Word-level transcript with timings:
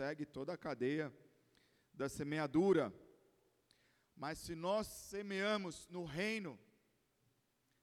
segue 0.00 0.24
toda 0.24 0.54
a 0.54 0.56
cadeia 0.56 1.12
da 1.92 2.08
semeadura. 2.08 2.90
Mas 4.16 4.38
se 4.38 4.54
nós 4.54 4.86
semeamos 4.86 5.86
no 5.90 6.04
reino, 6.06 6.58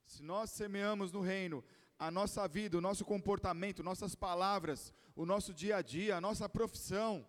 se 0.03 0.23
nós 0.23 0.49
semeamos 0.49 1.11
no 1.11 1.21
reino, 1.21 1.63
a 1.99 2.09
nossa 2.09 2.47
vida, 2.47 2.75
o 2.75 2.81
nosso 2.81 3.05
comportamento, 3.05 3.83
nossas 3.83 4.15
palavras, 4.15 4.91
o 5.15 5.27
nosso 5.27 5.53
dia 5.53 5.77
a 5.77 5.83
dia, 5.83 6.15
a 6.15 6.21
nossa 6.27 6.49
profissão, 6.49 7.23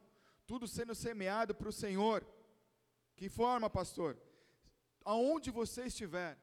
tudo 0.46 0.66
sendo 0.66 0.94
semeado 0.94 1.54
para 1.54 1.68
o 1.68 1.78
Senhor. 1.84 2.26
Que 3.14 3.28
forma, 3.28 3.68
pastor? 3.68 4.18
Aonde 5.04 5.50
você 5.50 5.82
estiver, 5.84 6.38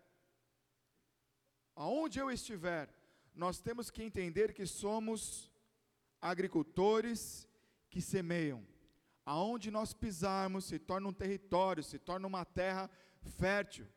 aonde 1.75 2.19
eu 2.19 2.29
estiver, 2.29 2.93
nós 3.33 3.59
temos 3.59 3.89
que 3.89 4.03
entender 4.03 4.53
que 4.53 4.67
somos 4.67 5.51
agricultores 6.21 7.47
que 7.95 8.01
semeiam. 8.01 8.61
Aonde 9.25 9.71
nós 9.71 9.93
pisarmos 9.93 10.65
se 10.65 10.77
torna 10.77 11.07
um 11.07 11.13
território, 11.13 11.81
se 11.81 11.97
torna 11.97 12.27
uma 12.27 12.43
terra 12.43 12.89
fértil, 13.37 13.87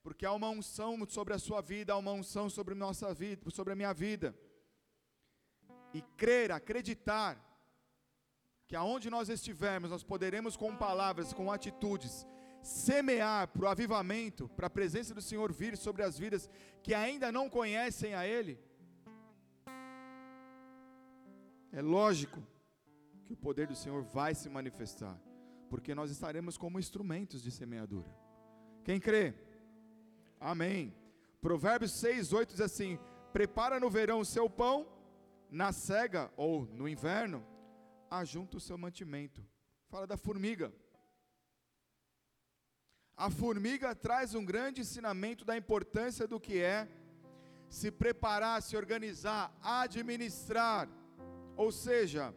porque 0.00 0.24
há 0.24 0.32
uma 0.32 0.48
unção 0.48 0.96
sobre 1.08 1.34
a 1.34 1.40
sua 1.40 1.60
vida, 1.60 1.92
há 1.92 1.96
uma 1.96 2.12
unção 2.12 2.48
sobre 2.48 2.72
nossa 2.76 3.12
vida, 3.12 3.50
sobre 3.50 3.72
a 3.72 3.76
minha 3.76 3.92
vida. 3.92 4.32
E 5.92 6.00
crer, 6.16 6.52
acreditar 6.52 7.32
que 8.68 8.76
aonde 8.76 9.10
nós 9.10 9.28
estivermos, 9.28 9.90
nós 9.90 10.04
poderemos 10.04 10.56
com 10.56 10.76
palavras, 10.76 11.32
com 11.32 11.50
atitudes, 11.50 12.24
semear 12.62 13.48
para 13.48 13.64
o 13.64 13.68
avivamento, 13.68 14.48
para 14.50 14.68
a 14.68 14.70
presença 14.78 15.12
do 15.12 15.20
Senhor 15.20 15.52
vir 15.52 15.76
sobre 15.76 16.04
as 16.04 16.16
vidas 16.16 16.48
que 16.80 16.94
ainda 16.94 17.32
não 17.32 17.50
conhecem 17.50 18.14
a 18.14 18.24
Ele. 18.24 18.56
É 21.72 21.82
lógico 21.82 22.40
que 23.28 23.34
o 23.34 23.36
poder 23.36 23.66
do 23.66 23.76
Senhor 23.76 24.02
vai 24.02 24.34
se 24.34 24.48
manifestar, 24.48 25.14
porque 25.68 25.94
nós 25.94 26.10
estaremos 26.10 26.56
como 26.56 26.78
instrumentos 26.78 27.42
de 27.42 27.50
semeadura. 27.50 28.08
Quem 28.82 28.98
crê? 28.98 29.34
Amém. 30.40 30.94
Provérbios 31.38 31.92
6, 31.92 32.32
8 32.32 32.52
diz 32.52 32.62
assim: 32.62 32.98
Prepara 33.30 33.78
no 33.78 33.90
verão 33.90 34.20
o 34.20 34.24
seu 34.24 34.48
pão, 34.48 34.88
na 35.50 35.72
cega 35.72 36.32
ou 36.38 36.64
no 36.72 36.88
inverno, 36.88 37.46
ajunta 38.10 38.56
o 38.56 38.60
seu 38.60 38.78
mantimento. 38.78 39.44
Fala 39.90 40.06
da 40.06 40.16
formiga. 40.16 40.72
A 43.14 43.28
formiga 43.28 43.94
traz 43.94 44.34
um 44.34 44.44
grande 44.44 44.80
ensinamento 44.80 45.44
da 45.44 45.54
importância 45.54 46.26
do 46.26 46.40
que 46.40 46.62
é 46.62 46.88
se 47.68 47.90
preparar, 47.90 48.62
se 48.62 48.74
organizar, 48.74 49.54
administrar, 49.62 50.88
ou 51.54 51.70
seja, 51.70 52.34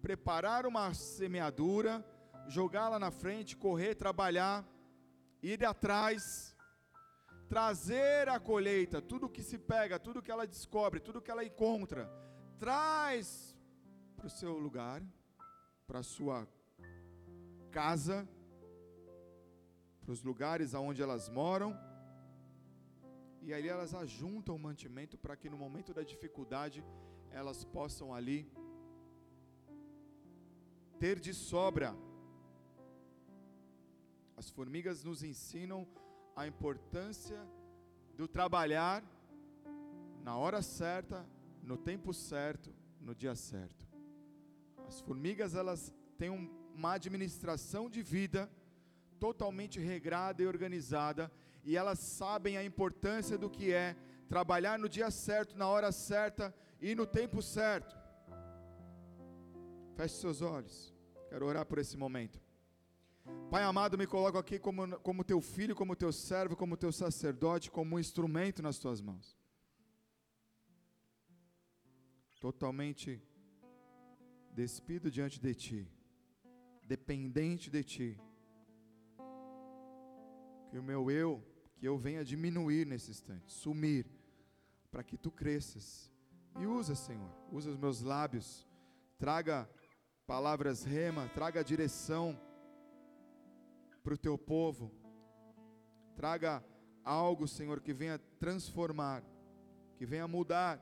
preparar 0.00 0.66
uma 0.66 0.92
semeadura, 0.94 2.04
jogá-la 2.48 2.98
na 2.98 3.10
frente, 3.10 3.56
correr, 3.56 3.94
trabalhar, 3.94 4.66
ir 5.42 5.64
atrás, 5.64 6.56
trazer 7.48 8.28
a 8.28 8.38
colheita, 8.38 9.00
tudo 9.02 9.28
que 9.28 9.42
se 9.42 9.58
pega, 9.58 9.98
tudo 9.98 10.22
que 10.22 10.30
ela 10.30 10.46
descobre, 10.46 11.00
tudo 11.00 11.22
que 11.22 11.30
ela 11.30 11.44
encontra, 11.44 12.10
traz 12.58 13.56
para 14.16 14.26
o 14.26 14.30
seu 14.30 14.58
lugar, 14.58 15.02
para 15.86 16.00
a 16.00 16.02
sua 16.02 16.46
casa, 17.70 18.28
para 20.00 20.12
os 20.12 20.22
lugares 20.22 20.74
aonde 20.74 21.02
elas 21.02 21.28
moram, 21.28 21.76
e 23.42 23.54
aí 23.54 23.66
elas 23.68 23.94
ajuntam 23.94 24.54
o 24.54 24.58
mantimento 24.58 25.16
para 25.16 25.36
que 25.36 25.48
no 25.48 25.56
momento 25.56 25.94
da 25.94 26.02
dificuldade 26.02 26.84
elas 27.30 27.64
possam 27.64 28.14
ali 28.14 28.50
ter 31.00 31.18
de 31.18 31.32
sobra. 31.32 31.96
As 34.36 34.50
formigas 34.50 35.02
nos 35.02 35.22
ensinam 35.22 35.88
a 36.36 36.46
importância 36.46 37.40
do 38.14 38.28
trabalhar 38.28 39.02
na 40.22 40.36
hora 40.36 40.60
certa, 40.60 41.26
no 41.62 41.78
tempo 41.78 42.12
certo, 42.12 42.70
no 43.00 43.14
dia 43.14 43.34
certo. 43.34 43.88
As 44.86 45.00
formigas 45.00 45.54
elas 45.54 45.92
têm 46.18 46.28
uma 46.28 46.92
administração 46.92 47.88
de 47.88 48.02
vida 48.02 48.50
totalmente 49.18 49.80
regrada 49.80 50.42
e 50.42 50.46
organizada 50.46 51.32
e 51.64 51.78
elas 51.78 51.98
sabem 51.98 52.58
a 52.58 52.64
importância 52.64 53.38
do 53.38 53.48
que 53.48 53.72
é 53.72 53.96
trabalhar 54.28 54.78
no 54.78 54.88
dia 54.88 55.10
certo, 55.10 55.56
na 55.56 55.66
hora 55.66 55.90
certa 55.92 56.54
e 56.78 56.94
no 56.94 57.06
tempo 57.06 57.40
certo. 57.40 57.99
Feche 60.00 60.14
seus 60.14 60.40
olhos. 60.40 60.94
Quero 61.28 61.44
orar 61.44 61.66
por 61.66 61.78
esse 61.78 61.94
momento. 61.94 62.40
Pai 63.50 63.62
amado, 63.62 63.98
me 63.98 64.06
coloco 64.06 64.38
aqui 64.38 64.58
como, 64.58 64.98
como 65.00 65.22
teu 65.22 65.42
filho, 65.42 65.76
como 65.76 65.94
teu 65.94 66.10
servo, 66.10 66.56
como 66.56 66.74
teu 66.74 66.90
sacerdote, 66.90 67.70
como 67.70 67.96
um 67.96 67.98
instrumento 67.98 68.62
nas 68.62 68.78
tuas 68.78 69.02
mãos. 69.02 69.38
Totalmente 72.40 73.22
despido 74.54 75.10
diante 75.10 75.38
de 75.38 75.54
ti, 75.54 75.92
dependente 76.82 77.68
de 77.68 77.84
ti. 77.84 78.18
Que 80.70 80.78
o 80.78 80.82
meu 80.82 81.10
eu, 81.10 81.46
que 81.76 81.86
eu 81.86 81.98
venha 81.98 82.24
diminuir 82.24 82.86
nesse 82.86 83.10
instante, 83.10 83.52
sumir, 83.52 84.06
para 84.90 85.02
que 85.02 85.18
tu 85.18 85.30
cresças. 85.30 86.10
E 86.58 86.64
usa, 86.66 86.94
Senhor, 86.94 87.30
usa 87.52 87.68
os 87.68 87.76
meus 87.76 88.00
lábios, 88.00 88.66
traga 89.18 89.68
palavras 90.30 90.84
rema, 90.84 91.28
traga 91.34 91.64
direção 91.64 92.38
para 94.00 94.14
o 94.14 94.16
teu 94.16 94.38
povo, 94.38 94.92
traga 96.14 96.64
algo, 97.04 97.48
Senhor, 97.48 97.80
que 97.80 97.92
venha 97.92 98.16
transformar, 98.38 99.24
que 99.96 100.06
venha 100.06 100.28
mudar 100.28 100.78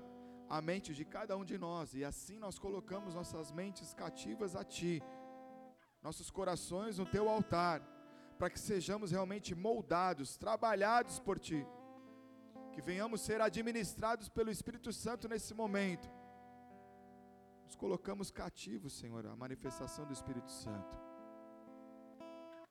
a 0.50 0.60
mente 0.60 0.92
de 0.92 1.02
cada 1.02 1.34
um 1.34 1.46
de 1.46 1.56
nós, 1.56 1.94
e 1.94 2.04
assim 2.04 2.38
nós 2.38 2.58
colocamos 2.58 3.14
nossas 3.14 3.50
mentes 3.50 3.94
cativas 3.94 4.54
a 4.54 4.62
Ti, 4.62 5.02
nossos 6.02 6.30
corações 6.30 6.98
no 6.98 7.06
Teu 7.06 7.26
altar, 7.26 7.80
para 8.38 8.50
que 8.50 8.60
sejamos 8.60 9.12
realmente 9.12 9.54
moldados, 9.54 10.36
trabalhados 10.36 11.18
por 11.18 11.38
Ti, 11.38 11.66
que 12.74 12.82
venhamos 12.82 13.22
ser 13.22 13.40
administrados 13.40 14.28
pelo 14.28 14.50
Espírito 14.50 14.92
Santo 14.92 15.26
nesse 15.26 15.54
momento, 15.54 16.06
nos 17.68 17.76
colocamos 17.76 18.30
cativos, 18.30 18.94
Senhor, 18.98 19.26
à 19.26 19.36
manifestação 19.36 20.06
do 20.06 20.12
Espírito 20.18 20.50
Santo. 20.50 20.96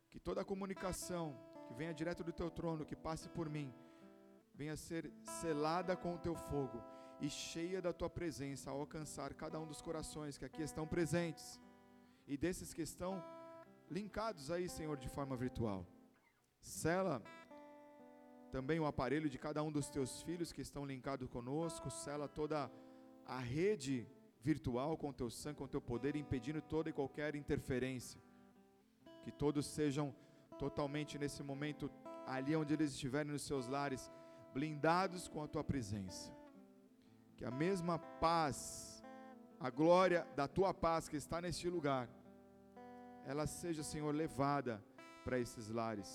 Que 0.09 0.19
toda 0.19 0.41
a 0.41 0.45
comunicação 0.51 1.25
que 1.67 1.73
venha 1.75 1.93
direto 1.93 2.23
do 2.23 2.33
teu 2.33 2.49
trono, 2.49 2.83
que 2.83 2.95
passe 2.95 3.29
por 3.29 3.47
mim, 3.47 3.71
venha 4.55 4.75
ser 4.75 5.13
selada 5.39 5.95
com 5.95 6.15
o 6.15 6.17
teu 6.17 6.35
fogo 6.49 6.81
e 7.21 7.29
cheia 7.29 7.79
da 7.79 7.93
tua 7.93 8.09
presença 8.09 8.71
ao 8.71 8.79
alcançar 8.79 9.35
cada 9.35 9.59
um 9.59 9.67
dos 9.67 9.83
corações 9.83 10.35
que 10.35 10.45
aqui 10.45 10.63
estão 10.63 10.87
presentes 10.87 11.59
e 12.27 12.35
desses 12.35 12.73
que 12.73 12.81
estão 12.81 13.23
linkados 13.91 14.49
aí, 14.49 14.67
Senhor, 14.67 14.97
de 14.97 15.09
forma 15.09 15.35
virtual. 15.35 15.85
Sela 16.59 17.21
também 18.51 18.79
o 18.79 18.87
aparelho 18.87 19.29
de 19.29 19.37
cada 19.37 19.61
um 19.61 19.71
dos 19.71 19.91
teus 19.91 20.23
filhos 20.23 20.51
que 20.51 20.61
estão 20.61 20.83
linkados 20.83 21.29
conosco, 21.29 21.91
sela 21.91 22.27
toda 22.27 22.71
a 23.27 23.37
rede 23.37 24.07
virtual 24.49 24.91
com 25.01 25.17
teu 25.19 25.29
sangue, 25.29 25.59
com 25.61 25.67
teu 25.73 25.81
poder, 25.91 26.15
impedindo 26.15 26.61
toda 26.73 26.89
e 26.89 26.97
qualquer 26.99 27.31
interferência. 27.35 28.19
Que 29.23 29.31
todos 29.43 29.65
sejam 29.77 30.07
totalmente 30.63 31.19
nesse 31.23 31.41
momento, 31.51 31.85
ali 32.35 32.55
onde 32.61 32.73
eles 32.73 32.91
estiverem 32.93 33.33
nos 33.33 33.45
seus 33.49 33.67
lares, 33.75 34.03
blindados 34.53 35.27
com 35.27 35.43
a 35.43 35.49
tua 35.53 35.63
presença. 35.71 36.31
Que 37.35 37.43
a 37.51 37.51
mesma 37.51 37.99
paz, 38.27 39.03
a 39.59 39.69
glória 39.69 40.25
da 40.39 40.47
tua 40.47 40.73
paz 40.73 41.09
que 41.09 41.17
está 41.23 41.41
neste 41.41 41.67
lugar, 41.75 42.05
ela 43.25 43.45
seja, 43.45 43.83
Senhor, 43.83 44.13
levada 44.23 44.81
para 45.25 45.39
esses 45.45 45.67
lares. 45.69 46.11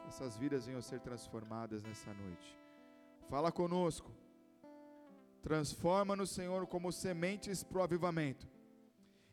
Que 0.00 0.08
essas 0.08 0.34
vidas 0.42 0.64
venham 0.66 0.78
a 0.78 0.88
ser 0.90 1.00
transformadas 1.08 1.84
nessa 1.84 2.12
noite. 2.14 2.50
Fala 3.28 3.52
conosco 3.52 4.10
Transforma-nos, 5.44 6.30
Senhor, 6.30 6.66
como 6.66 6.90
sementes 6.90 7.62
para 7.62 7.78
o 7.78 7.82
avivamento. 7.82 8.48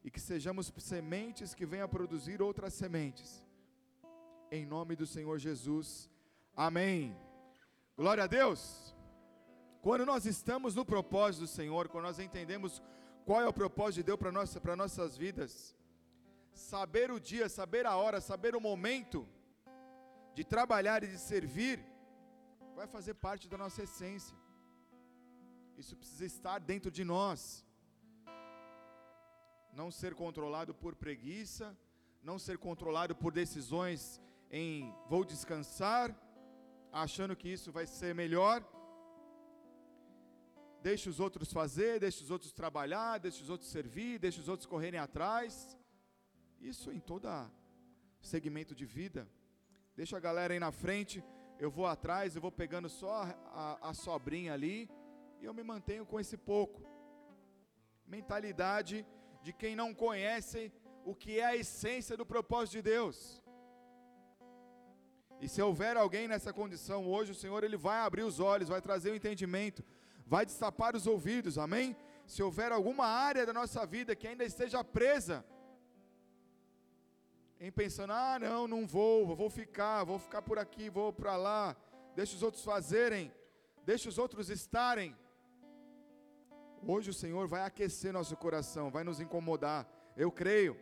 E 0.03 0.11
que 0.11 0.19
sejamos 0.19 0.69
sementes 0.77 1.53
que 1.53 1.65
venham 1.65 1.85
a 1.85 1.87
produzir 1.87 2.41
outras 2.41 2.73
sementes. 2.73 3.41
Em 4.51 4.65
nome 4.65 4.93
do 4.97 5.07
Senhor 5.07 5.39
Jesus. 5.39 6.09
Amém. 6.53 7.15
Glória 7.95 8.25
a 8.25 8.27
Deus. 8.27 8.93
Quando 9.81 10.05
nós 10.05 10.25
estamos 10.25 10.75
no 10.75 10.83
propósito 10.83 11.43
do 11.43 11.47
Senhor, 11.47 11.87
quando 11.87 12.03
nós 12.03 12.19
entendemos 12.19 12.81
qual 13.25 13.39
é 13.39 13.47
o 13.47 13.53
propósito 13.53 14.01
de 14.01 14.03
Deus 14.03 14.19
para, 14.19 14.33
nossa, 14.33 14.59
para 14.59 14.75
nossas 14.75 15.15
vidas, 15.15 15.73
saber 16.51 17.09
o 17.09 17.21
dia, 17.21 17.47
saber 17.47 17.85
a 17.85 17.95
hora, 17.95 18.19
saber 18.19 18.53
o 18.53 18.59
momento 18.59 19.25
de 20.35 20.43
trabalhar 20.43 21.05
e 21.05 21.07
de 21.07 21.17
servir, 21.17 21.79
vai 22.75 22.85
fazer 22.85 23.13
parte 23.13 23.47
da 23.47 23.57
nossa 23.57 23.83
essência. 23.83 24.40
Isso 25.81 25.95
precisa 26.01 26.25
estar 26.25 26.59
dentro 26.59 26.91
de 26.97 27.03
nós. 27.03 27.41
não 29.79 29.89
ser 29.99 30.13
controlado 30.13 30.73
por 30.81 30.93
preguiça, 31.03 31.65
não 32.29 32.37
ser 32.37 32.57
controlado 32.65 33.13
por 33.21 33.31
decisões 33.41 34.21
em 34.51 34.93
vou 35.11 35.23
descansar, 35.31 36.07
achando 37.03 37.35
que 37.35 37.49
isso 37.55 37.71
vai 37.77 37.87
ser 37.87 38.13
melhor. 38.13 38.57
Deixe 40.83 41.09
os 41.09 41.19
outros 41.19 41.51
fazer, 41.59 41.99
deixe 41.99 42.21
os 42.25 42.29
outros 42.29 42.51
trabalhar, 42.61 43.17
deixe 43.17 43.41
os 43.41 43.49
outros 43.49 43.71
servir, 43.71 44.19
deixe 44.19 44.39
os 44.39 44.49
outros 44.53 44.67
correrem 44.67 44.99
atrás. 44.99 45.75
Isso 46.59 46.91
em 46.91 46.99
todo 46.99 47.27
segmento 48.33 48.75
de 48.75 48.85
vida. 48.85 49.27
Deixa 49.95 50.15
a 50.15 50.25
galera 50.29 50.53
aí 50.53 50.59
na 50.59 50.71
frente, 50.71 51.23
eu 51.57 51.71
vou 51.71 51.87
atrás, 51.87 52.35
eu 52.35 52.41
vou 52.47 52.51
pegando 52.51 52.87
só 52.87 53.13
a, 53.23 53.29
a, 53.63 53.89
a 53.89 53.93
sobrinha 53.95 54.53
ali 54.53 54.79
e 55.41 55.45
eu 55.45 55.53
me 55.53 55.63
mantenho 55.63 56.05
com 56.05 56.19
esse 56.19 56.37
pouco. 56.37 56.81
Mentalidade 58.05 59.05
de 59.41 59.51
quem 59.51 59.75
não 59.75 59.91
conhece 59.93 60.71
o 61.03 61.15
que 61.15 61.39
é 61.39 61.45
a 61.45 61.55
essência 61.55 62.15
do 62.15 62.25
propósito 62.25 62.73
de 62.73 62.83
Deus. 62.83 63.41
E 65.43 65.47
se 65.49 65.59
houver 65.59 65.97
alguém 65.97 66.27
nessa 66.27 66.53
condição 66.53 67.07
hoje, 67.07 67.31
o 67.31 67.39
Senhor 67.43 67.63
ele 67.63 67.75
vai 67.75 67.99
abrir 68.01 68.21
os 68.21 68.39
olhos, 68.39 68.69
vai 68.69 68.79
trazer 68.79 69.09
o 69.09 69.15
entendimento, 69.15 69.83
vai 70.27 70.45
destapar 70.45 70.95
os 70.95 71.07
ouvidos, 71.07 71.57
amém? 71.57 71.95
Se 72.27 72.43
houver 72.43 72.71
alguma 72.71 73.07
área 73.07 73.43
da 73.43 73.51
nossa 73.51 73.83
vida 73.83 74.15
que 74.15 74.27
ainda 74.27 74.43
esteja 74.43 74.83
presa, 74.83 75.43
em 77.59 77.71
pensando, 77.71 78.13
ah, 78.13 78.37
não, 78.39 78.67
não 78.67 78.85
vou, 78.85 79.35
vou 79.35 79.49
ficar, 79.49 80.03
vou 80.03 80.19
ficar 80.19 80.43
por 80.43 80.59
aqui, 80.59 80.87
vou 80.89 81.11
para 81.11 81.35
lá, 81.35 81.75
deixa 82.15 82.35
os 82.35 82.43
outros 82.43 82.63
fazerem, 82.63 83.33
deixa 83.83 84.07
os 84.07 84.19
outros 84.19 84.49
estarem. 84.51 85.15
Hoje 86.85 87.11
o 87.11 87.13
Senhor 87.13 87.47
vai 87.47 87.61
aquecer 87.61 88.11
nosso 88.11 88.35
coração, 88.35 88.89
vai 88.89 89.03
nos 89.03 89.19
incomodar, 89.19 89.87
eu 90.17 90.31
creio, 90.31 90.75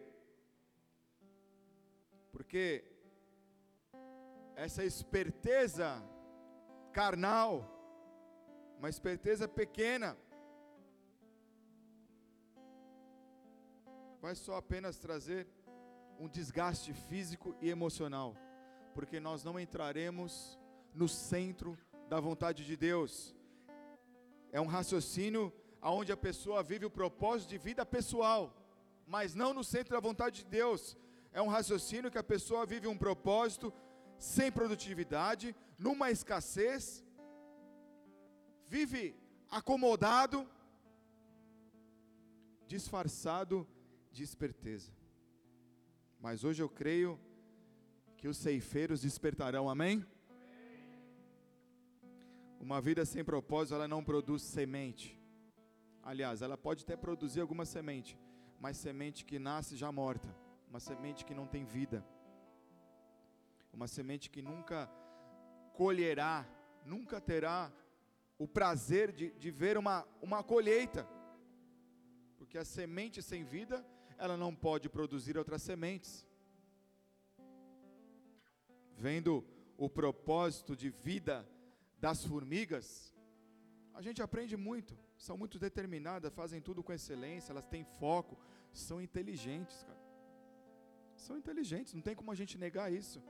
porque 2.32 2.86
essa 4.56 4.84
esperteza 4.86 6.02
carnal, 6.94 7.66
uma 8.78 8.88
esperteza 8.88 9.46
pequena, 9.46 10.18
vai 14.22 14.36
só 14.36 14.56
apenas 14.56 14.98
trazer 15.00 15.48
um 16.18 16.30
desgaste 16.30 16.94
físico 16.94 17.54
e 17.62 17.70
emocional, 17.70 18.38
porque 18.94 19.20
nós 19.20 19.44
não 19.44 19.60
entraremos 19.60 20.58
no 20.94 21.10
centro 21.10 21.78
da 22.08 22.22
vontade 22.22 22.66
de 22.66 22.78
Deus. 22.78 23.36
É 24.52 24.62
um 24.62 24.66
raciocínio 24.66 25.54
onde 25.82 26.12
a 26.12 26.18
pessoa 26.18 26.62
vive 26.62 26.86
o 26.86 26.90
propósito 26.90 27.50
de 27.50 27.58
vida 27.58 27.86
pessoal, 27.86 28.54
mas 29.08 29.34
não 29.34 29.54
no 29.54 29.64
centro 29.64 29.94
da 29.94 30.00
vontade 30.00 30.44
de 30.44 30.46
Deus. 30.46 30.98
É 31.32 31.42
um 31.42 31.48
raciocínio 31.48 32.12
que 32.12 32.18
a 32.18 32.24
pessoa 32.24 32.66
vive 32.66 32.88
um 32.88 32.98
propósito 32.98 33.74
sem 34.18 34.52
produtividade, 34.52 35.56
numa 35.78 36.12
escassez, 36.12 37.04
vive 38.68 39.16
acomodado, 39.50 40.48
disfarçado 42.68 43.68
de 44.12 44.24
esperteza. 44.24 44.92
Mas 46.20 46.44
hoje 46.44 46.62
eu 46.62 46.70
creio 46.70 47.20
que 48.18 48.28
os 48.28 48.38
ceifeiros 48.38 49.02
despertarão, 49.02 49.70
amém? 49.70 50.06
Uma 52.60 52.82
vida 52.82 53.06
sem 53.06 53.24
propósito, 53.24 53.76
ela 53.76 53.88
não 53.88 54.04
produz 54.04 54.42
semente. 54.42 55.19
Aliás, 56.04 56.42
ela 56.42 56.58
pode 56.58 56.84
até 56.84 56.96
produzir 56.96 57.42
alguma 57.42 57.66
semente, 57.66 58.18
mas 58.60 58.78
semente 58.78 59.26
que 59.26 59.38
nasce 59.40 59.76
já 59.76 59.92
morta, 59.92 60.34
uma 60.68 60.80
semente 60.80 61.26
que 61.26 61.34
não 61.34 61.48
tem 61.48 61.66
vida 61.66 62.06
uma 63.74 63.88
semente 63.88 64.30
que 64.30 64.42
nunca 64.42 64.90
colherá, 65.74 66.46
nunca 66.86 67.22
terá 67.22 67.72
o 68.38 68.48
prazer 68.48 69.12
de, 69.12 69.32
de 69.32 69.52
ver 69.52 69.78
uma, 69.78 70.08
uma 70.22 70.44
colheita, 70.44 71.08
porque 72.38 72.58
a 72.58 72.66
semente 72.66 73.22
sem 73.22 73.44
vida, 73.44 73.86
ela 74.18 74.36
não 74.36 74.54
pode 74.56 74.90
produzir 74.90 75.38
outras 75.38 75.62
sementes. 75.62 76.28
Vendo 78.96 79.46
o 79.78 79.90
propósito 79.90 80.76
de 80.76 80.90
vida 80.90 81.48
das 82.00 82.26
formigas, 82.26 83.14
a 83.94 84.02
gente 84.02 84.22
aprende 84.22 84.58
muito, 84.58 84.98
são 85.26 85.36
muito 85.42 85.58
determinadas, 85.68 86.34
fazem 86.42 86.60
tudo 86.68 86.84
com 86.86 86.94
excelência, 87.00 87.52
elas 87.54 87.68
têm 87.74 87.84
foco, 88.02 88.36
são 88.72 88.98
inteligentes, 89.08 89.78
cara. 89.84 90.04
São 91.26 91.36
inteligentes, 91.42 91.94
não 91.94 92.04
tem 92.08 92.16
como 92.20 92.32
a 92.32 92.40
gente 92.42 92.58
negar 92.66 92.88
isso 93.02 93.22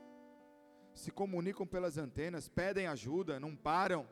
se 0.93 1.11
comunicam 1.11 1.65
pelas 1.65 1.97
antenas, 1.97 2.49
pedem 2.49 2.87
ajuda, 2.87 3.39
não 3.39 3.55
param. 3.55 4.07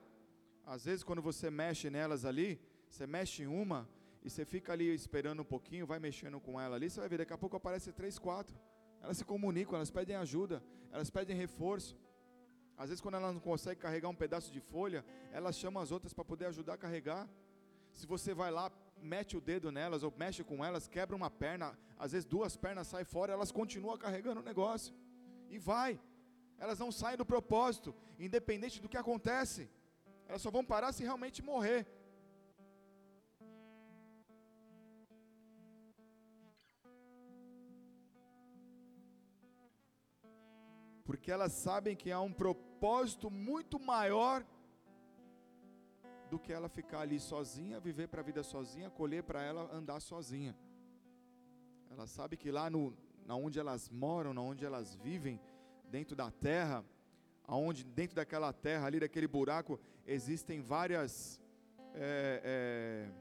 Às 0.66 0.86
vezes, 0.86 1.04
quando 1.04 1.22
você 1.22 1.50
mexe 1.50 1.90
nelas 1.90 2.26
ali, 2.26 2.60
você 2.90 3.06
mexe 3.06 3.44
em 3.44 3.48
uma 3.48 3.88
e 4.24 4.30
você 4.30 4.46
fica 4.46 4.74
ali 4.74 4.94
esperando 4.94 5.42
um 5.42 5.46
pouquinho, 5.46 5.86
vai 5.86 6.00
mexendo 6.00 6.40
com 6.40 6.60
ela 6.60 6.76
ali, 6.76 6.90
você 6.90 7.00
vai 7.00 7.10
ver, 7.10 7.18
daqui 7.18 7.34
a 7.34 7.38
pouco 7.38 7.56
aparece 7.56 7.92
três, 7.92 8.18
quatro. 8.18 8.58
Elas 9.02 9.18
se 9.18 9.26
comunicam, 9.26 9.76
elas 9.76 9.92
pedem 9.92 10.16
ajuda, 10.16 10.64
elas 10.92 11.10
pedem 11.10 11.36
reforço. 11.36 11.98
Às 12.78 12.90
vezes, 12.90 13.02
quando 13.02 13.16
elas 13.16 13.34
não 13.34 13.42
conseguem 13.42 13.82
carregar 13.82 14.10
um 14.10 14.16
pedaço 14.16 14.52
de 14.52 14.60
folha, 14.60 15.04
elas 15.32 15.58
chamam 15.58 15.82
as 15.82 15.92
outras 15.92 16.14
para 16.14 16.24
poder 16.24 16.46
ajudar 16.46 16.74
a 16.76 16.78
carregar. 16.78 17.28
Se 18.00 18.06
você 18.14 18.32
vai 18.42 18.52
lá, 18.52 18.66
mete 19.14 19.34
o 19.36 19.42
dedo 19.50 19.72
nelas 19.72 20.04
ou 20.04 20.14
mexe 20.24 20.44
com 20.50 20.64
elas, 20.68 20.88
quebra 20.96 21.16
uma 21.16 21.32
perna, 21.44 21.68
às 22.04 22.12
vezes 22.14 22.26
duas 22.36 22.56
pernas 22.56 22.88
saem 22.88 23.06
fora, 23.16 23.34
elas 23.34 23.52
continuam 23.60 23.98
carregando 24.06 24.40
o 24.42 24.50
negócio. 24.52 24.94
E 25.50 25.58
vai 25.58 26.00
elas 26.58 26.80
não 26.80 26.92
saem 26.92 27.18
do 27.18 27.26
propósito, 27.26 27.94
independente 28.18 28.82
do 28.82 28.90
que 28.90 28.98
acontece. 28.98 29.70
Elas 30.28 30.42
só 30.42 30.50
vão 30.50 30.66
parar 30.66 30.92
se 30.92 31.04
realmente 31.04 31.42
morrer. 31.42 31.86
Porque 41.06 41.32
elas 41.32 41.54
sabem 41.54 41.96
que 41.96 42.12
há 42.12 42.20
um 42.20 42.34
propósito 42.34 43.30
muito 43.30 43.80
maior 43.80 44.46
do 46.30 46.40
que 46.40 46.52
ela 46.52 46.70
ficar 46.70 47.00
ali 47.02 47.20
sozinha, 47.20 47.80
viver 47.80 48.08
para 48.08 48.22
a 48.22 48.24
vida 48.24 48.44
sozinha, 48.44 48.90
colher 48.90 49.24
para 49.24 49.42
ela 49.42 49.70
andar 49.74 50.00
sozinha. 50.00 50.56
Ela 51.90 52.06
sabe 52.06 52.38
que 52.38 52.52
lá 52.52 52.70
no, 52.70 52.96
na 53.26 53.36
onde 53.36 53.60
elas 53.60 53.90
moram, 53.90 54.34
na 54.34 54.42
onde 54.42 54.66
elas 54.66 54.96
vivem, 54.96 55.40
dentro 55.90 56.16
da 56.16 56.30
terra, 56.30 56.84
aonde 57.46 57.84
dentro 57.84 58.16
daquela 58.16 58.52
terra 58.52 58.88
ali, 58.88 59.00
daquele 59.00 59.28
buraco, 59.28 59.80
existem 60.06 60.62
várias, 60.62 61.40
é, 61.94 62.42
é, 62.44 63.12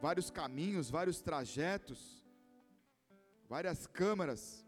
vários 0.00 0.30
caminhos, 0.30 0.90
vários 0.90 1.22
trajetos, 1.22 2.24
várias 3.48 3.86
câmaras. 3.86 4.66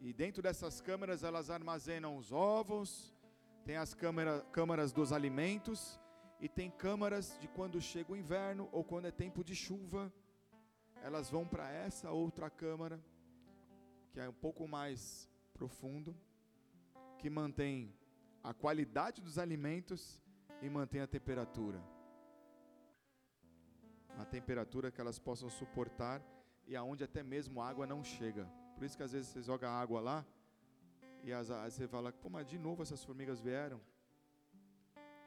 E 0.00 0.12
dentro 0.12 0.42
dessas 0.42 0.80
câmaras 0.80 1.22
elas 1.22 1.50
armazenam 1.50 2.16
os 2.16 2.32
ovos, 2.32 3.12
tem 3.68 3.76
as 3.76 3.92
câmara, 3.92 4.40
câmaras 4.50 4.92
dos 4.92 5.12
alimentos 5.12 6.00
e 6.40 6.48
tem 6.48 6.70
câmaras 6.70 7.36
de 7.38 7.46
quando 7.48 7.78
chega 7.82 8.10
o 8.10 8.16
inverno 8.16 8.66
ou 8.72 8.82
quando 8.82 9.04
é 9.04 9.10
tempo 9.10 9.44
de 9.44 9.54
chuva. 9.54 10.10
Elas 11.02 11.28
vão 11.28 11.46
para 11.46 11.70
essa 11.70 12.10
outra 12.10 12.48
câmara 12.48 12.98
que 14.10 14.20
é 14.20 14.26
um 14.26 14.32
pouco 14.32 14.66
mais 14.66 15.28
profundo, 15.52 16.16
que 17.18 17.28
mantém 17.28 17.94
a 18.42 18.54
qualidade 18.54 19.20
dos 19.20 19.38
alimentos 19.38 20.18
e 20.62 20.70
mantém 20.70 21.02
a 21.02 21.06
temperatura. 21.06 21.78
A 24.18 24.24
temperatura 24.24 24.90
que 24.90 24.98
elas 24.98 25.18
possam 25.18 25.50
suportar 25.50 26.22
e 26.66 26.74
aonde 26.74 27.04
até 27.04 27.22
mesmo 27.22 27.60
a 27.60 27.68
água 27.68 27.86
não 27.86 28.02
chega. 28.02 28.46
Por 28.76 28.84
isso 28.86 28.96
que 28.96 29.02
às 29.02 29.12
vezes 29.12 29.28
você 29.28 29.42
joga 29.42 29.68
água 29.68 30.00
lá 30.00 30.26
e 31.22 31.32
as, 31.32 31.50
aí 31.50 31.70
você 31.70 31.86
fala, 31.88 32.12
pô, 32.12 32.28
mas 32.28 32.46
de 32.46 32.58
novo 32.58 32.82
essas 32.82 33.02
formigas 33.04 33.40
vieram. 33.40 33.80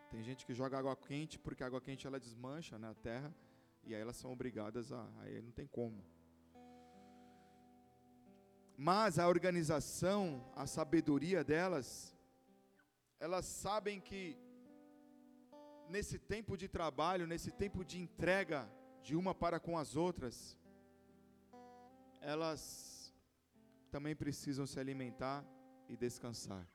Tem 0.10 0.21
gente 0.24 0.45
que 0.45 0.53
joga 0.53 0.77
água 0.77 0.95
quente 0.95 1.39
porque 1.39 1.63
a 1.63 1.67
água 1.67 1.81
quente 1.81 2.05
ela 2.05 2.19
desmancha 2.19 2.77
na 2.77 2.93
terra 2.93 3.33
e 3.83 3.95
aí 3.95 4.01
elas 4.01 4.17
são 4.17 4.31
obrigadas 4.31 4.91
a, 4.91 5.07
aí 5.21 5.41
não 5.41 5.51
tem 5.51 5.67
como. 5.67 6.03
Mas 8.77 9.19
a 9.19 9.27
organização, 9.27 10.43
a 10.55 10.65
sabedoria 10.65 11.43
delas, 11.43 12.17
elas 13.19 13.45
sabem 13.45 14.00
que 14.00 14.38
nesse 15.88 16.17
tempo 16.17 16.57
de 16.57 16.67
trabalho, 16.67 17.27
nesse 17.27 17.51
tempo 17.51 17.86
de 17.86 18.00
entrega 18.00 18.67
de 19.03 19.15
uma 19.15 19.33
para 19.36 19.60
com 19.60 19.77
as 19.77 19.95
outras, 19.95 20.57
elas 22.19 23.13
também 23.91 24.15
precisam 24.15 24.65
se 24.65 24.79
alimentar 24.79 25.45
e 25.91 25.98
descansar. 25.98 26.65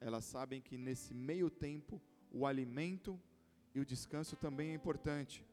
Elas 0.00 0.24
sabem 0.24 0.60
que 0.60 0.76
nesse 0.86 1.12
meio 1.12 1.48
tempo, 1.50 2.00
o 2.30 2.46
alimento 2.46 3.20
e 3.74 3.80
o 3.80 3.84
descanso 3.92 4.34
também 4.36 4.70
é 4.70 4.74
importante. 4.74 5.44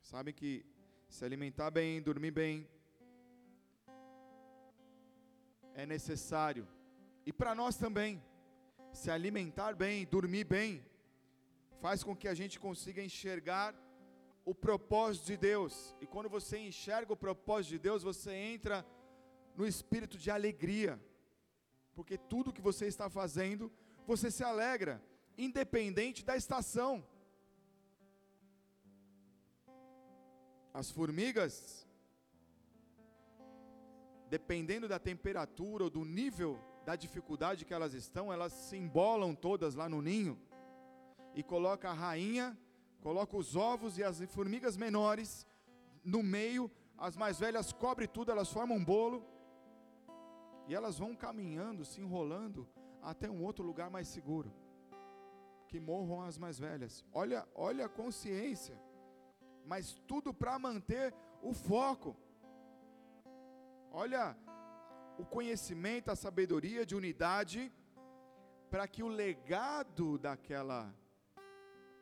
Sabem 0.00 0.32
que 0.32 0.64
se 1.08 1.24
alimentar 1.24 1.70
bem, 1.70 2.00
dormir 2.00 2.30
bem, 2.30 2.54
é 5.74 5.84
necessário. 5.84 6.66
E 7.26 7.32
para 7.32 7.54
nós 7.54 7.76
também, 7.76 8.22
se 8.92 9.10
alimentar 9.10 9.74
bem, 9.74 10.06
dormir 10.06 10.44
bem, 10.44 10.70
faz 11.80 12.02
com 12.04 12.16
que 12.16 12.28
a 12.28 12.34
gente 12.34 12.58
consiga 12.66 13.02
enxergar 13.02 13.74
o 14.44 14.54
propósito 14.54 15.26
de 15.26 15.36
Deus. 15.36 15.94
E 16.00 16.06
quando 16.06 16.28
você 16.28 16.56
enxerga 16.58 17.12
o 17.12 17.22
propósito 17.26 17.72
de 17.72 17.78
Deus, 17.80 18.02
você 18.02 18.32
entra 18.32 18.86
no 19.56 19.66
espírito 19.66 20.16
de 20.16 20.30
alegria. 20.30 21.00
Porque 21.98 22.16
tudo 22.16 22.52
que 22.52 22.62
você 22.62 22.86
está 22.86 23.10
fazendo, 23.10 23.72
você 24.06 24.30
se 24.30 24.44
alegra, 24.44 25.02
independente 25.36 26.24
da 26.24 26.36
estação. 26.36 27.04
As 30.72 30.92
formigas, 30.92 31.84
dependendo 34.30 34.86
da 34.86 35.00
temperatura 35.00 35.82
ou 35.82 35.90
do 35.90 36.04
nível 36.04 36.56
da 36.84 36.94
dificuldade 36.94 37.64
que 37.64 37.74
elas 37.74 37.94
estão, 37.94 38.32
elas 38.32 38.52
se 38.52 38.76
embolam 38.76 39.34
todas 39.34 39.74
lá 39.74 39.88
no 39.88 40.00
ninho 40.00 40.38
e 41.34 41.42
coloca 41.42 41.90
a 41.90 41.94
rainha, 41.94 42.56
coloca 43.00 43.36
os 43.36 43.56
ovos 43.56 43.98
e 43.98 44.04
as 44.04 44.20
formigas 44.36 44.76
menores 44.76 45.44
no 46.04 46.22
meio, 46.22 46.70
as 46.96 47.16
mais 47.16 47.40
velhas 47.40 47.72
cobrem 47.72 48.06
tudo, 48.06 48.30
elas 48.30 48.52
formam 48.52 48.76
um 48.76 48.84
bolo 48.84 49.37
e 50.68 50.74
elas 50.74 50.98
vão 50.98 51.16
caminhando, 51.16 51.84
se 51.84 52.00
enrolando 52.00 52.68
até 53.02 53.28
um 53.30 53.42
outro 53.42 53.64
lugar 53.64 53.90
mais 53.90 54.06
seguro. 54.06 54.52
Que 55.66 55.80
morram 55.80 56.20
as 56.22 56.36
mais 56.36 56.58
velhas. 56.58 57.04
Olha, 57.12 57.48
olha 57.54 57.86
a 57.86 57.88
consciência. 57.88 58.78
Mas 59.64 59.94
tudo 60.06 60.32
para 60.32 60.58
manter 60.58 61.14
o 61.42 61.54
foco. 61.54 62.14
Olha 63.90 64.36
o 65.18 65.24
conhecimento, 65.24 66.10
a 66.10 66.16
sabedoria 66.16 66.84
de 66.84 66.94
unidade, 66.94 67.72
para 68.70 68.86
que 68.86 69.02
o 69.02 69.08
legado 69.08 70.18
daquela 70.18 70.94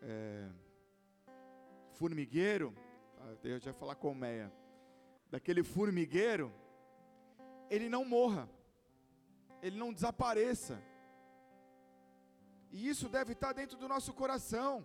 é, 0.02 0.50
formigueiro, 1.92 2.75
ah, 3.20 3.35
eu 3.44 3.58
já 3.61 3.73
falar 3.73 3.94
colmeia, 3.94 4.52
daquele 5.30 5.62
formigueiro, 5.62 6.52
ele 7.70 7.88
não 7.88 8.04
morra, 8.04 8.49
ele 9.62 9.76
não 9.76 9.92
desapareça. 9.92 10.82
E 12.70 12.88
isso 12.88 13.08
deve 13.08 13.32
estar 13.32 13.52
dentro 13.52 13.76
do 13.76 13.88
nosso 13.88 14.12
coração. 14.12 14.84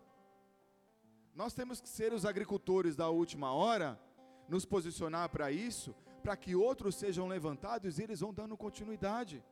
Nós 1.35 1.53
temos 1.53 1.79
que 1.79 1.89
ser 1.89 2.13
os 2.13 2.25
agricultores 2.25 2.95
da 2.95 3.09
última 3.09 3.53
hora, 3.53 3.99
nos 4.47 4.65
posicionar 4.65 5.29
para 5.29 5.51
isso, 5.51 5.95
para 6.21 6.35
que 6.35 6.55
outros 6.55 6.95
sejam 6.95 7.27
levantados 7.27 7.97
e 7.97 8.03
eles 8.03 8.19
vão 8.19 8.33
dando 8.33 8.57
continuidade. 8.57 9.43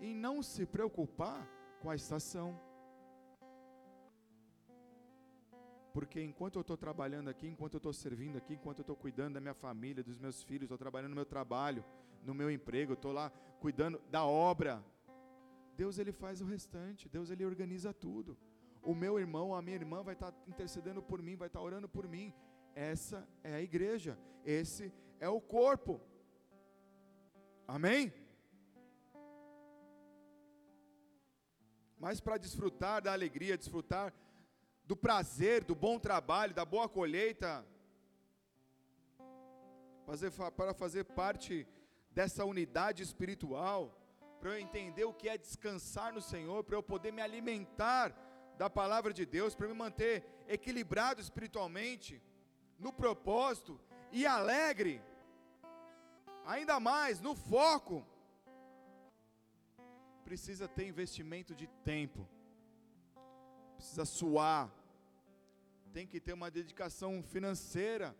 E 0.00 0.12
não 0.12 0.42
se 0.42 0.66
preocupar 0.66 1.48
com 1.80 1.88
a 1.88 1.94
estação. 1.94 2.60
Porque 5.92 6.20
enquanto 6.20 6.56
eu 6.56 6.60
estou 6.60 6.76
trabalhando 6.76 7.28
aqui, 7.30 7.46
enquanto 7.48 7.74
eu 7.74 7.78
estou 7.78 7.92
servindo 7.92 8.36
aqui, 8.36 8.52
enquanto 8.52 8.80
eu 8.80 8.82
estou 8.82 8.96
cuidando 8.96 9.34
da 9.34 9.40
minha 9.40 9.54
família, 9.54 10.04
dos 10.04 10.18
meus 10.18 10.42
filhos, 10.42 10.64
estou 10.64 10.76
trabalhando 10.76 11.10
no 11.10 11.16
meu 11.16 11.24
trabalho, 11.24 11.82
no 12.26 12.34
meu 12.34 12.50
emprego, 12.50 12.94
estou 12.94 13.12
lá 13.12 13.30
cuidando 13.60 14.00
da 14.10 14.24
obra, 14.24 14.84
Deus 15.76 15.98
ele 15.98 16.12
faz 16.12 16.40
o 16.40 16.44
restante, 16.44 17.08
Deus 17.08 17.30
ele 17.30 17.44
organiza 17.44 17.92
tudo. 17.92 18.36
O 18.82 18.94
meu 18.94 19.18
irmão, 19.18 19.54
a 19.54 19.62
minha 19.62 19.76
irmã 19.76 20.02
vai 20.02 20.14
estar 20.14 20.32
tá 20.32 20.38
intercedendo 20.46 21.02
por 21.02 21.22
mim, 21.22 21.36
vai 21.36 21.48
estar 21.48 21.60
tá 21.60 21.64
orando 21.64 21.88
por 21.88 22.06
mim. 22.08 22.32
Essa 22.74 23.26
é 23.42 23.54
a 23.54 23.62
igreja, 23.62 24.18
esse 24.44 24.92
é 25.20 25.28
o 25.28 25.40
corpo. 25.40 26.00
Amém? 27.66 28.12
Mas 31.98 32.20
para 32.20 32.36
desfrutar 32.38 33.02
da 33.02 33.12
alegria, 33.12 33.58
desfrutar 33.58 34.12
do 34.84 34.96
prazer, 34.96 35.64
do 35.64 35.74
bom 35.74 35.98
trabalho, 35.98 36.54
da 36.54 36.64
boa 36.64 36.88
colheita, 36.88 37.66
fazer, 40.04 40.30
para 40.30 40.72
fazer 40.72 41.04
parte 41.04 41.66
dessa 42.16 42.46
unidade 42.46 43.02
espiritual, 43.02 43.80
para 44.40 44.50
eu 44.52 44.58
entender 44.58 45.04
o 45.04 45.12
que 45.12 45.28
é 45.28 45.36
descansar 45.36 46.14
no 46.14 46.22
Senhor, 46.22 46.64
para 46.64 46.76
eu 46.78 46.82
poder 46.82 47.12
me 47.12 47.20
alimentar 47.20 48.06
da 48.56 48.70
palavra 48.70 49.12
de 49.12 49.26
Deus, 49.26 49.54
para 49.54 49.68
me 49.68 49.74
manter 49.74 50.24
equilibrado 50.48 51.20
espiritualmente, 51.20 52.22
no 52.78 52.90
propósito 52.90 53.78
e 54.10 54.24
alegre, 54.24 54.94
ainda 56.46 56.80
mais 56.80 57.20
no 57.20 57.34
foco, 57.34 58.02
precisa 60.24 60.66
ter 60.66 60.86
investimento 60.88 61.54
de 61.54 61.66
tempo, 61.92 62.26
precisa 63.76 64.06
suar, 64.06 64.72
tem 65.92 66.06
que 66.06 66.18
ter 66.18 66.32
uma 66.32 66.50
dedicação 66.50 67.22
financeira 67.22 68.16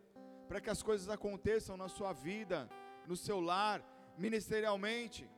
para 0.49 0.61
que 0.61 0.69
as 0.69 0.83
coisas 0.83 1.09
aconteçam 1.09 1.79
na 1.79 1.89
sua 1.89 2.13
vida, 2.13 2.69
no 3.07 3.17
seu 3.17 3.41
lar, 3.41 3.83
ministerialmente. 4.17 5.29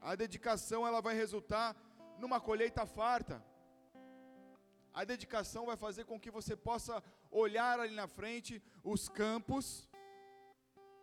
A 0.00 0.14
dedicação 0.14 0.86
ela 0.86 1.00
vai 1.00 1.14
resultar 1.14 1.76
numa 2.18 2.40
colheita 2.40 2.86
farta. 2.86 3.44
A 4.92 5.04
dedicação 5.04 5.66
vai 5.66 5.76
fazer 5.76 6.04
com 6.04 6.18
que 6.18 6.30
você 6.30 6.56
possa 6.56 7.02
olhar 7.30 7.78
ali 7.78 7.94
na 7.94 8.08
frente 8.08 8.62
os 8.82 9.08
campos 9.08 9.88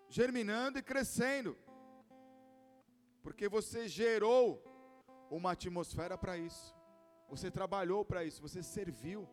germinando 0.10 0.80
e 0.80 0.84
crescendo. 0.84 1.58
Porque 3.24 3.48
você 3.48 3.88
gerou 3.88 4.62
uma 5.30 5.52
atmosfera 5.52 6.18
para 6.18 6.38
isso. 6.38 6.76
Você 7.30 7.50
trabalhou 7.50 8.06
para 8.06 8.24
isso, 8.24 8.42
você 8.42 8.62
serviu, 8.62 9.28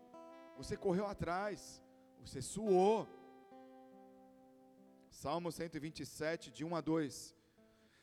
você 0.57 0.77
correu 0.77 1.07
atrás, 1.07 1.83
você 2.21 2.41
suou. 2.41 3.07
Salmo 5.23 5.53
127, 5.53 6.51
de 6.51 6.65
1 6.65 6.75
a 6.75 6.81
2. 6.81 7.37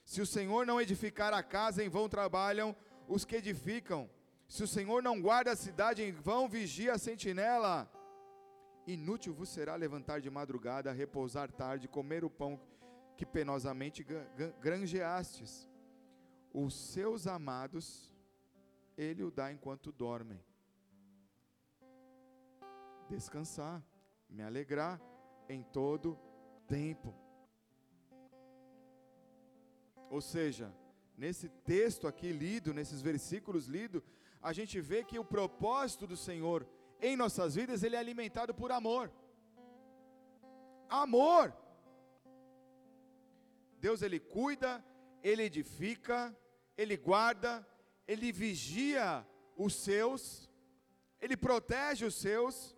Se 0.05 0.21
o 0.21 0.25
Senhor 0.25 0.65
não 0.65 0.79
edificar 0.79 1.33
a 1.33 1.43
casa, 1.43 1.83
em 1.83 1.89
vão 1.89 2.07
trabalham 2.07 2.73
os 3.09 3.25
que 3.25 3.35
edificam. 3.35 4.09
Se 4.47 4.63
o 4.63 4.67
Senhor 4.75 5.03
não 5.03 5.21
guarda 5.21 5.51
a 5.51 5.55
cidade, 5.57 6.01
em 6.01 6.13
vão 6.13 6.47
vigia 6.47 6.93
a 6.93 6.97
sentinela. 6.97 7.91
Inútil 8.88 9.33
vos 9.33 9.49
será 9.49 9.75
levantar 9.75 10.21
de 10.21 10.29
madrugada, 10.29 10.93
repousar 10.93 11.51
tarde, 11.51 11.89
comer 11.89 12.23
o 12.23 12.29
pão 12.29 12.57
que 13.17 13.25
penosamente 13.25 14.01
granjeastes. 14.61 15.69
Os 16.53 16.73
seus 16.73 17.27
amados, 17.27 18.15
ele 18.97 19.25
o 19.25 19.29
dá 19.29 19.51
enquanto 19.51 19.91
dormem. 19.91 20.41
Descansar, 23.09 23.83
me 24.29 24.41
alegrar 24.41 25.01
em 25.49 25.61
todo 25.61 26.17
tempo. 26.75 27.09
Ou 30.09 30.21
seja, 30.21 30.67
nesse 31.23 31.47
texto 31.73 32.07
aqui 32.07 32.31
lido, 32.31 32.73
nesses 32.79 33.01
versículos 33.01 33.65
lidos, 33.75 34.01
a 34.41 34.51
gente 34.53 34.79
vê 34.89 35.03
que 35.03 35.19
o 35.19 35.29
propósito 35.35 36.07
do 36.07 36.17
Senhor 36.27 36.65
em 37.01 37.15
nossas 37.15 37.55
vidas, 37.55 37.83
ele 37.83 37.95
é 37.95 37.99
alimentado 37.99 38.53
por 38.53 38.71
amor. 38.71 39.11
Amor. 40.89 41.55
Deus 43.79 44.01
ele 44.01 44.19
cuida, 44.19 44.83
ele 45.23 45.43
edifica, 45.43 46.35
ele 46.77 46.97
guarda, 46.97 47.65
ele 48.07 48.31
vigia 48.31 49.25
os 49.55 49.73
seus, 49.75 50.49
ele 51.21 51.38
protege 51.38 52.05
os 52.05 52.15
seus, 52.15 52.75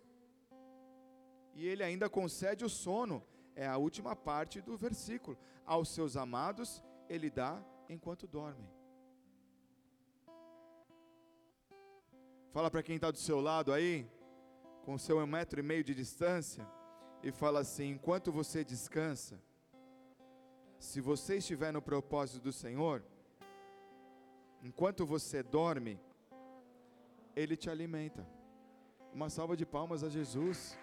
e 1.54 1.66
ele 1.66 1.82
ainda 1.82 2.08
concede 2.08 2.64
o 2.64 2.68
sono. 2.68 3.26
É 3.54 3.66
a 3.66 3.76
última 3.76 4.16
parte 4.16 4.60
do 4.60 4.76
versículo. 4.76 5.36
Aos 5.64 5.88
seus 5.90 6.16
amados 6.16 6.82
ele 7.08 7.30
dá 7.30 7.62
enquanto 7.88 8.26
dormem. 8.26 8.68
Fala 12.52 12.70
para 12.70 12.82
quem 12.82 12.96
está 12.96 13.10
do 13.10 13.18
seu 13.18 13.40
lado 13.40 13.72
aí, 13.72 14.06
com 14.84 14.98
seu 14.98 15.18
um 15.18 15.26
metro 15.26 15.60
e 15.60 15.62
meio 15.62 15.82
de 15.82 15.94
distância, 15.94 16.66
e 17.22 17.32
fala 17.32 17.60
assim: 17.60 17.90
enquanto 17.90 18.30
você 18.30 18.62
descansa, 18.62 19.40
se 20.78 21.00
você 21.00 21.36
estiver 21.36 21.72
no 21.72 21.80
propósito 21.80 22.42
do 22.42 22.52
Senhor, 22.52 23.02
enquanto 24.62 25.06
você 25.06 25.42
dorme, 25.42 25.98
Ele 27.34 27.56
te 27.56 27.70
alimenta. 27.70 28.26
Uma 29.14 29.30
salva 29.30 29.56
de 29.56 29.64
palmas 29.64 30.02
a 30.02 30.08
Jesus. 30.08 30.76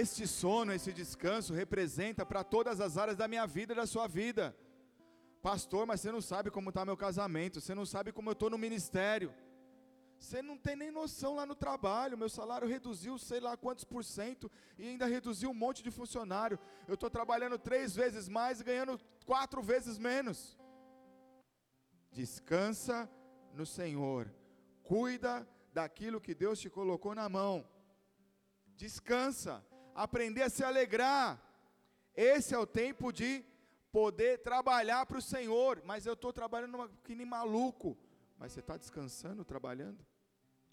Este 0.00 0.26
sono, 0.26 0.72
esse 0.72 0.90
descanso 0.90 1.52
representa 1.52 2.24
para 2.24 2.42
todas 2.42 2.80
as 2.80 2.96
áreas 2.96 3.18
da 3.18 3.28
minha 3.28 3.46
vida 3.46 3.74
e 3.74 3.76
da 3.76 3.86
sua 3.86 4.06
vida. 4.06 4.56
Pastor, 5.42 5.84
mas 5.86 6.00
você 6.00 6.10
não 6.10 6.22
sabe 6.22 6.50
como 6.50 6.70
está 6.70 6.82
meu 6.82 6.96
casamento, 6.96 7.60
você 7.60 7.74
não 7.74 7.84
sabe 7.84 8.10
como 8.10 8.30
eu 8.30 8.32
estou 8.32 8.48
no 8.48 8.56
ministério, 8.56 9.30
Você 10.22 10.40
não 10.40 10.56
tem 10.56 10.76
nem 10.76 10.92
noção 10.92 11.34
lá 11.34 11.44
no 11.44 11.54
trabalho. 11.54 12.16
Meu 12.16 12.28
salário 12.28 12.68
reduziu 12.68 13.18
sei 13.18 13.40
lá 13.40 13.56
quantos 13.56 13.84
por 13.84 14.04
cento 14.04 14.48
e 14.78 14.86
ainda 14.86 15.04
reduziu 15.04 15.50
um 15.50 15.54
monte 15.54 15.82
de 15.82 15.90
funcionário. 15.90 16.60
Eu 16.86 16.94
estou 16.94 17.10
trabalhando 17.10 17.58
três 17.58 17.96
vezes 17.96 18.28
mais 18.28 18.60
e 18.60 18.64
ganhando 18.64 19.00
quatro 19.26 19.60
vezes 19.60 19.98
menos. 19.98 20.56
Descansa 22.12 23.10
no 23.52 23.66
Senhor. 23.66 24.32
Cuida 24.84 25.46
daquilo 25.72 26.20
que 26.20 26.36
Deus 26.36 26.60
te 26.60 26.70
colocou 26.70 27.16
na 27.16 27.28
mão. 27.28 27.68
Descansa. 28.76 29.54
Aprender 29.94 30.42
a 30.42 30.50
se 30.50 30.64
alegrar. 30.64 31.40
Esse 32.14 32.54
é 32.54 32.58
o 32.58 32.66
tempo 32.66 33.12
de 33.12 33.44
poder 33.90 34.38
trabalhar 34.38 35.04
para 35.06 35.18
o 35.18 35.22
Senhor. 35.22 35.82
Mas 35.84 36.06
eu 36.06 36.14
estou 36.14 36.32
trabalhando 36.32 36.90
que 37.04 37.14
nem 37.14 37.26
maluco. 37.26 37.96
Mas 38.38 38.52
você 38.52 38.60
está 38.60 38.76
descansando, 38.76 39.44
trabalhando? 39.44 40.04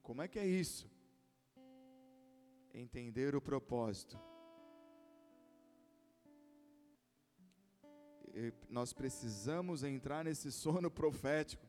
Como 0.01 0.21
é 0.21 0.27
que 0.27 0.39
é 0.39 0.45
isso? 0.45 0.89
Entender 2.73 3.35
o 3.35 3.41
propósito. 3.41 4.19
E 8.33 8.53
nós 8.69 8.93
precisamos 8.93 9.83
entrar 9.83 10.23
nesse 10.23 10.51
sono 10.51 10.89
profético. 10.89 11.67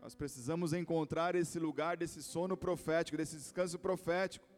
Nós 0.00 0.14
precisamos 0.14 0.72
encontrar 0.72 1.36
esse 1.36 1.58
lugar 1.60 1.96
desse 1.96 2.22
sono 2.22 2.56
profético, 2.56 3.16
desse 3.16 3.36
descanso 3.36 3.78
profético. 3.78 4.51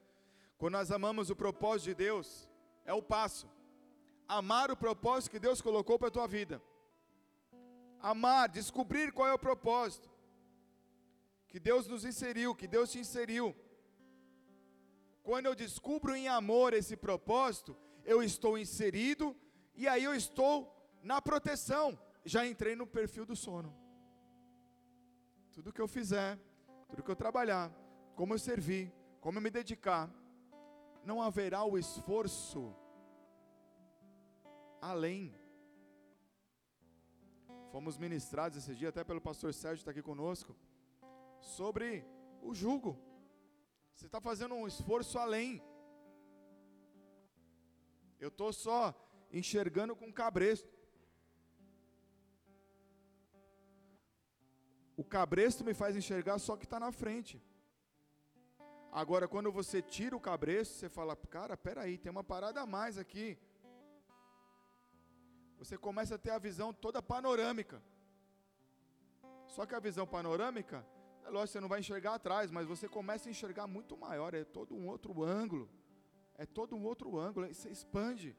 Quando 0.58 0.75
nós 0.75 0.90
amamos 0.90 1.30
o 1.30 1.37
propósito 1.37 1.87
de 1.87 1.94
Deus, 1.94 2.49
é 2.84 2.92
o 2.92 3.02
passo. 3.02 3.49
Amar 4.26 4.70
o 4.70 4.76
propósito 4.76 5.32
que 5.32 5.40
Deus 5.40 5.61
colocou 5.61 5.99
para 5.99 6.08
a 6.08 6.11
tua 6.11 6.26
vida. 6.26 6.62
Amar, 8.00 8.49
descobrir 8.49 9.12
qual 9.12 9.28
é 9.28 9.32
o 9.32 9.38
propósito 9.38 10.11
que 11.49 11.61
Deus 11.61 11.87
nos 11.87 12.04
inseriu, 12.04 12.54
que 12.54 12.66
Deus 12.66 12.90
te 12.90 12.99
inseriu. 12.99 13.54
Quando 15.23 15.46
eu 15.46 15.54
descubro 15.54 16.14
em 16.14 16.28
amor 16.28 16.75
esse 16.75 16.96
propósito, 16.96 17.76
eu 18.04 18.23
estou 18.23 18.58
inserido 18.58 19.37
e 19.75 19.88
aí 19.88 20.04
eu 20.04 20.14
estou 20.14 20.75
na 21.02 21.23
proteção. 21.23 21.99
Já 22.25 22.46
entrei 22.46 22.75
no 22.75 22.87
perfil 22.87 23.25
do 23.25 23.37
sono. 23.37 23.75
Tudo 25.52 25.73
que 25.73 25.80
eu 25.80 25.88
fizer, 25.88 26.38
tudo 26.88 27.02
que 27.02 27.11
eu 27.11 27.16
trabalhar, 27.16 27.70
como 28.14 28.34
eu 28.34 28.38
servir, 28.38 28.92
como 29.20 29.38
eu 29.38 29.42
me 29.42 29.50
dedicar, 29.50 30.11
não 31.04 31.20
haverá 31.23 31.64
o 31.64 31.78
esforço 31.78 32.75
além. 34.80 35.34
Fomos 37.73 37.96
ministrados 37.99 38.58
esse 38.58 38.75
dia 38.75 38.90
até 38.90 39.02
pelo 39.02 39.20
pastor 39.20 39.52
Sérgio 39.52 39.80
está 39.82 39.90
aqui 39.90 40.02
conosco 40.02 40.56
sobre 41.40 42.04
o 42.40 42.54
jugo. 42.54 42.92
Você 43.94 44.06
está 44.06 44.20
fazendo 44.20 44.54
um 44.54 44.66
esforço 44.66 45.18
além. 45.18 45.62
Eu 48.18 48.28
estou 48.28 48.52
só 48.52 48.94
enxergando 49.30 49.94
com 49.96 50.12
cabresto. 50.12 50.73
O 54.96 55.04
cabresto 55.04 55.64
me 55.64 55.75
faz 55.75 55.96
enxergar 55.96 56.38
só 56.38 56.56
que 56.56 56.64
está 56.64 56.78
na 56.78 56.92
frente. 56.92 57.42
Agora, 59.02 59.26
quando 59.26 59.50
você 59.50 59.82
tira 59.82 60.16
o 60.16 60.20
cabresto, 60.20 60.74
você 60.74 60.88
fala, 60.88 61.16
cara, 61.16 61.56
peraí, 61.56 61.98
tem 61.98 62.12
uma 62.12 62.22
parada 62.22 62.60
a 62.60 62.66
mais 62.66 62.96
aqui. 62.96 63.36
Você 65.58 65.76
começa 65.76 66.14
a 66.14 66.18
ter 66.18 66.30
a 66.30 66.38
visão 66.38 66.72
toda 66.72 67.02
panorâmica. 67.02 67.82
Só 69.48 69.66
que 69.66 69.74
a 69.74 69.80
visão 69.80 70.06
panorâmica 70.06 70.86
é 71.24 71.28
lógico, 71.28 71.54
você 71.54 71.60
não 71.60 71.68
vai 71.68 71.80
enxergar 71.80 72.14
atrás, 72.14 72.52
mas 72.52 72.68
você 72.68 72.88
começa 72.88 73.28
a 73.28 73.32
enxergar 73.32 73.66
muito 73.66 73.96
maior, 73.96 74.32
é 74.32 74.44
todo 74.44 74.76
um 74.76 74.86
outro 74.86 75.24
ângulo. 75.24 75.68
É 76.36 76.46
todo 76.46 76.76
um 76.76 76.84
outro 76.84 77.18
ângulo, 77.18 77.52
você 77.52 77.70
expande. 77.70 78.37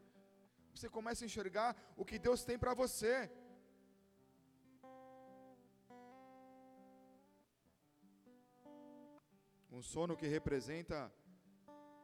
Você 0.74 0.88
começa 0.88 1.26
a 1.26 1.28
enxergar 1.28 1.76
o 1.98 2.06
que 2.06 2.18
Deus 2.18 2.46
tem 2.46 2.58
para 2.58 2.74
você. 2.74 3.30
Um 9.76 9.82
sono 9.82 10.16
que 10.16 10.26
representa 10.26 11.12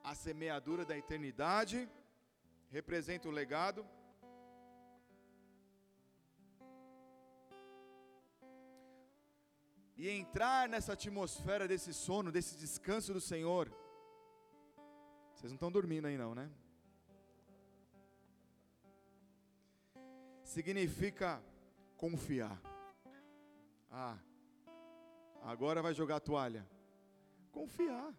a 0.03 0.13
semeadura 0.13 0.83
da 0.83 0.97
eternidade, 0.97 1.89
representa 2.69 3.29
o 3.29 3.31
legado. 3.31 3.87
e 9.95 10.09
entrar 10.09 10.67
nessa 10.67 10.93
atmosfera 10.93 11.67
desse 11.67 11.93
sono, 11.93 12.31
desse 12.31 12.57
descanso 12.57 13.13
do 13.13 13.21
Senhor. 13.21 13.71
Vocês 15.35 15.51
não 15.51 15.57
estão 15.57 15.71
dormindo 15.71 16.07
aí 16.07 16.17
não, 16.17 16.33
né? 16.33 16.49
Significa 20.43 21.41
confiar. 21.95 22.59
Ah, 23.91 24.17
agora 25.43 25.83
vai 25.83 25.93
jogar 25.93 26.15
a 26.15 26.19
toalha. 26.19 26.67
Confiar. 27.51 28.15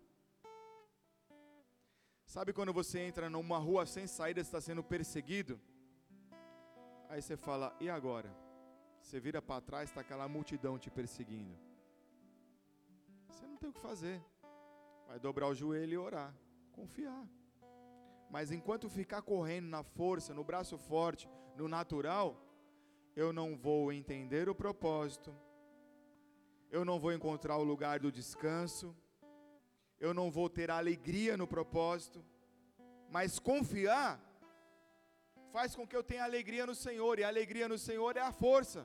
Sabe 2.25 2.53
quando 2.53 2.73
você 2.73 3.01
entra 3.01 3.29
numa 3.29 3.59
rua 3.59 3.85
sem 3.85 4.07
saída, 4.07 4.40
está 4.40 4.61
sendo 4.61 4.83
perseguido? 4.83 5.61
Aí 7.09 7.21
você 7.21 7.37
fala, 7.37 7.77
e 7.79 7.90
agora? 7.90 8.35
Você 9.01 9.21
vira 9.21 9.42
para 9.42 9.61
trás, 9.61 9.90
está 9.90 10.01
aquela 10.01 10.27
multidão 10.29 10.79
te 10.79 10.90
perseguindo. 10.90 11.55
Você 13.29 13.47
não 13.47 13.57
tem 13.57 13.68
o 13.68 13.73
que 13.73 13.81
fazer. 13.81 14.25
Vai 15.07 15.18
dobrar 15.18 15.49
o 15.49 15.55
joelho 15.55 15.92
e 15.92 15.99
orar, 15.99 16.35
confiar. 16.73 17.29
Mas 18.31 18.51
enquanto 18.51 18.88
ficar 18.88 19.21
correndo 19.21 19.66
na 19.66 19.83
força, 19.83 20.33
no 20.33 20.42
braço 20.42 20.79
forte, 20.79 21.29
no 21.55 21.68
natural, 21.68 22.42
eu 23.14 23.31
não 23.31 23.55
vou 23.55 23.92
entender 23.92 24.49
o 24.49 24.55
propósito, 24.55 25.37
eu 26.71 26.83
não 26.83 26.99
vou 26.99 27.12
encontrar 27.12 27.59
o 27.59 27.64
lugar 27.64 28.01
do 28.01 28.11
descanso, 28.11 28.97
eu 30.05 30.12
não 30.19 30.29
vou 30.37 30.49
ter 30.51 30.69
alegria 30.69 31.37
no 31.41 31.47
propósito, 31.47 32.19
mas 33.09 33.38
confiar 33.38 34.12
faz 35.53 35.77
com 35.77 35.87
que 35.87 35.97
eu 35.99 36.03
tenha 36.03 36.25
alegria 36.25 36.65
no 36.71 36.75
Senhor, 36.75 37.19
e 37.19 37.25
a 37.25 37.29
alegria 37.29 37.69
no 37.69 37.79
Senhor 37.79 38.17
é 38.17 38.21
a 38.21 38.33
força. 38.33 38.81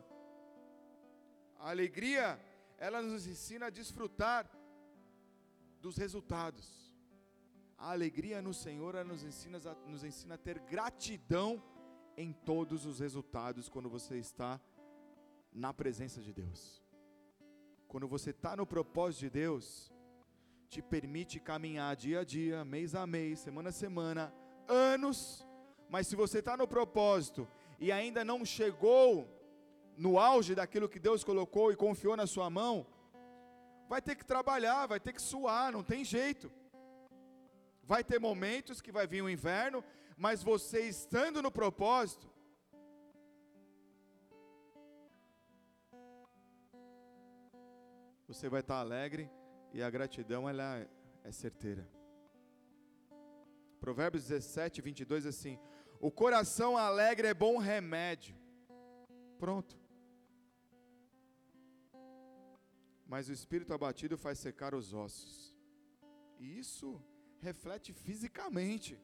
A 1.58 1.72
alegria 1.72 2.40
ela 2.78 3.02
nos 3.02 3.26
ensina 3.26 3.66
a 3.66 3.76
desfrutar 3.80 4.44
dos 5.82 5.98
resultados. 5.98 6.68
A 7.80 7.92
alegria 7.92 8.40
no 8.40 8.54
Senhor 8.54 8.94
ela 8.94 9.10
nos 9.14 9.24
ensina, 9.24 9.58
a, 9.58 9.90
nos 9.90 10.04
ensina 10.04 10.36
a 10.36 10.38
ter 10.38 10.60
gratidão 10.60 11.64
em 12.16 12.32
todos 12.32 12.86
os 12.86 13.00
resultados 13.00 13.70
quando 13.70 13.90
você 13.90 14.18
está 14.18 14.62
na 15.52 15.74
presença 15.74 16.22
de 16.22 16.32
Deus. 16.32 16.84
Quando 17.88 18.08
você 18.08 18.30
está 18.30 18.56
no 18.56 18.68
propósito 18.68 19.22
de 19.22 19.30
Deus, 19.32 19.92
te 20.70 20.82
permite 20.82 21.40
caminhar 21.40 21.96
dia 21.96 22.20
a 22.20 22.24
dia, 22.24 22.66
mês 22.66 22.94
a 22.94 23.08
mês, 23.08 23.40
semana 23.40 23.70
a 23.70 23.72
semana, 23.72 24.34
anos, 24.68 25.46
mas 25.90 26.08
se 26.08 26.16
você 26.16 26.40
está 26.40 26.58
no 26.58 26.68
propósito 26.68 27.48
e 27.80 27.92
ainda 27.92 28.26
não 28.26 28.44
chegou 28.44 29.28
no 29.96 30.20
auge 30.20 30.54
daquilo 30.54 30.90
que 30.90 31.00
Deus 31.00 31.24
colocou 31.24 31.72
e 31.72 31.76
confiou 31.76 32.18
na 32.18 32.28
sua 32.28 32.50
mão, 32.50 32.86
vai 33.88 34.02
ter 34.02 34.16
que 34.16 34.26
trabalhar, 34.26 34.86
vai 34.86 35.00
ter 35.00 35.14
que 35.14 35.22
suar, 35.22 35.72
não 35.72 35.84
tem 35.84 36.04
jeito. 36.04 36.52
Vai 37.82 38.04
ter 38.04 38.20
momentos 38.20 38.82
que 38.82 38.92
vai 38.92 39.08
vir 39.08 39.22
o 39.22 39.30
inverno, 39.30 39.82
mas 40.18 40.44
você 40.44 40.82
estando 40.82 41.42
no 41.42 41.50
propósito, 41.50 42.30
você 48.28 48.50
vai 48.50 48.60
estar 48.60 48.80
alegre 48.80 49.32
e 49.78 49.82
a 49.82 49.90
gratidão 49.90 50.50
ela 50.50 50.86
é 51.24 51.32
certeira. 51.32 51.88
Provérbios 53.80 54.28
17, 54.28 54.82
22 54.82 55.26
assim: 55.26 55.58
O 56.00 56.12
coração 56.12 56.78
alegre 56.78 57.28
é 57.28 57.34
bom 57.34 57.58
remédio. 57.58 58.36
Pronto. 59.40 59.78
mas 63.08 63.30
o 63.30 63.34
espírito 63.34 63.74
abatido 63.74 64.18
faz 64.18 64.38
secar 64.38 64.76
os 64.76 64.94
ossos. 64.94 65.56
E 66.38 66.60
isso 66.60 67.02
reflete 67.40 67.94
fisicamente. 67.94 69.00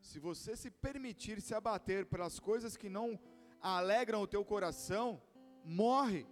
Se 0.00 0.18
você 0.18 0.56
se 0.56 0.70
permitir 0.70 1.40
se 1.40 1.54
abater 1.54 2.06
pelas 2.06 2.38
coisas 2.38 2.76
que 2.76 2.88
não 2.88 3.18
alegram 3.60 4.22
o 4.22 4.26
teu 4.26 4.44
coração, 4.44 5.20
morre, 5.64 6.26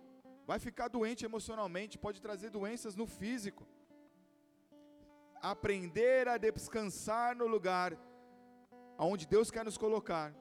vai 0.47 0.59
ficar 0.59 0.89
doente 0.89 1.25
emocionalmente, 1.25 1.99
pode 1.99 2.21
trazer 2.21 2.51
doenças 2.51 2.95
no 2.95 3.07
físico. 3.07 3.67
Aprender 5.41 6.29
a 6.29 6.37
descansar 6.39 7.37
no 7.37 7.47
lugar 7.47 7.97
aonde 8.97 9.27
Deus 9.27 9.51
quer 9.51 9.65
nos 9.65 9.77
colocar, 9.77 10.33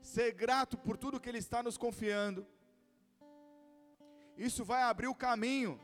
ser 0.00 0.32
grato 0.32 0.76
por 0.76 0.96
tudo 0.96 1.20
que 1.20 1.28
Ele 1.28 1.38
está 1.38 1.62
nos 1.62 1.78
confiando 1.78 2.46
isso 4.46 4.64
vai 4.64 4.82
abrir 4.82 5.06
o 5.06 5.14
caminho 5.14 5.78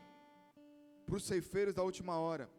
para 1.05 1.15
os 1.15 1.23
ceifeiros 1.23 1.75
da 1.75 1.83
última 1.83 2.17
hora. 2.17 2.49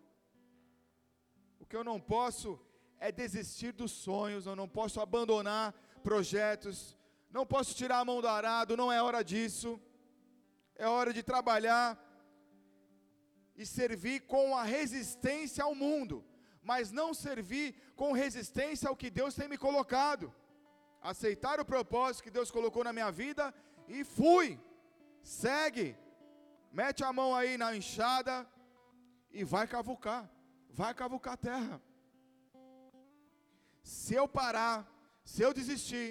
O 1.59 1.67
que 1.67 1.75
eu 1.75 1.83
não 1.83 2.01
posso 2.01 2.57
é 3.01 3.11
desistir 3.11 3.73
dos 3.73 3.91
sonhos, 3.91 4.47
eu 4.47 4.55
não 4.55 4.69
posso 4.69 5.01
abandonar 5.01 5.75
projetos, 6.05 6.97
não 7.33 7.45
posso 7.45 7.75
tirar 7.75 7.99
a 7.99 8.05
mão 8.05 8.21
do 8.21 8.29
arado, 8.29 8.77
não 8.77 8.93
é 8.93 9.03
hora 9.03 9.25
disso. 9.25 9.81
É 10.79 10.87
hora 10.87 11.13
de 11.13 11.23
trabalhar 11.23 11.87
e 13.57 13.67
servir 13.67 14.21
com 14.21 14.57
a 14.57 14.63
resistência 14.63 15.65
ao 15.65 15.75
mundo, 15.75 16.25
mas 16.63 16.93
não 16.93 17.13
servir 17.13 17.75
com 17.97 18.13
resistência 18.13 18.89
ao 18.89 18.97
que 18.97 19.11
Deus 19.11 19.35
tem 19.35 19.49
me 19.49 19.59
colocado. 19.59 20.33
Aceitar 21.03 21.59
o 21.59 21.65
propósito 21.65 22.23
que 22.23 22.37
Deus 22.39 22.51
colocou 22.51 22.85
na 22.85 22.93
minha 22.93 23.11
vida 23.11 23.53
e 23.89 24.05
fui. 24.05 24.61
Segue. 25.23 25.97
Mete 26.71 27.03
a 27.03 27.13
mão 27.13 27.35
aí 27.35 27.59
na 27.59 27.75
enxada 27.75 28.47
e 29.33 29.43
vai 29.43 29.67
cavucar. 29.67 30.31
Vai 30.71 30.95
cavucar 30.95 31.35
a 31.35 31.43
terra. 31.51 31.83
Se 33.83 34.15
eu 34.15 34.29
parar, 34.29 34.87
se 35.25 35.43
eu 35.43 35.53
desistir, 35.53 36.09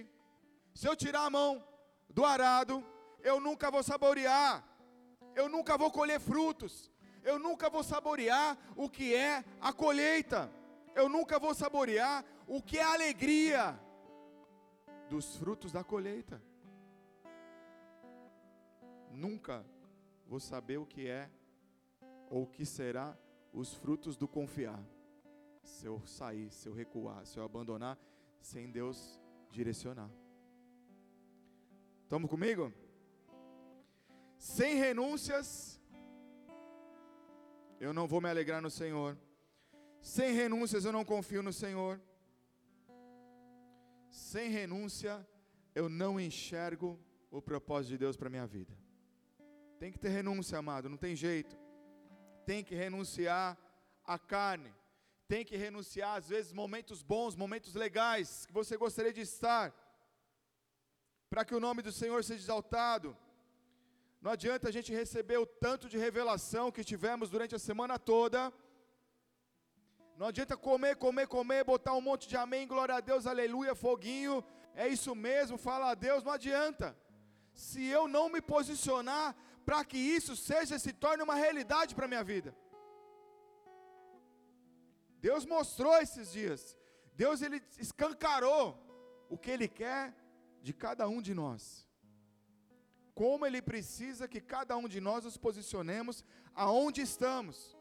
se 0.74 0.86
eu 0.90 0.96
tirar 0.96 1.26
a 1.26 1.30
mão 1.30 1.66
do 2.10 2.26
arado, 2.26 2.84
eu 3.24 3.40
nunca 3.40 3.70
vou 3.70 3.84
saborear, 3.84 4.64
eu 5.36 5.50
nunca 5.50 5.78
vou 5.78 5.92
colher 5.92 6.20
frutos, 6.20 6.92
eu 7.24 7.38
nunca 7.38 7.70
vou 7.70 7.84
saborear 7.84 8.58
o 8.76 8.90
que 8.90 9.14
é 9.14 9.44
a 9.60 9.74
colheita, 9.74 10.52
eu 10.96 11.10
nunca 11.10 11.38
vou 11.40 11.54
saborear 11.54 12.24
o 12.48 12.62
que 12.62 12.78
é 12.78 12.84
a 12.84 12.94
alegria 12.94 13.80
dos 15.10 15.36
frutos 15.36 15.72
da 15.72 15.84
colheita. 15.84 16.42
Nunca 19.12 19.66
vou 20.28 20.40
saber 20.40 20.78
o 20.78 20.86
que 20.86 21.08
é 21.08 21.30
ou 22.30 22.44
o 22.44 22.48
que 22.48 22.66
será 22.66 23.18
os 23.54 23.74
frutos 23.74 24.16
do 24.16 24.28
confiar. 24.28 24.84
Se 25.64 25.86
eu 25.86 26.02
sair, 26.06 26.50
se 26.52 26.68
eu 26.68 26.74
recuar, 26.74 27.26
se 27.26 27.38
eu 27.38 27.44
abandonar, 27.44 27.98
sem 28.40 28.70
Deus 28.70 29.20
direcionar. 29.52 30.10
Estamos 32.04 32.30
comigo? 32.30 32.72
Sem 34.38 34.76
renúncias, 34.76 35.80
eu 37.80 37.94
não 37.94 38.08
vou 38.08 38.22
me 38.22 38.30
alegrar 38.30 38.62
no 38.62 38.70
Senhor. 38.70 39.18
Sem 40.02 40.34
renúncias, 40.34 40.86
eu 40.86 40.92
não 40.92 41.04
confio 41.04 41.42
no 41.42 41.52
Senhor. 41.52 42.00
Sem 44.10 44.50
renúncia, 44.50 45.28
eu 45.76 45.90
não 45.90 46.20
enxergo 46.20 47.00
o 47.30 47.42
propósito 47.42 47.90
de 47.90 47.98
Deus 47.98 48.16
para 48.16 48.30
minha 48.30 48.48
vida. 48.48 48.78
Tem 49.80 49.92
que 49.92 50.00
ter 50.00 50.10
renúncia, 50.10 50.58
amado, 50.58 50.90
não 50.90 50.98
tem 50.98 51.16
jeito. 51.16 51.58
Tem 52.46 52.64
que 52.64 52.74
renunciar 52.74 53.58
à 54.06 54.18
carne. 54.18 54.74
Tem 55.28 55.44
que 55.44 55.58
renunciar, 55.58 56.16
às 56.16 56.30
vezes, 56.30 56.54
momentos 56.54 57.04
bons, 57.04 57.36
momentos 57.36 57.76
legais 57.76 58.46
que 58.46 58.54
você 58.54 58.78
gostaria 58.78 59.12
de 59.12 59.22
estar, 59.22 59.74
para 61.30 61.44
que 61.44 61.54
o 61.54 61.60
nome 61.60 61.82
do 61.82 61.92
Senhor 61.92 62.24
seja 62.24 62.42
exaltado. 62.42 63.16
Não 64.22 64.32
adianta 64.32 64.68
a 64.68 64.72
gente 64.72 64.92
receber 64.94 65.38
o 65.38 65.46
tanto 65.46 65.88
de 65.88 65.98
revelação 65.98 66.72
que 66.72 66.84
tivemos 66.84 67.30
durante 67.30 67.56
a 67.56 67.60
semana 67.60 68.00
toda. 68.00 68.52
Não 70.18 70.28
adianta 70.28 70.58
comer, 70.58 70.96
comer, 70.96 71.28
comer, 71.28 71.64
botar 71.64 71.94
um 71.94 72.02
monte 72.02 72.28
de 72.28 72.36
amém, 72.36 72.68
glória 72.68 72.96
a 72.96 73.00
Deus, 73.00 73.28
aleluia, 73.28 73.76
foguinho. 73.76 74.44
É 74.74 74.88
isso 74.88 75.14
mesmo, 75.14 75.58
fala 75.58 75.92
a 75.92 75.96
Deus, 75.96 76.24
não 76.24 76.32
adianta. 76.32 76.98
Se 77.54 77.86
eu 77.86 78.08
não 78.08 78.28
me 78.28 78.42
posicionar 78.42 79.36
para 79.66 79.84
que 79.86 79.98
isso 79.98 80.36
seja, 80.36 80.80
se 80.80 80.92
torne 80.94 81.24
uma 81.24 81.36
realidade 81.36 81.94
para 81.94 82.06
a 82.06 82.08
minha 82.08 82.24
vida. 82.24 82.56
Deus 85.20 85.46
mostrou 85.46 85.96
esses 85.98 86.32
dias. 86.32 86.78
Deus 87.14 87.42
ele 87.42 87.62
escancarou 87.80 88.78
o 89.30 89.38
que 89.38 89.52
ele 89.52 89.68
quer 89.68 90.16
de 90.62 90.74
cada 90.74 91.08
um 91.08 91.22
de 91.22 91.34
nós. 91.34 91.87
Como 93.18 93.48
ele 93.48 93.64
precisa 93.64 94.28
que 94.28 94.40
cada 94.40 94.78
um 94.78 94.88
de 94.88 95.02
nós 95.02 95.24
nos 95.24 95.38
posicionemos 95.38 96.24
aonde 96.54 97.02
estamos. 97.02 97.76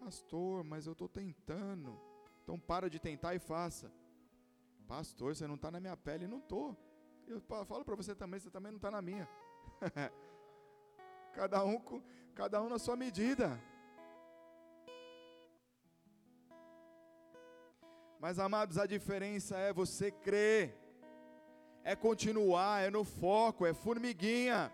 Pastor, 0.00 0.64
mas 0.64 0.88
eu 0.88 0.92
estou 0.94 1.08
tentando. 1.08 1.96
Então 2.42 2.58
para 2.58 2.90
de 2.90 2.98
tentar 2.98 3.36
e 3.36 3.38
faça. 3.38 3.92
Pastor, 4.88 5.36
você 5.36 5.46
não 5.46 5.54
está 5.54 5.70
na 5.70 5.78
minha 5.78 5.96
pele, 5.96 6.26
não 6.26 6.38
estou. 6.38 6.76
Eu 7.28 7.40
falo 7.40 7.84
para 7.84 7.94
você 7.94 8.12
também, 8.12 8.40
você 8.40 8.50
também 8.50 8.72
não 8.72 8.78
está 8.78 8.90
na 8.90 9.00
minha. 9.00 9.28
cada 11.32 11.64
um, 11.64 12.02
cada 12.34 12.60
um 12.60 12.68
na 12.68 12.80
sua 12.80 12.96
medida. 12.96 13.62
Mas 18.18 18.40
amados, 18.40 18.76
a 18.76 18.86
diferença 18.86 19.56
é 19.56 19.72
você 19.72 20.10
crer, 20.10 20.76
é 21.84 21.96
continuar, 21.96 22.82
é 22.82 22.90
no 22.90 23.04
foco, 23.04 23.66
é 23.66 23.72
formiguinha. 23.72 24.72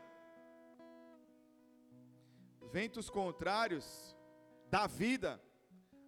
Ventos 2.73 3.09
contrários 3.09 4.17
da 4.71 4.87
vida 4.87 5.41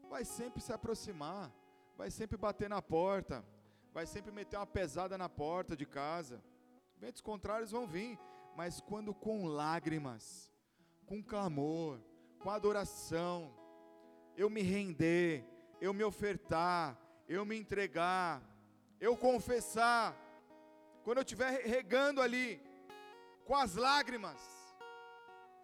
vai 0.08 0.24
sempre 0.24 0.60
se 0.60 0.72
aproximar, 0.72 1.52
vai 1.96 2.10
sempre 2.10 2.36
bater 2.36 2.68
na 2.68 2.82
porta 2.82 3.44
vai 3.98 4.06
sempre 4.06 4.30
meter 4.30 4.56
uma 4.56 4.64
pesada 4.66 5.18
na 5.18 5.28
porta 5.28 5.76
de 5.76 5.84
casa. 5.84 6.40
Ventos 6.98 7.20
contrários 7.20 7.72
vão 7.72 7.84
vir, 7.84 8.16
mas 8.56 8.80
quando 8.80 9.12
com 9.14 9.46
lágrimas, 9.46 10.52
com 11.04 11.20
clamor, 11.20 11.98
com 12.38 12.48
adoração, 12.48 13.52
eu 14.36 14.48
me 14.48 14.62
render, 14.62 15.44
eu 15.80 15.92
me 15.92 16.04
ofertar, 16.04 16.96
eu 17.28 17.44
me 17.44 17.58
entregar, 17.58 18.40
eu 19.00 19.16
confessar, 19.16 20.16
quando 21.08 21.20
eu 21.20 21.28
estiver 21.28 21.62
regando 21.64 22.20
ali, 22.20 22.62
com 23.46 23.56
as 23.56 23.74
lágrimas, 23.74 24.40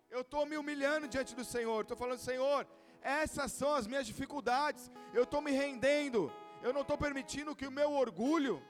eu 0.09 0.23
estou 0.23 0.47
me 0.47 0.57
humilhando 0.57 1.07
diante 1.07 1.35
do 1.35 1.45
Senhor, 1.45 1.83
estou 1.83 1.99
falando, 1.99 2.19
Senhor, 2.19 2.67
essas 3.03 3.53
são 3.53 3.75
as 3.75 3.87
minhas 3.87 4.07
dificuldades, 4.07 4.91
eu 5.13 5.25
estou 5.25 5.43
me 5.43 5.51
rendendo, 5.51 6.33
eu 6.63 6.73
não 6.73 6.81
estou 6.81 6.97
permitindo 6.97 7.55
que 7.55 7.67
o 7.67 7.71
meu 7.71 7.93
orgulho 7.93 8.63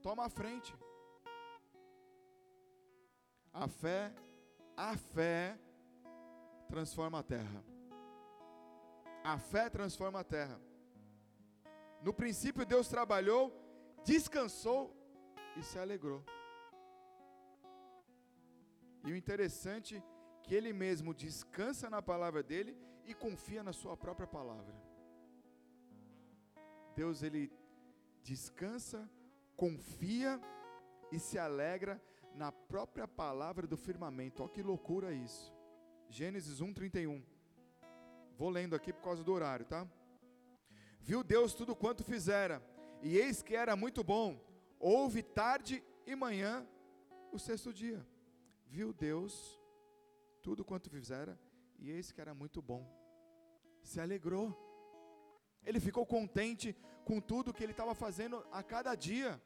toma 0.00 0.26
a 0.26 0.28
frente. 0.28 0.72
A 3.52 3.66
fé, 3.66 4.14
a 4.76 4.96
fé 4.96 5.58
transforma 6.68 7.18
a 7.18 7.24
terra. 7.24 7.64
A 9.24 9.36
fé 9.36 9.68
transforma 9.68 10.20
a 10.20 10.24
terra. 10.36 10.60
No 12.00 12.14
princípio 12.14 12.64
Deus 12.64 12.86
trabalhou, 12.86 13.59
descansou 14.04 14.96
e 15.56 15.62
se 15.62 15.78
alegrou. 15.78 16.24
E 19.04 19.12
o 19.12 19.16
interessante 19.16 19.96
é 19.96 20.02
que 20.42 20.54
ele 20.54 20.72
mesmo 20.72 21.14
descansa 21.14 21.88
na 21.88 22.02
palavra 22.02 22.42
dele 22.42 22.76
e 23.04 23.14
confia 23.14 23.62
na 23.62 23.72
sua 23.72 23.96
própria 23.96 24.26
palavra. 24.26 24.74
Deus 26.94 27.22
ele 27.22 27.50
descansa, 28.22 29.08
confia 29.56 30.40
e 31.10 31.18
se 31.18 31.38
alegra 31.38 32.00
na 32.34 32.52
própria 32.52 33.06
palavra 33.08 33.66
do 33.66 33.76
firmamento. 33.76 34.42
Olha 34.42 34.52
que 34.52 34.62
loucura 34.62 35.12
isso. 35.12 35.52
Gênesis 36.08 36.60
1:31. 36.60 37.22
Vou 38.36 38.50
lendo 38.50 38.74
aqui 38.74 38.92
por 38.92 39.02
causa 39.02 39.22
do 39.22 39.32
horário, 39.32 39.66
tá? 39.66 39.86
Viu 41.00 41.22
Deus 41.22 41.54
tudo 41.54 41.74
quanto 41.74 42.04
fizera, 42.04 42.60
e 43.02 43.16
eis 43.16 43.42
que 43.42 43.54
era 43.54 43.74
muito 43.76 44.02
bom. 44.02 44.38
Houve 44.78 45.22
tarde 45.22 45.82
e 46.06 46.14
manhã 46.14 46.66
o 47.32 47.38
sexto 47.38 47.72
dia. 47.72 48.06
Viu 48.66 48.92
Deus 48.92 49.60
tudo 50.42 50.64
quanto 50.64 50.88
fizera, 50.88 51.38
e 51.78 51.90
eis 51.90 52.10
que 52.10 52.20
era 52.20 52.34
muito 52.34 52.62
bom. 52.62 52.86
Se 53.82 54.00
alegrou. 54.00 54.56
Ele 55.64 55.80
ficou 55.80 56.06
contente 56.06 56.74
com 57.04 57.20
tudo 57.20 57.52
que 57.52 57.62
ele 57.62 57.72
estava 57.72 57.94
fazendo 57.94 58.44
a 58.50 58.62
cada 58.62 58.94
dia. 58.94 59.40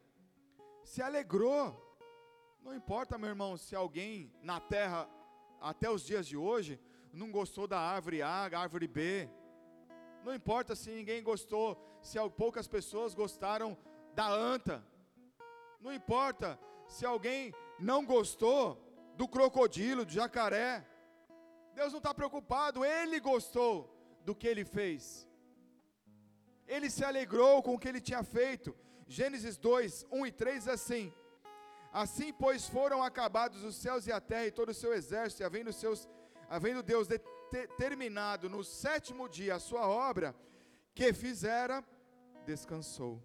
Se 0.83 1.01
alegrou. 1.01 1.81
Não 2.61 2.73
importa, 2.73 3.17
meu 3.17 3.29
irmão, 3.29 3.57
se 3.57 3.75
alguém 3.75 4.33
na 4.41 4.59
terra, 4.59 5.09
até 5.59 5.89
os 5.89 6.05
dias 6.05 6.25
de 6.27 6.37
hoje, 6.37 6.79
não 7.11 7.31
gostou 7.31 7.67
da 7.67 7.79
árvore 7.79 8.21
A, 8.21 8.49
árvore 8.57 8.87
B. 8.87 9.29
Não 10.25 10.33
importa 10.33 10.75
se 10.75 10.89
ninguém 10.89 11.21
gostou, 11.21 11.67
se 12.01 12.17
poucas 12.31 12.67
pessoas 12.67 13.13
gostaram 13.13 13.77
da 14.15 14.27
anta. 14.27 14.83
Não 15.79 15.93
importa 15.93 16.59
se 16.87 17.05
alguém 17.05 17.53
não 17.79 18.03
gostou 18.03 18.63
do 19.15 19.27
crocodilo, 19.27 20.03
do 20.03 20.11
jacaré. 20.11 20.83
Deus 21.75 21.91
não 21.93 21.99
está 21.99 22.11
preocupado, 22.11 22.83
Ele 22.83 23.19
gostou 23.19 23.73
do 24.25 24.33
que 24.33 24.47
Ele 24.47 24.65
fez. 24.65 25.27
Ele 26.67 26.89
se 26.89 27.03
alegrou 27.05 27.61
com 27.61 27.75
o 27.75 27.79
que 27.79 27.87
ele 27.87 28.01
tinha 28.01 28.23
feito. 28.23 28.75
Gênesis 29.07 29.55
2, 29.57 30.07
1 30.11 30.25
e 30.25 30.31
3 30.31 30.55
diz 30.63 30.67
assim: 30.67 31.13
Assim, 31.93 32.33
pois, 32.33 32.67
foram 32.67 33.03
acabados 33.03 33.63
os 33.63 33.75
céus 33.75 34.07
e 34.07 34.11
a 34.11 34.19
terra 34.19 34.47
e 34.47 34.51
todo 34.51 34.69
o 34.69 34.73
seu 34.73 34.91
exército, 34.93 35.43
e 35.43 35.45
havendo, 35.45 35.71
seus, 35.71 36.09
havendo 36.49 36.81
Deus 36.81 37.07
determinado 37.51 38.49
no 38.49 38.63
sétimo 38.63 39.27
dia 39.29 39.55
a 39.55 39.59
sua 39.59 39.87
obra 39.87 40.35
que 40.93 41.13
fizera, 41.13 41.83
descansou. 42.45 43.21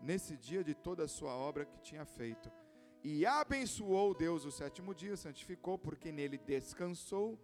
Nesse 0.00 0.36
dia 0.36 0.62
de 0.62 0.74
toda 0.74 1.04
a 1.04 1.08
sua 1.08 1.34
obra 1.34 1.64
que 1.64 1.80
tinha 1.80 2.04
feito. 2.04 2.50
E 3.02 3.24
abençoou 3.26 4.14
Deus 4.14 4.44
o 4.44 4.50
sétimo 4.50 4.94
dia, 4.94 5.16
santificou, 5.16 5.78
porque 5.78 6.12
nele 6.12 6.38
descansou, 6.38 7.38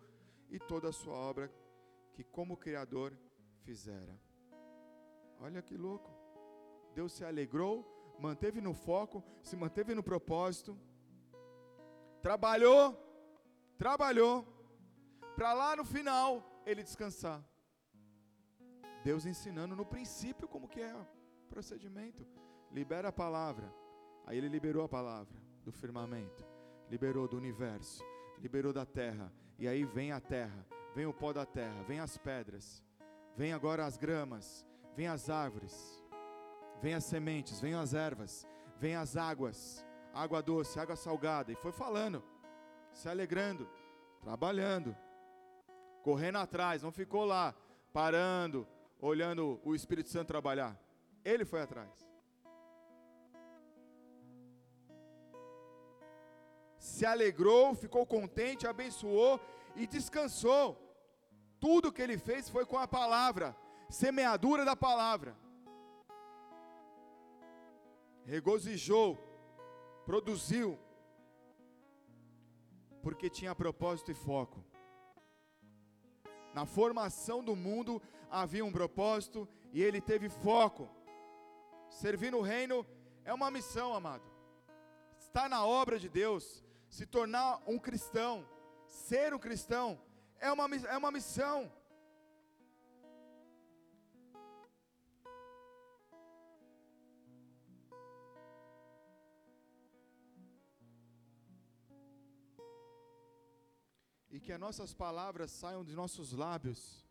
e 0.50 0.58
toda 0.58 0.88
a 0.88 0.92
sua 0.92 1.14
obra 1.14 1.50
que 2.12 2.24
como 2.24 2.56
Criador 2.56 3.16
fizera. 3.62 4.18
Olha 5.38 5.62
que 5.62 5.76
louco. 5.76 6.10
Deus 6.94 7.12
se 7.12 7.24
alegrou 7.24 8.00
manteve 8.20 8.60
no 8.60 8.74
foco, 8.74 9.24
se 9.42 9.56
manteve 9.56 9.94
no 9.94 10.02
propósito, 10.02 10.78
trabalhou, 12.20 12.94
trabalhou, 13.78 14.46
para 15.40 15.54
lá 15.54 15.74
no 15.74 15.86
final 15.86 16.44
ele 16.66 16.82
descansar. 16.82 17.42
Deus 19.02 19.24
ensinando 19.24 19.74
no 19.74 19.86
princípio 19.86 20.46
como 20.46 20.68
que 20.68 20.82
é 20.82 20.94
o 20.94 21.06
procedimento. 21.48 22.26
Libera 22.70 23.08
a 23.08 23.12
palavra. 23.12 23.74
Aí 24.26 24.36
ele 24.36 24.48
liberou 24.48 24.84
a 24.84 24.88
palavra 24.88 25.40
do 25.64 25.72
firmamento, 25.72 26.46
liberou 26.90 27.26
do 27.26 27.38
universo, 27.38 28.04
liberou 28.38 28.70
da 28.70 28.84
terra. 28.84 29.32
E 29.58 29.66
aí 29.66 29.82
vem 29.82 30.12
a 30.12 30.20
terra, 30.20 30.66
vem 30.94 31.06
o 31.06 31.14
pó 31.14 31.32
da 31.32 31.46
terra, 31.46 31.84
vem 31.84 32.00
as 32.00 32.18
pedras, 32.18 32.84
vem 33.34 33.54
agora 33.54 33.86
as 33.86 33.96
gramas, 33.96 34.66
vem 34.94 35.08
as 35.08 35.30
árvores 35.30 36.04
vem 36.82 36.94
as 36.94 37.04
sementes, 37.04 37.60
vem 37.60 37.74
as 37.74 37.92
ervas, 37.94 38.46
vem 38.78 38.94
as 38.94 39.16
águas, 39.16 39.84
água 40.12 40.42
doce, 40.42 40.78
água 40.78 40.96
salgada. 40.96 41.52
E 41.52 41.56
foi 41.56 41.72
falando, 41.72 42.22
se 42.92 43.08
alegrando, 43.08 43.68
trabalhando, 44.22 44.96
correndo 46.02 46.38
atrás, 46.38 46.82
não 46.82 46.92
ficou 46.92 47.24
lá, 47.24 47.54
parando, 47.92 48.66
olhando 49.00 49.60
o 49.64 49.74
Espírito 49.74 50.08
Santo 50.08 50.28
trabalhar. 50.28 50.78
Ele 51.24 51.44
foi 51.44 51.60
atrás. 51.60 51.90
Se 56.78 57.04
alegrou, 57.04 57.74
ficou 57.74 58.06
contente, 58.06 58.66
abençoou 58.66 59.38
e 59.76 59.86
descansou. 59.86 60.78
Tudo 61.58 61.92
que 61.92 62.00
ele 62.00 62.16
fez 62.16 62.48
foi 62.48 62.64
com 62.64 62.78
a 62.78 62.88
palavra, 62.88 63.54
semeadura 63.90 64.64
da 64.64 64.74
palavra 64.74 65.36
regozijou, 68.30 69.18
produziu, 70.04 70.78
porque 73.02 73.28
tinha 73.28 73.54
propósito 73.54 74.12
e 74.12 74.14
foco. 74.14 74.64
Na 76.54 76.66
formação 76.66 77.42
do 77.42 77.54
mundo 77.54 78.02
havia 78.30 78.64
um 78.64 78.72
propósito 78.72 79.48
e 79.72 79.82
ele 79.82 80.00
teve 80.00 80.28
foco. 80.28 80.88
Servir 81.88 82.32
no 82.32 82.40
reino 82.40 82.86
é 83.24 83.32
uma 83.32 83.50
missão, 83.50 83.94
amado. 83.94 84.24
Estar 85.18 85.48
na 85.48 85.64
obra 85.64 85.98
de 85.98 86.08
Deus, 86.08 86.64
se 86.88 87.06
tornar 87.06 87.60
um 87.66 87.78
cristão, 87.78 88.46
ser 88.86 89.32
um 89.34 89.38
cristão, 89.38 90.00
é 90.40 90.50
uma, 90.50 90.68
é 90.74 90.96
uma 90.96 91.10
missão. 91.10 91.70
E 104.30 104.38
que 104.38 104.52
as 104.52 104.60
nossas 104.60 104.94
palavras 104.94 105.50
saiam 105.50 105.84
de 105.84 105.94
nossos 105.94 106.32
lábios. 106.32 107.04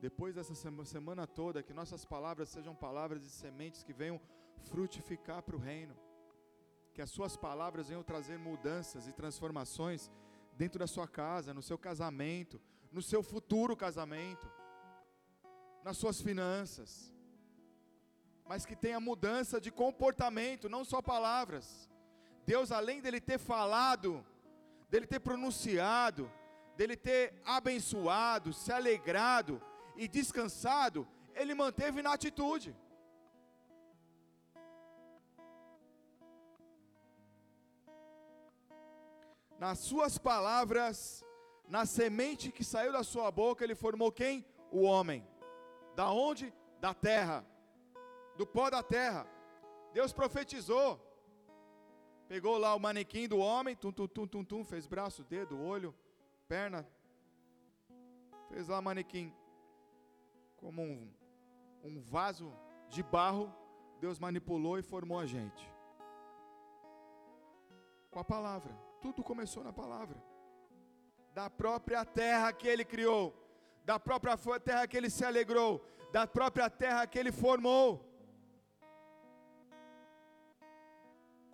Depois 0.00 0.34
dessa 0.34 0.54
semana 0.84 1.26
toda, 1.26 1.62
que 1.62 1.72
nossas 1.72 2.04
palavras 2.04 2.48
sejam 2.48 2.74
palavras 2.74 3.22
de 3.22 3.28
sementes 3.28 3.82
que 3.82 3.92
venham 3.92 4.20
frutificar 4.70 5.42
para 5.42 5.56
o 5.56 5.58
reino. 5.58 5.96
Que 6.94 7.02
as 7.02 7.10
suas 7.10 7.36
palavras 7.36 7.88
venham 7.88 8.02
trazer 8.02 8.38
mudanças 8.38 9.08
e 9.08 9.12
transformações 9.12 10.10
dentro 10.56 10.78
da 10.78 10.86
sua 10.86 11.08
casa, 11.08 11.52
no 11.52 11.62
seu 11.62 11.76
casamento, 11.76 12.60
no 12.92 13.02
seu 13.02 13.22
futuro 13.22 13.76
casamento, 13.76 14.50
nas 15.82 15.96
suas 15.96 16.20
finanças. 16.20 17.12
Mas 18.46 18.64
que 18.64 18.76
tenha 18.76 19.00
mudança 19.00 19.60
de 19.60 19.72
comportamento, 19.72 20.68
não 20.68 20.84
só 20.84 21.02
palavras. 21.02 21.90
Deus, 22.46 22.70
além 22.70 23.00
dele 23.00 23.20
ter 23.20 23.38
falado, 23.38 24.24
dele 24.88 25.06
ter 25.06 25.20
pronunciado, 25.20 26.30
dele 26.76 26.96
ter 26.96 27.34
abençoado, 27.44 28.52
se 28.52 28.72
alegrado 28.72 29.62
e 29.96 30.06
descansado, 30.06 31.06
ele 31.34 31.54
manteve 31.54 32.02
na 32.02 32.12
atitude. 32.12 32.76
Nas 39.58 39.78
suas 39.78 40.18
palavras, 40.18 41.24
na 41.66 41.86
semente 41.86 42.52
que 42.52 42.62
saiu 42.62 42.92
da 42.92 43.02
sua 43.02 43.30
boca, 43.30 43.64
ele 43.64 43.74
formou 43.74 44.12
quem? 44.12 44.44
O 44.70 44.82
homem. 44.82 45.26
Da 45.94 46.10
onde? 46.10 46.52
Da 46.78 46.92
terra. 46.92 47.44
Do 48.36 48.46
pó 48.46 48.68
da 48.68 48.82
terra. 48.82 49.26
Deus 49.94 50.12
profetizou. 50.12 51.00
Pegou 52.28 52.58
lá 52.58 52.74
o 52.74 52.80
manequim 52.80 53.28
do 53.28 53.38
homem, 53.38 53.76
tum, 53.76 53.92
tum, 53.92 54.08
tum, 54.08 54.26
tum, 54.26 54.44
tum, 54.44 54.64
fez 54.64 54.86
braço, 54.86 55.22
dedo, 55.22 55.60
olho, 55.60 55.94
perna. 56.48 56.86
Fez 58.48 58.66
lá 58.66 58.78
o 58.80 58.82
manequim. 58.82 59.32
Como 60.56 60.82
um, 60.82 61.08
um 61.84 62.00
vaso 62.00 62.52
de 62.88 63.02
barro, 63.02 63.54
Deus 64.00 64.18
manipulou 64.18 64.78
e 64.78 64.82
formou 64.82 65.20
a 65.20 65.26
gente. 65.26 65.70
Com 68.10 68.18
a 68.18 68.24
palavra. 68.24 68.74
Tudo 69.00 69.22
começou 69.22 69.62
na 69.62 69.72
palavra. 69.72 70.20
Da 71.32 71.48
própria 71.48 72.04
terra 72.04 72.52
que 72.52 72.66
ele 72.66 72.84
criou, 72.84 73.34
da 73.84 74.00
própria 74.00 74.36
terra 74.58 74.86
que 74.86 74.96
ele 74.96 75.10
se 75.10 75.24
alegrou, 75.24 75.84
da 76.10 76.26
própria 76.26 76.68
terra 76.68 77.06
que 77.06 77.18
ele 77.18 77.30
formou. 77.30 78.04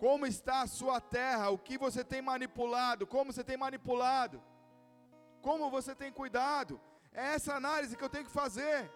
Como 0.03 0.25
está 0.25 0.63
a 0.63 0.67
sua 0.67 0.99
terra? 0.99 1.49
O 1.49 1.57
que 1.57 1.77
você 1.77 2.03
tem 2.03 2.21
manipulado? 2.21 3.07
Como 3.07 3.31
você 3.31 3.41
tem 3.41 3.55
manipulado? 3.55 4.43
Como 5.41 5.69
você 5.69 5.95
tem 5.95 6.11
cuidado? 6.11 6.73
É 7.13 7.35
essa 7.35 7.55
análise 7.55 7.95
que 7.95 8.03
eu 8.03 8.09
tenho 8.09 8.25
que 8.25 8.31
fazer. 8.41 8.91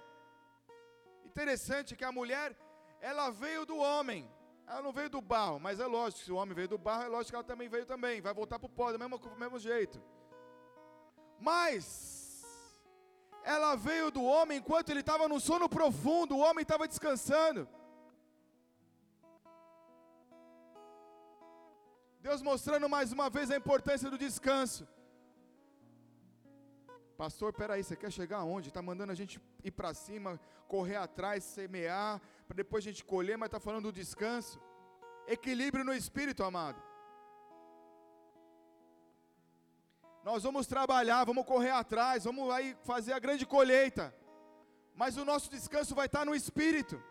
Interessante 1.24 1.96
que 1.96 2.04
a 2.04 2.12
mulher, 2.12 2.54
ela 3.00 3.30
veio 3.30 3.66
do 3.66 3.78
homem. 3.78 4.30
Ela 4.68 4.82
não 4.82 4.92
veio 4.92 5.10
do 5.10 5.22
barro, 5.22 5.62
mas 5.62 5.80
é 5.80 5.86
lógico, 5.86 6.26
se 6.26 6.32
o 6.34 6.36
homem 6.36 6.54
veio 6.54 6.68
do 6.68 6.78
barro, 6.78 7.04
é 7.04 7.08
lógico 7.08 7.30
que 7.30 7.36
ela 7.36 7.52
também 7.54 7.70
veio 7.70 7.86
também. 7.86 8.20
Vai 8.20 8.34
voltar 8.34 8.60
para 8.60 8.68
o 8.68 8.76
pó 8.78 8.92
do 8.92 9.00
mesmo, 9.00 9.18
do 9.18 9.40
mesmo 9.40 9.58
jeito. 9.58 10.04
Mas, 11.40 12.44
ela 13.46 13.76
veio 13.76 14.12
do 14.12 14.26
homem 14.26 14.58
enquanto 14.58 14.90
ele 14.90 15.00
estava 15.00 15.30
no 15.30 15.40
sono 15.40 15.70
profundo, 15.70 16.36
o 16.36 16.40
homem 16.40 16.64
estava 16.64 16.86
descansando. 16.86 17.66
Deus 22.28 22.42
mostrando 22.42 22.88
mais 22.90 23.14
uma 23.16 23.28
vez 23.36 23.50
a 23.50 23.58
importância 23.62 24.10
do 24.14 24.18
descanso. 24.24 24.86
Pastor, 27.22 27.54
peraí, 27.60 27.82
você 27.82 27.96
quer 28.02 28.12
chegar 28.12 28.40
aonde? 28.40 28.68
Está 28.68 28.82
mandando 28.82 29.14
a 29.14 29.20
gente 29.20 29.36
ir 29.64 29.72
para 29.72 29.94
cima, 29.94 30.32
correr 30.74 30.98
atrás, 30.98 31.46
semear, 31.46 32.20
para 32.46 32.58
depois 32.62 32.84
a 32.84 32.88
gente 32.90 33.04
colher, 33.14 33.38
mas 33.38 33.48
está 33.48 33.62
falando 33.68 33.86
do 33.90 33.98
descanso. 34.02 34.60
Equilíbrio 35.36 35.86
no 35.86 35.94
espírito, 35.94 36.44
amado. 36.44 36.80
Nós 40.30 40.44
vamos 40.44 40.68
trabalhar, 40.68 41.24
vamos 41.24 41.46
correr 41.46 41.76
atrás, 41.84 42.26
vamos 42.26 42.52
aí 42.52 42.76
fazer 42.84 43.14
a 43.14 43.24
grande 43.26 43.46
colheita. 43.46 44.14
Mas 44.94 45.16
o 45.16 45.24
nosso 45.24 45.50
descanso 45.50 45.96
vai 45.96 46.08
estar 46.08 46.26
no 46.26 46.36
espírito. 46.36 47.02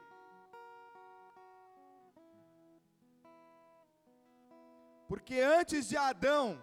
Porque 5.08 5.40
antes 5.40 5.88
de 5.88 5.96
Adão 5.96 6.60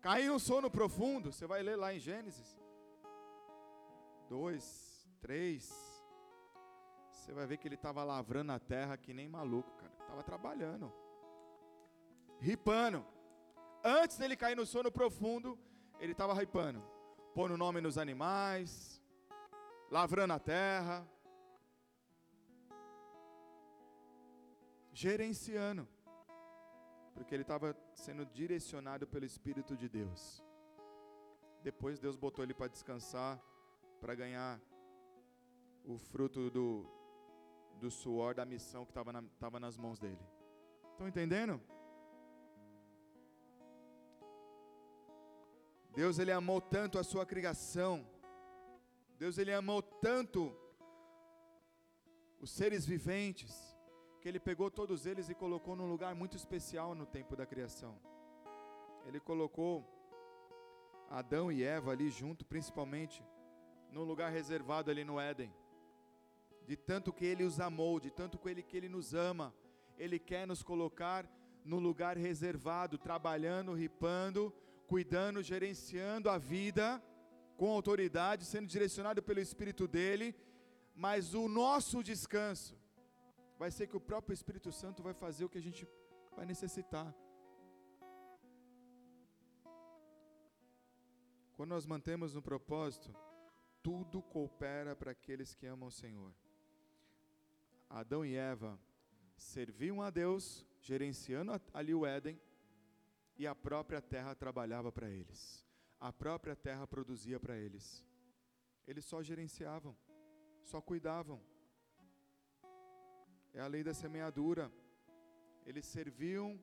cair 0.00 0.30
um 0.30 0.38
sono 0.38 0.70
profundo, 0.70 1.32
você 1.32 1.46
vai 1.46 1.62
ler 1.62 1.76
lá 1.76 1.94
em 1.94 1.98
Gênesis 1.98 2.58
2, 4.28 5.08
3. 5.20 6.04
Você 7.10 7.32
vai 7.32 7.46
ver 7.46 7.58
que 7.58 7.68
ele 7.68 7.74
estava 7.74 8.02
lavrando 8.02 8.52
a 8.52 8.58
terra 8.58 8.96
que 8.96 9.12
nem 9.12 9.28
maluco, 9.28 9.70
cara. 9.76 9.92
Estava 10.00 10.22
trabalhando, 10.22 10.92
ripando. 12.40 13.04
Antes 13.84 14.16
dele 14.16 14.36
cair 14.36 14.56
no 14.56 14.64
sono 14.64 14.90
profundo, 14.90 15.58
ele 15.98 16.12
estava 16.12 16.34
ripando, 16.34 16.82
pondo 17.34 17.56
nome 17.56 17.80
nos 17.80 17.98
animais, 17.98 19.02
lavrando 19.90 20.32
a 20.32 20.38
terra, 20.38 21.06
gerenciando. 24.92 25.88
Porque 27.14 27.34
ele 27.34 27.42
estava 27.42 27.76
sendo 27.94 28.24
direcionado 28.26 29.06
pelo 29.06 29.24
Espírito 29.24 29.76
de 29.76 29.88
Deus. 29.88 30.42
Depois 31.62 31.98
Deus 31.98 32.16
botou 32.16 32.44
ele 32.44 32.54
para 32.54 32.68
descansar, 32.68 33.40
para 34.00 34.14
ganhar 34.14 34.60
o 35.84 35.96
fruto 35.98 36.50
do, 36.50 36.86
do 37.80 37.90
suor 37.90 38.34
da 38.34 38.44
missão 38.44 38.84
que 38.84 38.90
estava 38.90 39.12
na, 39.12 39.22
nas 39.60 39.76
mãos 39.76 39.98
dele. 39.98 40.18
Estão 40.92 41.06
entendendo? 41.06 41.60
Deus 45.94 46.18
ele 46.18 46.32
amou 46.32 46.60
tanto 46.60 46.98
a 46.98 47.04
sua 47.04 47.26
criação. 47.26 48.06
Deus 49.18 49.36
ele 49.38 49.52
amou 49.52 49.82
tanto 49.82 50.56
os 52.40 52.50
seres 52.50 52.84
viventes 52.84 53.71
que 54.22 54.28
ele 54.28 54.38
pegou 54.38 54.70
todos 54.70 55.04
eles 55.04 55.28
e 55.28 55.34
colocou 55.34 55.74
num 55.74 55.88
lugar 55.88 56.14
muito 56.14 56.36
especial 56.36 56.94
no 56.94 57.04
tempo 57.04 57.34
da 57.34 57.44
criação. 57.44 57.98
Ele 59.04 59.18
colocou 59.18 59.84
Adão 61.10 61.50
e 61.50 61.64
Eva 61.64 61.90
ali 61.90 62.08
junto, 62.08 62.44
principalmente, 62.44 63.20
num 63.90 64.04
lugar 64.04 64.30
reservado 64.30 64.92
ali 64.92 65.02
no 65.02 65.18
Éden. 65.18 65.52
De 66.64 66.76
tanto 66.76 67.12
que 67.12 67.24
ele 67.24 67.42
os 67.42 67.58
amou, 67.58 67.98
de 67.98 68.12
tanto 68.12 68.38
que 68.38 68.48
ele, 68.48 68.62
que 68.62 68.76
ele 68.76 68.88
nos 68.88 69.12
ama, 69.12 69.52
ele 69.98 70.20
quer 70.20 70.46
nos 70.46 70.62
colocar 70.62 71.28
no 71.64 71.80
lugar 71.80 72.16
reservado, 72.16 72.96
trabalhando, 72.98 73.74
ripando, 73.74 74.54
cuidando, 74.86 75.42
gerenciando 75.42 76.30
a 76.30 76.38
vida 76.38 77.02
com 77.56 77.72
autoridade, 77.72 78.44
sendo 78.44 78.68
direcionado 78.68 79.20
pelo 79.20 79.40
Espírito 79.40 79.88
dele, 79.88 80.32
mas 80.94 81.34
o 81.34 81.48
nosso 81.48 82.04
descanso 82.04 82.80
vai 83.62 83.70
ser 83.70 83.86
que 83.86 83.96
o 83.96 84.06
próprio 84.10 84.34
Espírito 84.34 84.72
Santo 84.72 85.04
vai 85.04 85.14
fazer 85.14 85.44
o 85.44 85.48
que 85.48 85.56
a 85.56 85.66
gente 85.66 85.86
vai 86.36 86.44
necessitar. 86.44 87.14
Quando 91.56 91.70
nós 91.70 91.86
mantemos 91.86 92.34
um 92.34 92.42
propósito, 92.42 93.14
tudo 93.80 94.20
coopera 94.20 94.96
para 94.96 95.12
aqueles 95.12 95.54
que 95.54 95.64
amam 95.64 95.90
o 95.90 95.92
Senhor. 95.92 96.34
Adão 97.88 98.24
e 98.24 98.34
Eva 98.34 98.76
serviam 99.36 100.02
a 100.02 100.10
Deus, 100.10 100.66
gerenciando 100.80 101.52
ali 101.72 101.94
o 101.94 102.04
Éden, 102.04 102.40
e 103.36 103.46
a 103.46 103.54
própria 103.54 104.02
terra 104.02 104.34
trabalhava 104.34 104.90
para 104.90 105.08
eles. 105.08 105.64
A 106.00 106.12
própria 106.12 106.56
terra 106.56 106.84
produzia 106.84 107.38
para 107.38 107.56
eles. 107.56 108.04
Eles 108.88 109.04
só 109.04 109.22
gerenciavam, 109.22 109.96
só 110.64 110.80
cuidavam 110.80 111.51
é 113.54 113.60
a 113.60 113.66
lei 113.66 113.82
da 113.84 113.94
semeadura. 113.94 114.72
Eles 115.66 115.86
serviam 115.86 116.58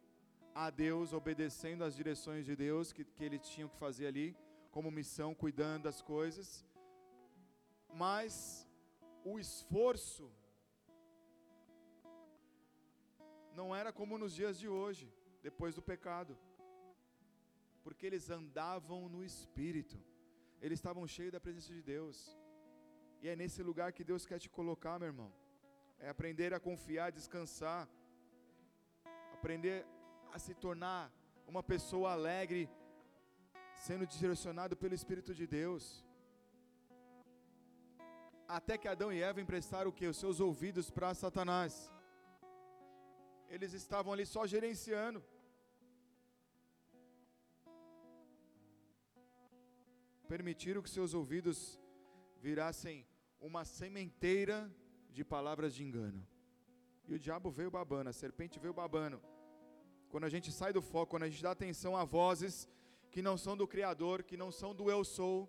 a 0.53 0.69
Deus, 0.69 1.13
obedecendo 1.13 1.83
às 1.83 1.95
direções 1.95 2.45
de 2.45 2.55
Deus 2.55 2.91
que, 2.91 3.03
que 3.05 3.23
eles 3.23 3.41
tinham 3.47 3.69
que 3.69 3.77
fazer 3.77 4.07
ali, 4.07 4.35
como 4.71 4.97
missão, 4.99 5.33
cuidando 5.33 5.83
das 5.83 6.01
coisas. 6.01 6.65
Mas 7.93 8.67
o 9.23 9.39
esforço 9.39 10.31
não 13.55 13.75
era 13.75 13.91
como 13.91 14.17
nos 14.17 14.33
dias 14.33 14.57
de 14.57 14.67
hoje, 14.67 15.11
depois 15.41 15.75
do 15.75 15.81
pecado, 15.81 16.37
porque 17.83 18.05
eles 18.05 18.29
andavam 18.29 19.07
no 19.09 19.23
Espírito, 19.23 19.97
eles 20.61 20.79
estavam 20.79 21.07
cheios 21.07 21.31
da 21.31 21.39
presença 21.39 21.73
de 21.73 21.81
Deus, 21.81 22.37
e 23.21 23.27
é 23.27 23.35
nesse 23.35 23.61
lugar 23.61 23.91
que 23.91 24.03
Deus 24.03 24.25
quer 24.25 24.39
te 24.39 24.49
colocar, 24.49 24.97
meu 24.99 25.07
irmão 25.07 25.31
é 25.99 26.09
aprender 26.09 26.53
a 26.53 26.59
confiar, 26.59 27.11
descansar, 27.11 27.87
aprender 29.33 29.85
a 30.33 30.39
se 30.39 30.53
tornar 30.53 31.11
uma 31.47 31.63
pessoa 31.63 32.11
alegre, 32.11 32.69
sendo 33.75 34.05
direcionado 34.05 34.75
pelo 34.77 34.93
Espírito 34.93 35.33
de 35.33 35.45
Deus. 35.47 36.05
Até 38.47 38.77
que 38.77 38.87
Adão 38.87 39.11
e 39.13 39.21
Eva 39.21 39.41
emprestaram 39.41 39.89
o 39.89 39.93
que? 39.93 40.07
Os 40.07 40.17
seus 40.17 40.39
ouvidos 40.39 40.89
para 40.89 41.13
Satanás. 41.13 41.91
Eles 43.49 43.73
estavam 43.73 44.13
ali 44.13 44.25
só 44.25 44.45
gerenciando. 44.47 45.23
Permitiram 50.27 50.81
que 50.81 50.89
seus 50.89 51.13
ouvidos 51.13 51.79
virassem 52.39 53.05
uma 53.39 53.65
sementeira 53.65 54.57
de 55.09 55.23
palavras 55.23 55.73
de 55.73 55.83
engano. 55.83 56.25
E 57.07 57.13
o 57.13 57.19
diabo 57.19 57.49
veio 57.49 57.71
babando, 57.71 58.09
a 58.09 58.13
serpente 58.13 58.59
veio 58.59 58.73
babando. 58.73 59.21
Quando 60.09 60.25
a 60.25 60.29
gente 60.29 60.51
sai 60.51 60.71
do 60.73 60.81
foco, 60.81 61.11
quando 61.11 61.23
a 61.23 61.29
gente 61.29 61.41
dá 61.41 61.51
atenção 61.51 61.95
a 61.95 62.03
vozes 62.03 62.67
que 63.11 63.21
não 63.21 63.37
são 63.37 63.55
do 63.57 63.67
Criador, 63.67 64.23
que 64.23 64.37
não 64.37 64.51
são 64.51 64.73
do 64.73 64.89
eu 64.89 65.03
sou, 65.03 65.47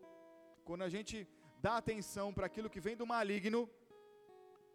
quando 0.65 0.83
a 0.83 0.89
gente 0.89 1.29
dá 1.61 1.77
atenção 1.77 2.33
para 2.33 2.47
aquilo 2.47 2.71
que 2.71 2.81
vem 2.81 2.97
do 2.97 3.07
maligno, 3.07 3.69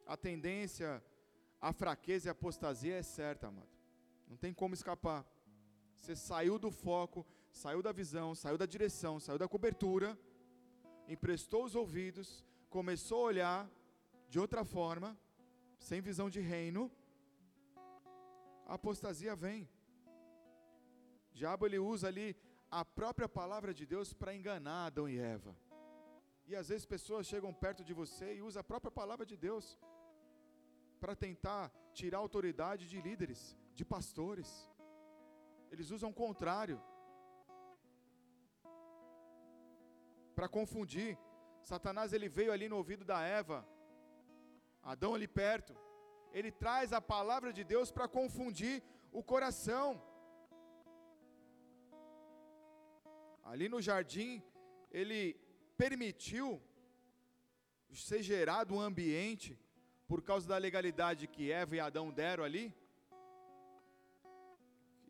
a 0.06 0.16
tendência, 0.16 1.04
a 1.60 1.74
fraqueza 1.74 2.28
e 2.28 2.32
apostasia 2.32 2.96
é 2.96 3.02
certa, 3.02 3.48
amado. 3.48 3.70
Não 4.28 4.38
tem 4.38 4.54
como 4.54 4.74
escapar. 4.74 5.26
Você 5.96 6.16
saiu 6.16 6.60
do 6.60 6.70
foco, 6.70 7.26
saiu 7.52 7.82
da 7.82 7.92
visão, 7.92 8.36
saiu 8.36 8.58
da 8.58 8.66
direção, 8.66 9.20
saiu 9.20 9.40
da 9.40 9.48
cobertura, 9.48 10.18
emprestou 11.08 11.64
os 11.64 11.76
ouvidos, 11.76 12.46
começou 12.70 13.22
a 13.22 13.28
olhar, 13.28 13.72
de 14.28 14.40
outra 14.40 14.64
forma, 14.64 15.18
sem 15.78 16.02
visão 16.02 16.30
de 16.30 16.40
reino, 16.40 16.92
a 18.66 18.74
apostasia 18.74 19.36
vem. 19.36 19.70
O 21.32 21.36
diabo 21.36 21.66
ele 21.66 21.80
usa 21.80 22.08
ali 22.08 22.36
a 22.72 22.84
própria 22.84 23.30
palavra 23.30 23.74
de 23.74 23.86
Deus 23.86 24.14
para 24.14 24.36
enganar 24.36 24.88
Adão 24.88 25.08
e 25.08 25.18
Eva. 25.20 25.56
E 26.48 26.56
às 26.56 26.70
vezes 26.70 26.86
pessoas 26.86 27.28
chegam 27.28 27.54
perto 27.54 27.84
de 27.84 27.94
você 27.94 28.36
e 28.36 28.42
usam 28.42 28.62
a 28.62 28.64
própria 28.64 28.92
palavra 28.92 29.26
de 29.26 29.38
Deus 29.38 29.80
para 31.00 31.16
tentar 31.16 31.72
tirar 31.94 32.18
a 32.18 32.22
autoridade 32.22 32.88
de 32.88 33.02
líderes, 33.02 33.58
de 33.74 33.84
pastores. 33.84 34.50
Eles 35.72 35.90
usam 35.92 36.10
o 36.10 36.14
contrário 36.14 36.82
para 40.36 40.48
confundir. 40.48 41.18
Satanás 41.62 42.14
ele 42.14 42.30
veio 42.30 42.52
ali 42.52 42.68
no 42.70 42.78
ouvido 42.78 43.04
da 43.04 43.22
Eva 43.22 43.68
Adão 44.94 45.16
ali 45.16 45.28
perto, 45.28 45.74
ele 46.32 46.52
traz 46.52 46.94
a 46.94 47.02
palavra 47.02 47.52
de 47.58 47.64
Deus 47.64 47.92
para 47.96 48.08
confundir 48.08 48.84
o 49.20 49.24
coração. 49.24 49.88
Ali 53.52 53.68
no 53.74 53.82
jardim, 53.82 54.44
ele 54.92 55.22
permitiu 55.76 56.62
ser 58.10 58.22
gerado 58.22 58.76
um 58.76 58.82
ambiente 58.90 59.58
por 60.08 60.22
causa 60.22 60.48
da 60.48 60.58
legalidade 60.58 61.28
que 61.34 61.52
Eva 61.52 61.76
e 61.76 61.80
Adão 61.80 62.12
deram 62.12 62.44
ali. 62.44 62.66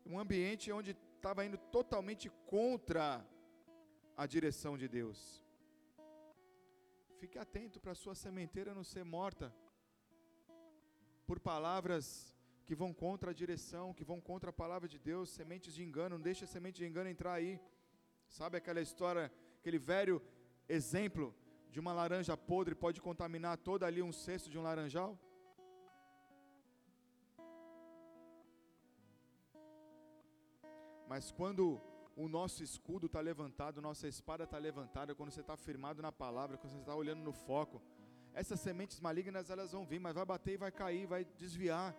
Um 0.06 0.18
ambiente 0.18 0.72
onde 0.72 0.96
estava 1.16 1.44
indo 1.44 1.58
totalmente 1.78 2.30
contra 2.54 3.06
a 4.16 4.26
direção 4.26 4.74
de 4.78 4.88
Deus. 4.88 5.44
Fique 7.20 7.38
atento 7.38 7.78
para 7.78 7.92
a 7.92 8.00
sua 8.02 8.14
sementeira 8.14 8.72
não 8.74 8.84
ser 8.84 9.04
morta 9.04 9.52
por 11.26 11.38
palavras 11.40 12.34
que 12.66 12.74
vão 12.74 12.92
contra 12.92 13.30
a 13.30 13.34
direção, 13.42 13.94
que 13.98 14.04
vão 14.10 14.20
contra 14.20 14.50
a 14.50 14.58
palavra 14.62 14.88
de 14.88 14.98
Deus, 14.98 15.30
sementes 15.30 15.72
de 15.74 15.82
engano, 15.82 16.16
não 16.16 16.22
deixe 16.28 16.44
a 16.44 16.48
semente 16.54 16.78
de 16.78 16.86
engano 16.86 17.08
entrar 17.08 17.34
aí. 17.34 17.60
Sabe 18.28 18.56
aquela 18.56 18.80
história, 18.80 19.24
aquele 19.60 19.78
velho 19.78 20.16
exemplo 20.68 21.34
de 21.70 21.78
uma 21.78 21.92
laranja 21.92 22.36
podre 22.36 22.74
pode 22.74 23.00
contaminar 23.00 23.56
todo 23.58 23.84
ali 23.84 24.02
um 24.02 24.12
cesto 24.12 24.50
de 24.50 24.58
um 24.58 24.62
laranjal? 24.62 25.10
Mas 31.06 31.30
quando 31.30 31.80
o 32.16 32.28
nosso 32.28 32.62
escudo 32.64 33.06
está 33.06 33.20
levantado, 33.20 33.80
nossa 33.80 34.08
espada 34.08 34.44
está 34.44 34.58
levantada, 34.58 35.14
quando 35.14 35.30
você 35.30 35.40
está 35.40 35.56
firmado 35.56 36.02
na 36.02 36.10
palavra, 36.10 36.56
quando 36.56 36.72
você 36.72 36.80
está 36.80 36.94
olhando 36.94 37.22
no 37.22 37.32
foco, 37.32 37.80
essas 38.40 38.60
sementes 38.60 39.00
malignas 39.00 39.48
elas 39.48 39.72
vão 39.72 39.84
vir, 39.90 39.98
mas 39.98 40.14
vai 40.14 40.26
bater 40.32 40.52
e 40.54 40.62
vai 40.64 40.70
cair, 40.70 41.06
vai 41.06 41.24
desviar. 41.42 41.96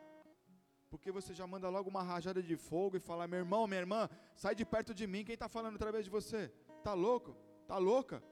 Porque 0.91 1.11
você 1.11 1.33
já 1.33 1.45
manda 1.53 1.67
logo 1.67 1.89
uma 1.89 2.03
rajada 2.03 2.41
de 2.49 2.55
fogo 2.55 2.95
e 2.95 2.99
fala: 2.99 3.27
meu 3.27 3.39
irmão, 3.39 3.65
minha 3.65 3.81
irmã, 3.85 4.07
sai 4.35 4.53
de 4.53 4.63
perto 4.63 4.93
de 4.93 5.07
mim. 5.07 5.25
Quem 5.25 5.33
está 5.33 5.49
falando 5.49 5.77
através 5.77 6.05
de 6.05 6.11
você? 6.11 6.41
Tá 6.83 6.93
louco? 6.93 7.35
Tá 7.67 7.77
louca? 7.79 8.23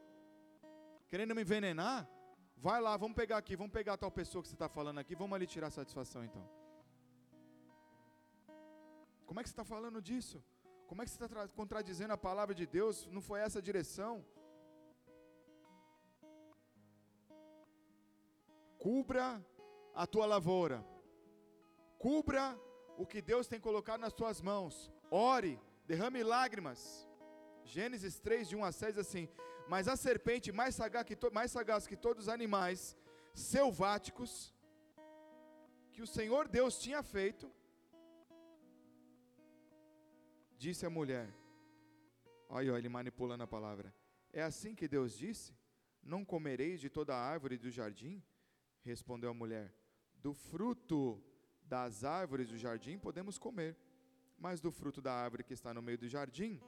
Querendo 1.10 1.34
me 1.34 1.41
envenenar? 1.41 2.08
Vai 2.56 2.80
lá, 2.80 2.95
vamos 2.95 3.16
pegar 3.16 3.38
aqui, 3.38 3.56
vamos 3.56 3.74
pegar 3.74 3.97
tal 3.97 4.12
pessoa 4.12 4.41
que 4.43 4.49
você 4.49 4.56
está 4.56 4.70
falando 4.70 4.99
aqui, 4.99 5.16
vamos 5.16 5.36
ali 5.36 5.47
tirar 5.47 5.72
satisfação 5.72 6.24
então. 6.24 6.47
Como 9.26 9.39
é 9.39 9.43
que 9.43 9.49
você 9.49 9.53
está 9.53 9.66
falando 9.66 9.99
disso? 10.10 10.38
Como 10.88 11.01
é 11.01 11.06
que 11.06 11.12
você 11.12 11.26
está 11.26 11.47
contradizendo 11.47 12.14
a 12.14 12.18
palavra 12.18 12.53
de 12.53 12.68
Deus? 12.68 13.08
Não 13.08 13.22
foi 13.30 13.39
essa 13.39 13.60
a 13.60 13.62
direção? 13.62 14.24
Cubra 18.86 19.43
a 19.95 20.05
tua 20.05 20.27
lavoura, 20.27 20.86
cubra 21.97 22.55
o 22.99 23.03
que 23.11 23.19
Deus 23.19 23.47
tem 23.47 23.59
colocado 23.59 23.99
nas 24.01 24.13
suas 24.13 24.39
mãos. 24.49 24.93
Ore, 25.09 25.59
derrame 25.88 26.21
lágrimas. 26.21 27.09
Gênesis 27.63 28.19
3, 28.19 28.47
de 28.49 28.55
1 28.55 28.63
a 28.63 28.71
6, 28.71 28.99
assim: 28.99 29.27
Mas 29.67 29.88
a 29.88 29.95
serpente, 29.95 30.51
mais 30.51 30.75
sagaz 30.75 31.03
que, 31.03 31.17
mais 31.31 31.49
sagaz 31.49 31.88
que 31.88 31.97
todos 31.97 32.25
os 32.25 32.29
animais 32.29 32.95
selváticos, 33.33 34.53
que 35.91 36.03
o 36.03 36.11
Senhor 36.17 36.47
Deus 36.47 36.77
tinha 36.77 37.01
feito, 37.01 37.51
disse 40.59 40.86
a 40.86 40.91
mulher: 40.91 41.27
Olha, 42.47 42.71
olha 42.71 42.77
ele 42.77 42.89
manipulando 42.89 43.45
a 43.45 43.47
palavra. 43.47 43.91
É 44.31 44.43
assim 44.43 44.75
que 44.75 44.88
Deus 44.88 45.17
disse: 45.17 45.57
Não 46.03 46.23
comereis 46.23 46.79
de 46.79 46.88
toda 46.88 47.15
a 47.15 47.19
árvore 47.19 47.57
do 47.57 47.71
jardim? 47.71 48.23
Respondeu 48.86 49.31
a 49.31 49.33
mulher: 49.33 49.73
Do 50.21 50.31
fruto 50.31 51.19
das 51.63 52.03
árvores 52.03 52.47
do 52.47 52.57
jardim 52.57 52.99
podemos 52.99 53.39
comer, 53.39 53.75
mas 54.38 54.61
do 54.61 54.71
fruto 54.71 55.01
da 55.01 55.11
árvore 55.11 55.43
que 55.43 55.53
está 55.53 55.73
no 55.73 55.81
meio 55.81 55.97
do 55.97 56.07
jardim, 56.07 56.61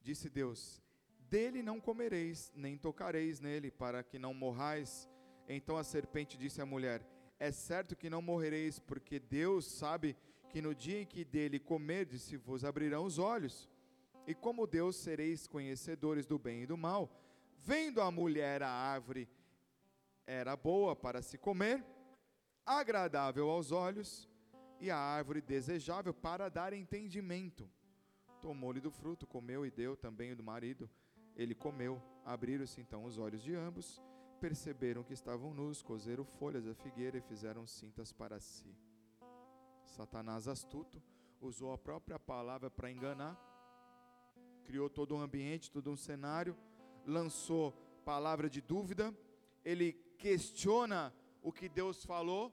disse 0.00 0.30
Deus: 0.30 0.82
Dele 1.18 1.62
não 1.62 1.78
comereis, 1.78 2.50
nem 2.56 2.78
tocareis 2.78 3.40
nele, 3.40 3.70
para 3.70 4.02
que 4.02 4.18
não 4.18 4.32
morrais. 4.32 5.06
Então 5.46 5.76
a 5.76 5.84
serpente 5.84 6.38
disse 6.38 6.62
à 6.62 6.66
mulher: 6.66 7.06
É 7.38 7.52
certo 7.52 7.94
que 7.94 8.08
não 8.08 8.22
morrereis, 8.22 8.78
porque 8.78 9.18
Deus 9.18 9.66
sabe 9.66 10.16
que 10.48 10.62
no 10.62 10.74
dia 10.74 11.02
em 11.02 11.06
que 11.06 11.26
dele 11.26 11.58
comerdes, 11.58 12.22
se 12.22 12.38
vos 12.38 12.64
abrirão 12.64 13.04
os 13.04 13.18
olhos. 13.18 13.68
E 14.26 14.34
como 14.34 14.66
Deus 14.66 14.96
sereis 14.96 15.46
conhecedores 15.46 16.26
do 16.26 16.38
bem 16.38 16.62
e 16.62 16.66
do 16.66 16.76
mal. 16.76 17.10
Vendo 17.58 18.00
a 18.00 18.10
mulher 18.10 18.62
a 18.62 18.70
árvore 18.70 19.28
era 20.28 20.54
boa 20.54 20.94
para 20.94 21.22
se 21.22 21.38
comer, 21.38 21.82
agradável 22.66 23.48
aos 23.48 23.72
olhos, 23.72 24.28
e 24.78 24.90
a 24.90 24.96
árvore 24.98 25.40
desejável 25.40 26.12
para 26.12 26.50
dar 26.50 26.74
entendimento. 26.74 27.68
Tomou-lhe 28.42 28.78
do 28.78 28.90
fruto, 28.90 29.26
comeu 29.26 29.64
e 29.64 29.70
deu 29.70 29.96
também 29.96 30.36
do 30.36 30.42
marido. 30.42 30.88
Ele 31.34 31.54
comeu, 31.54 32.00
abriram-se 32.26 32.78
então 32.78 33.04
os 33.04 33.16
olhos 33.16 33.42
de 33.42 33.54
ambos, 33.54 34.02
perceberam 34.38 35.02
que 35.02 35.14
estavam 35.14 35.54
nus, 35.54 35.82
cozeram 35.82 36.26
folhas 36.26 36.66
da 36.66 36.74
figueira 36.74 37.16
e 37.16 37.22
fizeram 37.22 37.66
cintas 37.66 38.12
para 38.12 38.38
si. 38.38 38.76
Satanás 39.86 40.46
astuto 40.46 41.02
usou 41.40 41.72
a 41.72 41.78
própria 41.78 42.18
palavra 42.18 42.70
para 42.70 42.90
enganar, 42.90 43.34
criou 44.62 44.90
todo 44.90 45.16
um 45.16 45.20
ambiente, 45.20 45.70
todo 45.70 45.90
um 45.90 45.96
cenário, 45.96 46.54
lançou 47.06 47.72
palavra 48.04 48.50
de 48.50 48.60
dúvida, 48.60 49.16
ele 49.64 50.07
questiona 50.18 51.14
o 51.42 51.52
que 51.52 51.68
Deus 51.68 52.04
falou, 52.04 52.52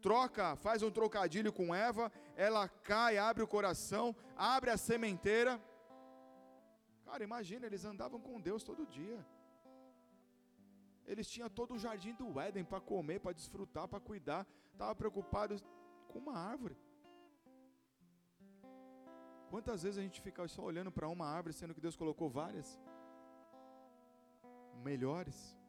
troca, 0.00 0.56
faz 0.56 0.82
um 0.82 0.90
trocadilho 0.90 1.52
com 1.52 1.74
Eva, 1.74 2.12
ela 2.36 2.68
cai, 2.68 3.18
abre 3.18 3.42
o 3.42 3.48
coração, 3.48 4.14
abre 4.36 4.70
a 4.70 4.76
sementeira. 4.76 5.60
Cara, 7.04 7.24
imagina, 7.24 7.66
eles 7.66 7.84
andavam 7.84 8.20
com 8.20 8.40
Deus 8.40 8.62
todo 8.62 8.86
dia. 8.86 9.26
Eles 11.06 11.28
tinham 11.28 11.50
todo 11.50 11.74
o 11.74 11.78
jardim 11.78 12.14
do 12.14 12.38
Éden 12.38 12.64
para 12.64 12.80
comer, 12.80 13.18
para 13.20 13.32
desfrutar, 13.32 13.88
para 13.88 13.98
cuidar. 13.98 14.46
Estavam 14.72 14.94
preocupados 14.94 15.64
com 16.08 16.18
uma 16.20 16.36
árvore. 16.38 16.76
Quantas 19.48 19.82
vezes 19.82 19.98
a 19.98 20.02
gente 20.02 20.20
fica 20.20 20.46
só 20.46 20.62
olhando 20.62 20.92
para 20.92 21.08
uma 21.08 21.26
árvore, 21.26 21.52
sendo 21.52 21.74
que 21.74 21.80
Deus 21.80 21.96
colocou 21.96 22.30
várias? 22.30 22.78
Melhores 24.84 25.59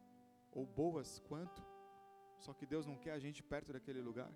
ou 0.52 0.64
boas 0.66 1.18
quanto? 1.20 1.64
Só 2.38 2.52
que 2.52 2.66
Deus 2.66 2.86
não 2.86 2.96
quer 2.96 3.12
a 3.12 3.18
gente 3.18 3.42
perto 3.42 3.72
daquele 3.72 4.00
lugar. 4.00 4.30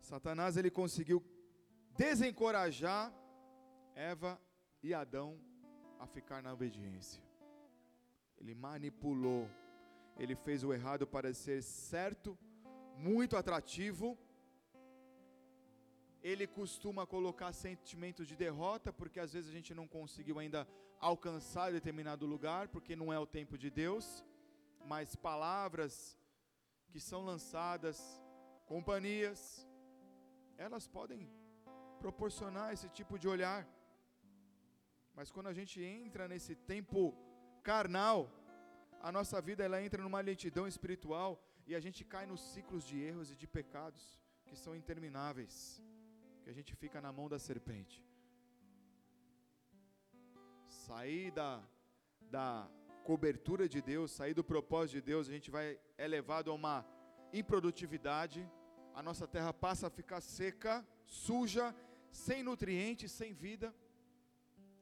Satanás 0.00 0.56
ele 0.56 0.70
conseguiu 0.70 1.22
desencorajar 1.96 3.12
Eva 3.94 4.40
e 4.82 4.94
Adão 4.94 5.38
a 5.98 6.06
ficar 6.06 6.42
na 6.42 6.52
obediência. 6.52 7.22
Ele 8.38 8.54
manipulou 8.54 9.48
ele 10.18 10.34
fez 10.34 10.64
o 10.64 10.72
errado 10.74 11.06
parecer 11.06 11.62
certo, 11.62 12.36
muito 12.96 13.36
atrativo. 13.36 14.18
Ele 16.22 16.46
costuma 16.46 17.06
colocar 17.06 17.52
sentimentos 17.52 18.26
de 18.26 18.36
derrota, 18.36 18.92
porque 18.92 19.20
às 19.20 19.32
vezes 19.32 19.50
a 19.50 19.52
gente 19.52 19.74
não 19.74 19.86
conseguiu 19.86 20.38
ainda 20.38 20.66
alcançar 21.00 21.72
determinado 21.72 22.26
lugar, 22.26 22.68
porque 22.68 22.96
não 22.96 23.12
é 23.12 23.18
o 23.18 23.26
tempo 23.26 23.56
de 23.56 23.70
Deus, 23.70 24.24
mas 24.84 25.14
palavras 25.14 26.18
que 26.90 26.98
são 26.98 27.24
lançadas, 27.24 27.98
companhias, 28.66 29.66
elas 30.56 30.88
podem 30.88 31.30
proporcionar 32.00 32.72
esse 32.72 32.88
tipo 32.88 33.18
de 33.18 33.28
olhar. 33.28 33.66
Mas 35.14 35.30
quando 35.30 35.48
a 35.48 35.52
gente 35.52 35.82
entra 35.82 36.26
nesse 36.26 36.54
tempo 36.54 37.14
carnal, 37.62 38.30
a 39.00 39.10
nossa 39.12 39.40
vida 39.40 39.64
ela 39.64 39.82
entra 39.82 40.02
numa 40.02 40.20
lentidão 40.20 40.66
espiritual 40.66 41.40
e 41.66 41.74
a 41.74 41.80
gente 41.80 42.04
cai 42.04 42.26
nos 42.26 42.40
ciclos 42.52 42.84
de 42.84 43.00
erros 43.00 43.30
e 43.30 43.36
de 43.36 43.46
pecados 43.46 44.18
que 44.46 44.56
são 44.56 44.74
intermináveis, 44.74 45.82
que 46.48 46.52
a 46.52 46.60
gente 46.60 46.74
fica 46.74 46.98
na 46.98 47.12
mão 47.12 47.28
da 47.28 47.38
serpente. 47.38 48.02
Sair 50.66 51.30
da, 51.30 51.62
da 52.36 52.66
cobertura 53.04 53.68
de 53.68 53.82
Deus, 53.82 54.12
sair 54.12 54.32
do 54.32 54.42
propósito 54.42 54.94
de 54.94 55.02
Deus, 55.02 55.28
a 55.28 55.32
gente 55.32 55.50
vai 55.50 55.78
é 55.98 56.06
levado 56.08 56.50
a 56.50 56.54
uma 56.54 56.86
improdutividade, 57.34 58.40
a 58.94 59.02
nossa 59.02 59.26
terra 59.26 59.52
passa 59.52 59.88
a 59.88 59.90
ficar 59.90 60.22
seca, 60.22 60.74
suja, 61.04 61.66
sem 62.10 62.42
nutrientes, 62.42 63.12
sem 63.12 63.34
vida. 63.34 63.74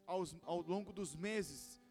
Aos, 0.06 0.36
ao 0.44 0.60
longo 0.60 0.92
dos 0.92 1.16
meses, 1.16 1.82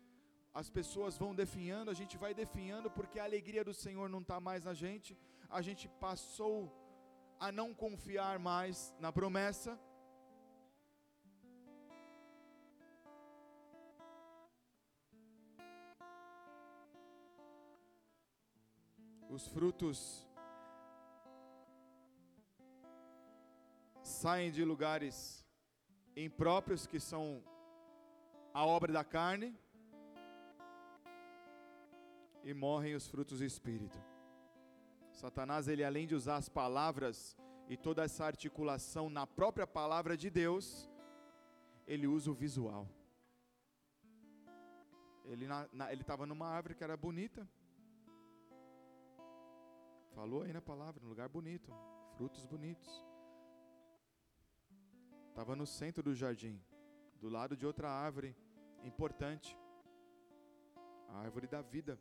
as 0.54 0.70
pessoas 0.70 1.18
vão 1.18 1.36
definhando, 1.36 1.92
a 1.92 1.94
gente 2.02 2.16
vai 2.18 2.34
definhando 2.34 2.90
porque 2.90 3.20
a 3.20 3.26
alegria 3.26 3.62
do 3.62 3.74
Senhor 3.74 4.08
não 4.08 4.22
está 4.22 4.40
mais 4.40 4.64
na 4.64 4.74
gente, 4.74 5.18
a 5.50 5.62
gente 5.62 5.90
passou 6.08 6.85
a 7.40 7.52
não 7.52 7.74
confiar 7.74 8.40
mais 8.40 8.96
na 9.00 9.12
promessa. 9.12 9.80
Os 19.30 19.48
frutos 19.48 20.26
saem 24.02 24.52
de 24.52 24.64
lugares 24.64 25.46
impróprios 26.16 26.88
que 26.88 27.00
são 27.00 27.44
a 28.54 28.66
obra 28.66 28.94
da 28.94 29.04
carne 29.04 29.54
e 32.44 32.54
morrem 32.54 32.96
os 32.96 33.08
frutos 33.08 33.40
do 33.40 33.46
Espírito. 33.46 34.15
Satanás, 35.16 35.70
ele 35.70 35.84
além 35.84 36.06
de 36.06 36.14
usar 36.14 36.36
as 36.36 36.50
palavras 36.50 37.38
e 37.70 37.78
toda 37.78 38.04
essa 38.04 38.26
articulação 38.26 39.10
na 39.10 39.26
própria 39.26 39.66
palavra 39.66 40.18
de 40.18 40.30
Deus, 40.30 40.90
ele 41.88 42.06
usa 42.06 42.30
o 42.30 42.34
visual. 42.34 42.86
Ele 45.24 45.48
estava 46.00 46.26
numa 46.26 46.48
árvore 46.48 46.76
que 46.76 46.84
era 46.84 46.98
bonita. 46.98 47.48
Falou 50.14 50.44
aí 50.44 50.52
na 50.52 50.62
palavra, 50.62 51.02
num 51.02 51.10
lugar 51.10 51.30
bonito, 51.30 51.74
frutos 52.18 52.46
bonitos. 52.46 53.04
Estava 55.30 55.56
no 55.56 55.66
centro 55.66 56.04
do 56.04 56.14
jardim, 56.14 56.62
do 57.22 57.30
lado 57.30 57.56
de 57.56 57.66
outra 57.66 57.90
árvore 57.90 58.36
importante, 58.84 59.58
a 61.08 61.20
árvore 61.20 61.48
da 61.48 61.62
vida. 61.62 61.98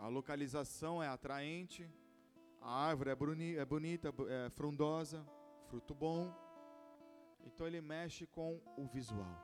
A 0.00 0.08
localização 0.08 1.02
é 1.02 1.08
atraente, 1.08 1.86
a 2.58 2.72
árvore 2.88 3.10
é, 3.10 3.14
bruni, 3.14 3.56
é 3.56 3.64
bonita, 3.66 4.08
é 4.30 4.48
frondosa, 4.48 5.22
fruto 5.68 5.94
bom. 5.94 6.34
Então 7.44 7.66
ele 7.66 7.82
mexe 7.82 8.26
com 8.26 8.58
o 8.78 8.86
visual. 8.86 9.36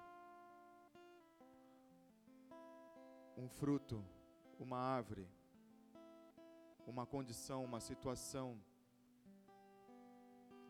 Um 3.36 3.50
fruto, 3.50 4.02
uma 4.59 4.78
árvore, 4.78 5.28
uma 6.86 7.04
condição, 7.04 7.62
uma 7.62 7.78
situação. 7.78 8.59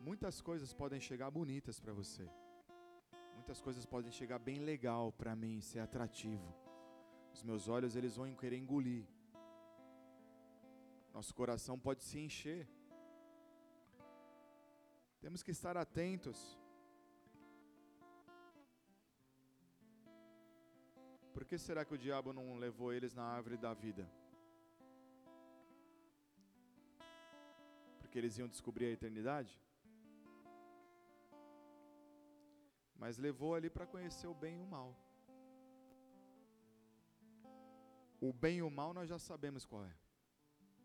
Muitas 0.01 0.41
coisas 0.41 0.73
podem 0.73 0.99
chegar 0.99 1.31
bonitas 1.31 1.79
para 1.79 1.93
você. 1.93 2.29
Muitas 3.35 3.61
coisas 3.61 3.85
podem 3.85 4.11
chegar 4.11 4.37
bem 4.37 4.59
legal 4.59 5.13
para 5.13 5.33
mim, 5.33 5.61
ser 5.61 5.79
atrativo. 5.79 6.53
Os 7.33 7.41
meus 7.41 7.69
olhos 7.69 7.95
eles 7.95 8.17
vão 8.17 8.35
querer 8.35 8.57
engolir. 8.57 9.05
Nosso 11.17 11.33
coração 11.33 11.75
pode 11.79 12.03
se 12.03 12.19
encher. 12.19 12.69
Temos 15.19 15.41
que 15.41 15.49
estar 15.49 15.75
atentos. 15.75 16.39
Por 21.33 21.43
que 21.43 21.57
será 21.57 21.83
que 21.83 21.95
o 21.95 21.97
diabo 21.97 22.33
não 22.33 22.59
levou 22.65 22.93
eles 22.93 23.15
na 23.15 23.23
árvore 23.23 23.57
da 23.57 23.73
vida? 23.73 24.07
Porque 27.99 28.19
eles 28.19 28.37
iam 28.37 28.47
descobrir 28.47 28.85
a 28.85 28.91
eternidade? 28.91 29.59
Mas 32.95 33.17
levou 33.17 33.55
ali 33.55 33.71
para 33.71 33.87
conhecer 33.87 34.27
o 34.27 34.35
bem 34.35 34.57
e 34.57 34.59
o 34.59 34.67
mal. 34.67 34.95
O 38.21 38.31
bem 38.31 38.57
e 38.57 38.61
o 38.61 38.69
mal 38.69 38.93
nós 38.93 39.09
já 39.09 39.17
sabemos 39.17 39.65
qual 39.65 39.83
é. 39.83 40.06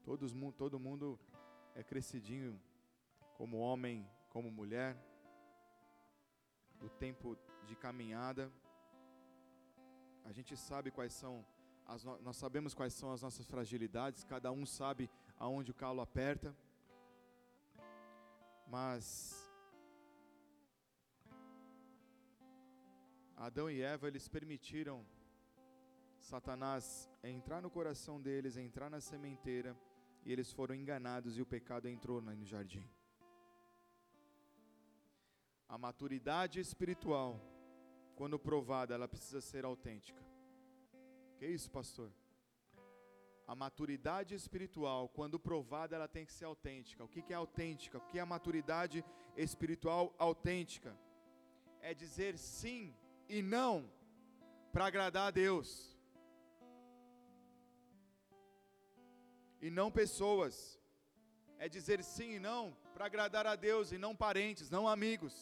Todos, 0.05 0.32
todo 0.57 0.80
mundo 0.80 1.18
é 1.74 1.82
crescidinho, 1.82 2.61
como 3.36 3.59
homem, 3.59 4.09
como 4.30 4.50
mulher, 4.50 4.96
do 6.80 6.88
tempo 6.88 7.38
de 7.66 7.76
caminhada. 7.76 8.53
A 10.24 10.32
gente 10.32 10.57
sabe 10.57 10.90
quais 10.90 11.12
são, 11.12 11.44
as, 11.86 12.05
nós 12.05 12.36
sabemos 12.36 12.74
quais 12.74 12.92
são 12.92 13.12
as 13.12 13.22
nossas 13.22 13.46
fragilidades, 13.46 14.24
cada 14.24 14.50
um 14.50 14.66
sabe 14.66 15.09
aonde 15.38 15.70
o 15.70 15.74
calo 15.74 16.00
aperta. 16.00 16.57
Mas 18.66 19.48
Adão 23.36 23.70
e 23.70 23.80
Eva, 23.82 24.09
eles 24.09 24.28
permitiram 24.28 25.05
Satanás 26.20 27.11
entrar 27.22 27.61
no 27.61 27.70
coração 27.70 28.20
deles, 28.20 28.57
entrar 28.57 28.88
na 28.88 29.00
sementeira, 29.00 29.76
e 30.25 30.33
eles 30.33 30.53
foram 30.53 30.75
enganados 30.75 31.37
e 31.37 31.43
o 31.43 31.47
pecado 31.47 31.89
entrou 31.89 32.20
no 32.20 32.45
jardim. 32.45 32.89
A 35.68 35.79
maturidade 35.79 36.61
espiritual, 36.61 37.41
quando 38.14 38.39
provada, 38.39 38.95
ela 38.95 39.09
precisa 39.09 39.41
ser 39.41 39.64
autêntica. 39.64 40.23
Que 41.39 41.47
isso, 41.47 41.70
pastor? 41.70 42.12
A 43.47 43.55
maturidade 43.55 44.35
espiritual, 44.35 45.09
quando 45.09 45.41
provada, 45.41 45.97
ela 45.97 46.07
tem 46.07 46.25
que 46.25 46.33
ser 46.33 46.45
autêntica. 46.45 47.03
O 47.03 47.09
que 47.09 47.33
é 47.33 47.37
autêntica? 47.37 47.99
O 47.99 48.07
que 48.07 48.18
é 48.18 48.23
a 48.23 48.27
maturidade 48.27 49.05
espiritual 49.37 50.14
autêntica? 50.18 50.97
É 51.81 51.93
dizer 51.93 52.39
sim 52.39 52.95
e 53.29 53.43
não 53.43 53.91
para 54.73 54.87
agradar 54.87 55.29
a 55.29 55.31
Deus. 55.31 55.91
E 59.62 59.70
não 59.70 59.90
pessoas. 59.90 60.78
É 61.58 61.68
dizer 61.68 62.02
sim 62.02 62.32
e 62.32 62.40
não 62.40 62.76
para 62.92 63.06
agradar 63.06 63.46
a 63.46 63.54
Deus 63.54 63.92
e 63.92 63.98
não 63.98 64.14
parentes, 64.14 64.68
não 64.68 64.88
amigos. 64.88 65.34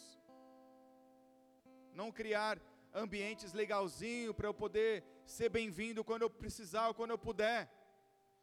Não 1.95 2.13
criar 2.13 2.61
ambientes 2.95 3.55
legalzinho 3.55 4.35
para 4.35 4.47
eu 4.47 4.55
poder 4.55 5.03
ser 5.25 5.49
bem-vindo 5.49 6.05
quando 6.05 6.23
eu 6.23 6.31
precisar 6.31 6.89
ou 6.89 6.95
quando 6.95 7.13
eu 7.13 7.19
puder. 7.19 7.71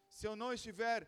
Se 0.09 0.25
eu 0.25 0.35
não 0.35 0.51
estiver 0.51 1.07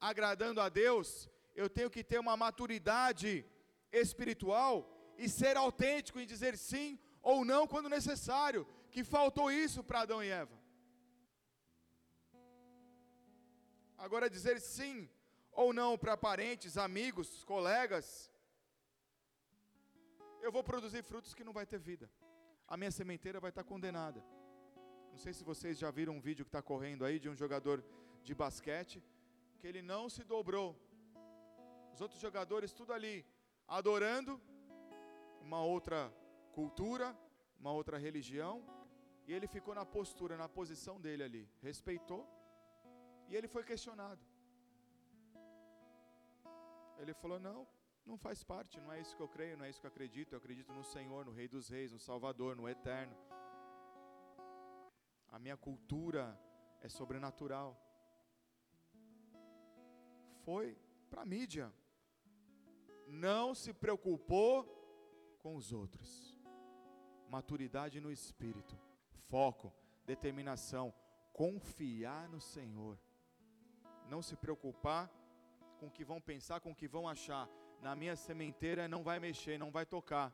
agradando 0.00 0.60
a 0.60 0.68
Deus, 0.68 1.28
eu 1.54 1.70
tenho 1.70 1.90
que 1.90 2.04
ter 2.04 2.18
uma 2.18 2.36
maturidade 2.36 3.46
espiritual 3.90 4.74
e 5.16 5.28
ser 5.28 5.56
autêntico 5.56 6.20
em 6.20 6.26
dizer 6.26 6.56
sim 6.56 6.98
ou 7.22 7.44
não 7.44 7.66
quando 7.66 7.88
necessário, 7.88 8.66
que 8.90 9.02
faltou 9.04 9.50
isso 9.50 9.82
para 9.82 10.00
Adão 10.00 10.22
e 10.22 10.28
Eva. 10.28 10.59
Agora, 14.04 14.30
dizer 14.30 14.58
sim 14.62 14.96
ou 15.52 15.74
não 15.74 15.98
para 15.98 16.16
parentes, 16.16 16.78
amigos, 16.78 17.44
colegas, 17.44 18.32
eu 20.40 20.50
vou 20.50 20.64
produzir 20.64 21.02
frutos 21.02 21.34
que 21.34 21.44
não 21.44 21.52
vai 21.52 21.66
ter 21.66 21.78
vida. 21.78 22.10
A 22.66 22.78
minha 22.78 22.90
sementeira 22.90 23.38
vai 23.38 23.50
estar 23.50 23.62
condenada. 23.62 24.24
Não 25.10 25.18
sei 25.18 25.34
se 25.34 25.44
vocês 25.44 25.78
já 25.78 25.90
viram 25.90 26.14
um 26.14 26.20
vídeo 26.28 26.46
que 26.46 26.48
está 26.48 26.62
correndo 26.62 27.04
aí 27.04 27.18
de 27.18 27.28
um 27.28 27.36
jogador 27.36 27.84
de 28.24 28.34
basquete, 28.34 29.04
que 29.58 29.66
ele 29.66 29.82
não 29.82 30.08
se 30.08 30.24
dobrou. 30.24 30.74
Os 31.92 32.00
outros 32.00 32.22
jogadores, 32.22 32.72
tudo 32.72 32.94
ali, 32.94 33.26
adorando 33.68 34.40
uma 35.42 35.62
outra 35.62 36.10
cultura, 36.54 37.14
uma 37.58 37.72
outra 37.72 37.98
religião, 37.98 38.64
e 39.26 39.34
ele 39.34 39.46
ficou 39.46 39.74
na 39.74 39.84
postura, 39.84 40.38
na 40.38 40.48
posição 40.48 40.98
dele 40.98 41.22
ali, 41.22 41.50
respeitou 41.60 42.39
e 43.30 43.36
ele 43.36 43.48
foi 43.48 43.62
questionado. 43.62 44.20
Ele 46.98 47.14
falou: 47.14 47.38
Não, 47.38 47.66
não 48.04 48.18
faz 48.18 48.42
parte, 48.42 48.80
não 48.80 48.92
é 48.92 49.00
isso 49.00 49.16
que 49.16 49.22
eu 49.22 49.28
creio, 49.28 49.56
não 49.56 49.64
é 49.64 49.70
isso 49.70 49.80
que 49.80 49.86
eu 49.86 49.90
acredito. 49.90 50.32
Eu 50.32 50.38
acredito 50.38 50.72
no 50.72 50.82
Senhor, 50.82 51.24
no 51.24 51.32
Rei 51.32 51.46
dos 51.46 51.68
Reis, 51.68 51.92
no 51.92 51.98
Salvador, 51.98 52.56
no 52.56 52.68
Eterno. 52.68 53.16
A 55.28 55.38
minha 55.38 55.56
cultura 55.56 56.38
é 56.80 56.88
sobrenatural. 56.88 57.70
Foi 60.44 60.76
para 61.08 61.22
a 61.22 61.26
mídia. 61.26 61.72
Não 63.06 63.54
se 63.54 63.72
preocupou 63.72 64.64
com 65.38 65.54
os 65.54 65.72
outros. 65.72 66.36
Maturidade 67.28 68.00
no 68.00 68.10
espírito, 68.10 68.76
foco, 69.28 69.72
determinação, 70.04 70.92
confiar 71.32 72.28
no 72.28 72.40
Senhor 72.40 72.98
não 74.12 74.20
se 74.28 74.36
preocupar 74.36 75.02
com 75.78 75.86
o 75.86 75.90
que 75.96 76.04
vão 76.10 76.20
pensar, 76.20 76.60
com 76.60 76.72
o 76.72 76.78
que 76.80 76.88
vão 76.94 77.08
achar. 77.08 77.48
Na 77.80 77.94
minha 78.00 78.16
sementeira 78.16 78.88
não 78.94 79.02
vai 79.08 79.18
mexer, 79.26 79.58
não 79.58 79.70
vai 79.70 79.86
tocar. 79.86 80.28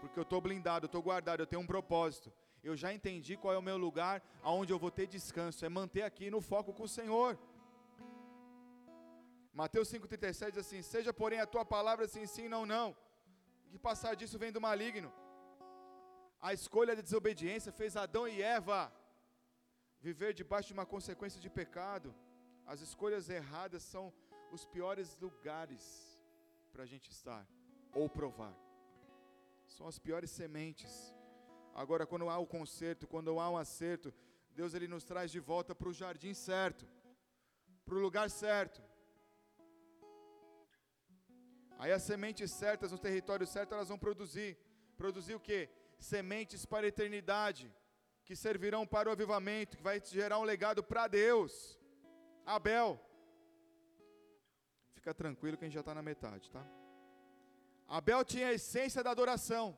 Porque 0.00 0.18
eu 0.18 0.26
estou 0.28 0.40
blindado, 0.46 0.84
eu 0.84 0.92
estou 0.92 1.02
guardado, 1.08 1.40
eu 1.40 1.46
tenho 1.46 1.62
um 1.62 1.72
propósito. 1.74 2.32
Eu 2.62 2.74
já 2.82 2.92
entendi 2.92 3.36
qual 3.36 3.54
é 3.54 3.58
o 3.58 3.68
meu 3.68 3.78
lugar, 3.86 4.16
aonde 4.42 4.72
eu 4.72 4.78
vou 4.84 4.90
ter 4.90 5.06
descanso. 5.06 5.64
É 5.64 5.68
manter 5.68 6.02
aqui 6.02 6.30
no 6.34 6.40
foco 6.40 6.74
com 6.74 6.82
o 6.82 6.94
Senhor. 6.98 7.38
Mateus 9.60 9.88
5,37 9.90 10.50
diz 10.50 10.58
assim: 10.58 10.82
Seja, 10.82 11.12
porém, 11.20 11.40
a 11.40 11.46
tua 11.46 11.64
palavra 11.64 12.06
sim, 12.14 12.26
sim, 12.26 12.48
não, 12.54 12.66
não. 12.66 12.88
Que 13.70 13.78
passar 13.78 14.14
disso 14.14 14.38
vem 14.42 14.52
do 14.56 14.60
maligno. 14.60 15.10
A 16.48 16.52
escolha 16.52 16.94
da 16.94 17.02
desobediência 17.08 17.72
fez 17.72 17.96
Adão 17.96 18.26
e 18.28 18.42
Eva 18.42 18.92
viver 20.00 20.32
debaixo 20.40 20.68
de 20.68 20.74
uma 20.74 20.84
consequência 20.94 21.40
de 21.40 21.48
pecado. 21.48 22.14
As 22.66 22.80
escolhas 22.80 23.30
erradas 23.30 23.82
são 23.82 24.12
os 24.50 24.64
piores 24.66 25.16
lugares 25.20 25.84
para 26.72 26.82
a 26.82 26.86
gente 26.86 27.10
estar 27.10 27.46
ou 27.94 28.08
provar. 28.08 28.54
São 29.68 29.86
as 29.86 29.98
piores 29.98 30.30
sementes. 30.30 31.14
Agora, 31.74 32.06
quando 32.06 32.28
há 32.28 32.38
o 32.38 32.46
conserto, 32.46 33.06
quando 33.06 33.38
há 33.38 33.48
um 33.50 33.56
acerto, 33.56 34.12
Deus 34.50 34.74
ele 34.74 34.88
nos 34.88 35.04
traz 35.04 35.30
de 35.30 35.38
volta 35.38 35.74
para 35.74 35.88
o 35.88 35.92
jardim 35.92 36.34
certo, 36.34 36.86
para 37.84 37.94
o 37.94 38.00
lugar 38.00 38.28
certo. 38.30 38.82
Aí 41.78 41.92
as 41.92 42.02
sementes 42.02 42.50
certas 42.50 42.90
no 42.90 42.98
território 42.98 43.46
certo 43.46 43.74
elas 43.74 43.88
vão 43.88 43.98
produzir. 43.98 44.58
Produzir 44.96 45.34
o 45.34 45.40
que? 45.40 45.68
Sementes 45.98 46.64
para 46.64 46.86
a 46.86 46.88
eternidade, 46.88 47.72
que 48.24 48.34
servirão 48.34 48.86
para 48.86 49.08
o 49.08 49.12
avivamento, 49.12 49.76
que 49.76 49.82
vai 49.82 50.00
gerar 50.04 50.38
um 50.38 50.42
legado 50.42 50.82
para 50.82 51.06
Deus. 51.06 51.78
Abel. 52.46 53.00
Fica 54.94 55.12
tranquilo 55.12 55.56
que 55.56 55.64
a 55.64 55.68
gente 55.68 55.74
já 55.74 55.80
está 55.80 55.94
na 55.94 56.02
metade, 56.02 56.50
tá? 56.50 56.64
Abel 57.88 58.24
tinha 58.24 58.48
a 58.48 58.52
essência 58.52 59.02
da 59.02 59.10
adoração. 59.10 59.76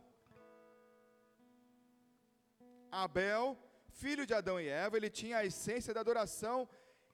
Abel, 2.91 3.59
filho 3.89 4.27
de 4.27 4.35
Adão 4.35 4.61
e 4.61 4.69
Eva, 4.69 4.97
ele 4.97 5.11
tinha 5.11 5.39
a 5.39 5.47
essência 5.47 5.93
da 5.95 6.01
adoração 6.01 6.69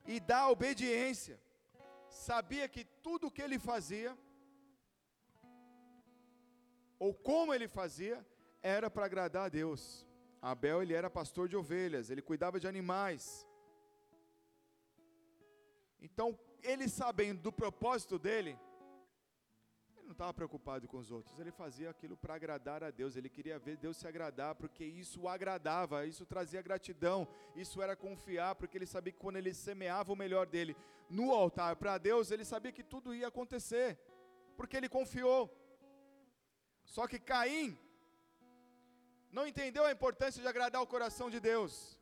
e 0.07 0.21
da 0.21 0.49
obediência. 0.49 1.41
Sabia 2.09 2.69
que 2.69 2.85
tudo 2.85 3.27
o 3.29 3.31
que 3.31 3.43
ele 3.43 3.59
fazia, 3.59 4.17
ou 6.99 7.13
como 7.13 7.53
ele 7.53 7.69
fazia, 7.69 8.25
era 8.63 8.89
para 8.89 9.07
agradar 9.07 9.47
a 9.47 9.49
Deus. 9.49 10.07
Abel 10.41 10.83
ele 10.83 10.95
era 10.95 11.11
pastor 11.11 11.49
de 11.49 11.57
ovelhas, 11.57 12.11
ele 12.11 12.23
cuidava 12.23 12.61
de 12.61 12.69
animais. 12.69 13.47
Então, 16.07 16.39
ele 16.63 16.87
sabendo 16.87 17.41
do 17.41 17.51
propósito 17.51 18.19
dele, 18.19 18.59
ele 19.97 20.05
não 20.05 20.13
estava 20.13 20.35
preocupado 20.35 20.87
com 20.87 20.99
os 20.99 21.11
outros, 21.11 21.41
ele 21.41 21.51
fazia 21.51 21.89
aquilo 21.89 22.15
para 22.15 22.35
agradar 22.35 22.85
a 22.85 22.91
Deus, 22.91 23.17
ele 23.17 23.31
queria 23.31 23.59
ver 23.59 23.79
Deus 23.79 23.97
se 23.97 24.07
agradar, 24.07 24.55
porque 24.55 24.85
isso 24.85 25.23
o 25.23 25.29
agradava, 25.29 26.05
isso 26.05 26.27
trazia 26.27 26.61
gratidão, 26.61 27.27
isso 27.57 27.81
era 27.81 27.97
confiar, 27.97 28.55
porque 28.55 28.77
ele 28.77 28.85
sabia 28.85 29.15
que 29.15 29.19
quando 29.19 29.37
ele 29.37 29.55
semeava 29.55 30.13
o 30.13 30.17
melhor 30.17 30.47
dele 30.47 30.77
no 31.09 31.33
altar 31.33 31.75
para 31.77 31.97
Deus, 31.97 32.31
ele 32.31 32.45
sabia 32.45 32.71
que 32.71 32.85
tudo 32.85 33.15
ia 33.15 33.29
acontecer, 33.29 33.99
porque 34.59 34.77
ele 34.77 34.91
confiou. 34.91 35.51
Só 36.85 37.09
que 37.09 37.19
Caim 37.19 37.79
não 39.33 39.47
entendeu 39.47 39.87
a 39.87 39.93
importância 39.93 40.43
de 40.43 40.49
agradar 40.49 40.83
o 40.83 40.87
coração 40.87 41.31
de 41.31 41.41
Deus. 41.41 41.99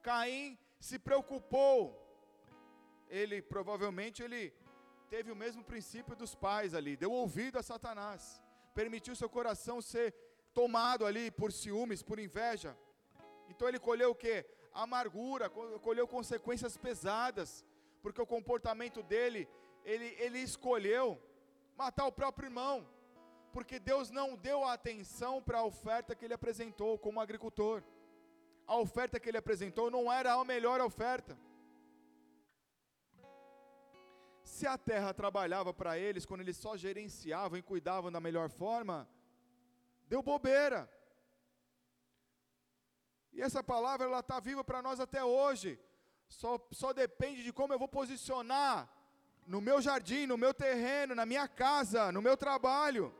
Caim 0.00 0.56
se 0.78 0.96
preocupou 0.96 2.05
ele 3.08 3.40
provavelmente 3.40 4.22
ele 4.22 4.52
teve 5.08 5.30
o 5.30 5.36
mesmo 5.36 5.62
princípio 5.62 6.16
dos 6.16 6.34
pais 6.34 6.74
ali, 6.74 6.96
deu 6.96 7.12
ouvido 7.12 7.58
a 7.58 7.62
Satanás, 7.62 8.42
permitiu 8.74 9.14
seu 9.14 9.28
coração 9.28 9.80
ser 9.80 10.14
tomado 10.52 11.06
ali 11.06 11.30
por 11.30 11.52
ciúmes, 11.52 12.02
por 12.02 12.18
inveja. 12.18 12.76
Então 13.48 13.68
ele 13.68 13.78
colheu 13.78 14.10
o 14.10 14.14
que? 14.14 14.44
Amargura, 14.72 15.48
colheu 15.48 16.06
consequências 16.06 16.76
pesadas, 16.76 17.64
porque 18.02 18.20
o 18.20 18.26
comportamento 18.26 19.02
dele, 19.02 19.48
ele, 19.84 20.14
ele 20.18 20.38
escolheu 20.38 21.20
matar 21.76 22.06
o 22.06 22.12
próprio 22.12 22.46
irmão, 22.46 22.86
porque 23.52 23.78
Deus 23.78 24.10
não 24.10 24.36
deu 24.36 24.64
atenção 24.64 25.42
para 25.42 25.58
a 25.58 25.64
oferta 25.64 26.14
que 26.14 26.24
ele 26.24 26.34
apresentou 26.34 26.98
como 26.98 27.20
agricultor. 27.20 27.82
A 28.66 28.76
oferta 28.76 29.20
que 29.20 29.28
ele 29.28 29.38
apresentou 29.38 29.90
não 29.90 30.12
era 30.12 30.32
a 30.32 30.44
melhor 30.44 30.80
oferta. 30.80 31.38
Se 34.56 34.66
a 34.66 34.78
terra 34.78 35.12
trabalhava 35.12 35.70
para 35.80 35.98
eles, 35.98 36.24
quando 36.24 36.40
eles 36.40 36.56
só 36.56 36.72
gerenciavam 36.78 37.58
e 37.58 37.62
cuidavam 37.70 38.10
da 38.10 38.20
melhor 38.26 38.48
forma, 38.48 39.06
deu 40.08 40.22
bobeira. 40.22 40.80
E 43.34 43.42
essa 43.46 43.62
palavra 43.62 44.06
ela 44.06 44.20
está 44.20 44.40
viva 44.40 44.64
para 44.64 44.80
nós 44.80 44.98
até 44.98 45.22
hoje. 45.22 45.78
Só, 46.26 46.52
só 46.70 46.94
depende 46.94 47.42
de 47.42 47.52
como 47.52 47.74
eu 47.74 47.78
vou 47.78 47.86
posicionar 47.86 48.90
no 49.46 49.60
meu 49.60 49.78
jardim, 49.82 50.24
no 50.24 50.38
meu 50.38 50.54
terreno, 50.54 51.14
na 51.14 51.26
minha 51.26 51.46
casa, 51.46 52.10
no 52.10 52.22
meu 52.22 52.34
trabalho. 52.34 53.14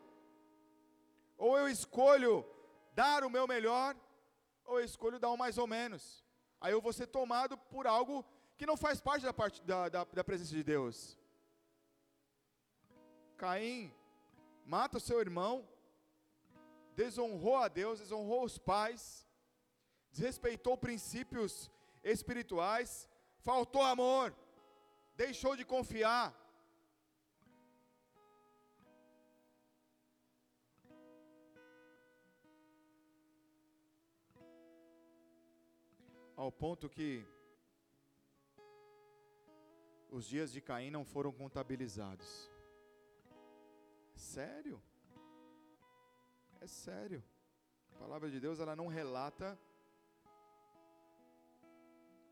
Ou 1.37 1.59
eu 1.59 1.69
escolho 1.69 2.47
dar 2.95 3.25
o 3.25 3.31
meu 3.37 3.47
melhor, 3.47 3.95
ou 4.65 4.81
eu 4.81 4.87
escolho 4.87 5.19
dar 5.19 5.29
o 5.29 5.37
mais 5.37 5.59
ou 5.59 5.67
menos. 5.67 6.25
Aí 6.63 6.73
eu 6.73 6.81
vou 6.81 6.95
ser 6.95 7.09
tomado 7.09 7.59
por 7.59 7.87
algo 7.87 8.25
que 8.57 8.65
não 8.65 8.79
faz 8.79 9.03
parte 9.03 9.25
da, 9.27 9.35
parte, 9.35 9.63
da, 9.65 9.91
da, 9.91 10.05
da 10.05 10.25
presença 10.25 10.55
de 10.55 10.65
Deus. 10.65 11.19
Caim 13.37 13.93
mata 14.65 14.97
o 14.97 15.01
seu 15.01 15.21
irmão, 15.21 15.69
desonrou 16.95 17.57
a 17.57 17.69
Deus, 17.69 18.01
desonrou 18.01 18.43
os 18.45 18.57
pais, 18.59 19.27
desrespeitou 20.11 20.77
princípios 20.77 21.71
espirituais, 22.03 23.09
faltou 23.39 23.83
amor, 23.83 24.35
deixou 25.15 25.55
de 25.55 25.65
confiar. 25.65 26.35
Ao 36.35 36.51
ponto 36.53 36.89
que 36.89 37.27
os 40.11 40.27
dias 40.27 40.53
de 40.53 40.61
Caim 40.61 40.91
não 40.91 41.05
foram 41.05 41.33
contabilizados. 41.33 42.56
Sério? 44.17 44.83
É 46.61 46.67
sério. 46.67 47.23
A 47.95 47.99
palavra 47.99 48.31
de 48.31 48.41
Deus 48.41 48.61
ela 48.61 48.75
não 48.75 48.89
relata 48.89 49.59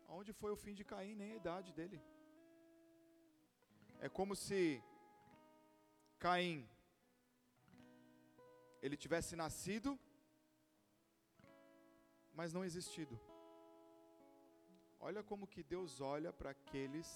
onde 0.07 0.31
foi 0.33 0.51
o 0.51 0.55
fim 0.63 0.73
de 0.73 0.83
Caim, 0.83 1.15
nem 1.15 1.31
a 1.31 1.35
idade 1.35 1.71
dele. 1.73 2.01
É 3.99 4.09
como 4.09 4.35
se 4.35 4.83
Caim 6.19 6.67
ele 8.81 8.97
tivesse 8.97 9.35
nascido, 9.35 9.99
mas 12.33 12.53
não 12.53 12.63
existido. 12.63 13.19
Olha 14.99 15.23
como 15.23 15.47
que 15.47 15.63
Deus 15.63 16.01
olha 16.01 16.31
para 16.31 16.51
aqueles 16.51 17.09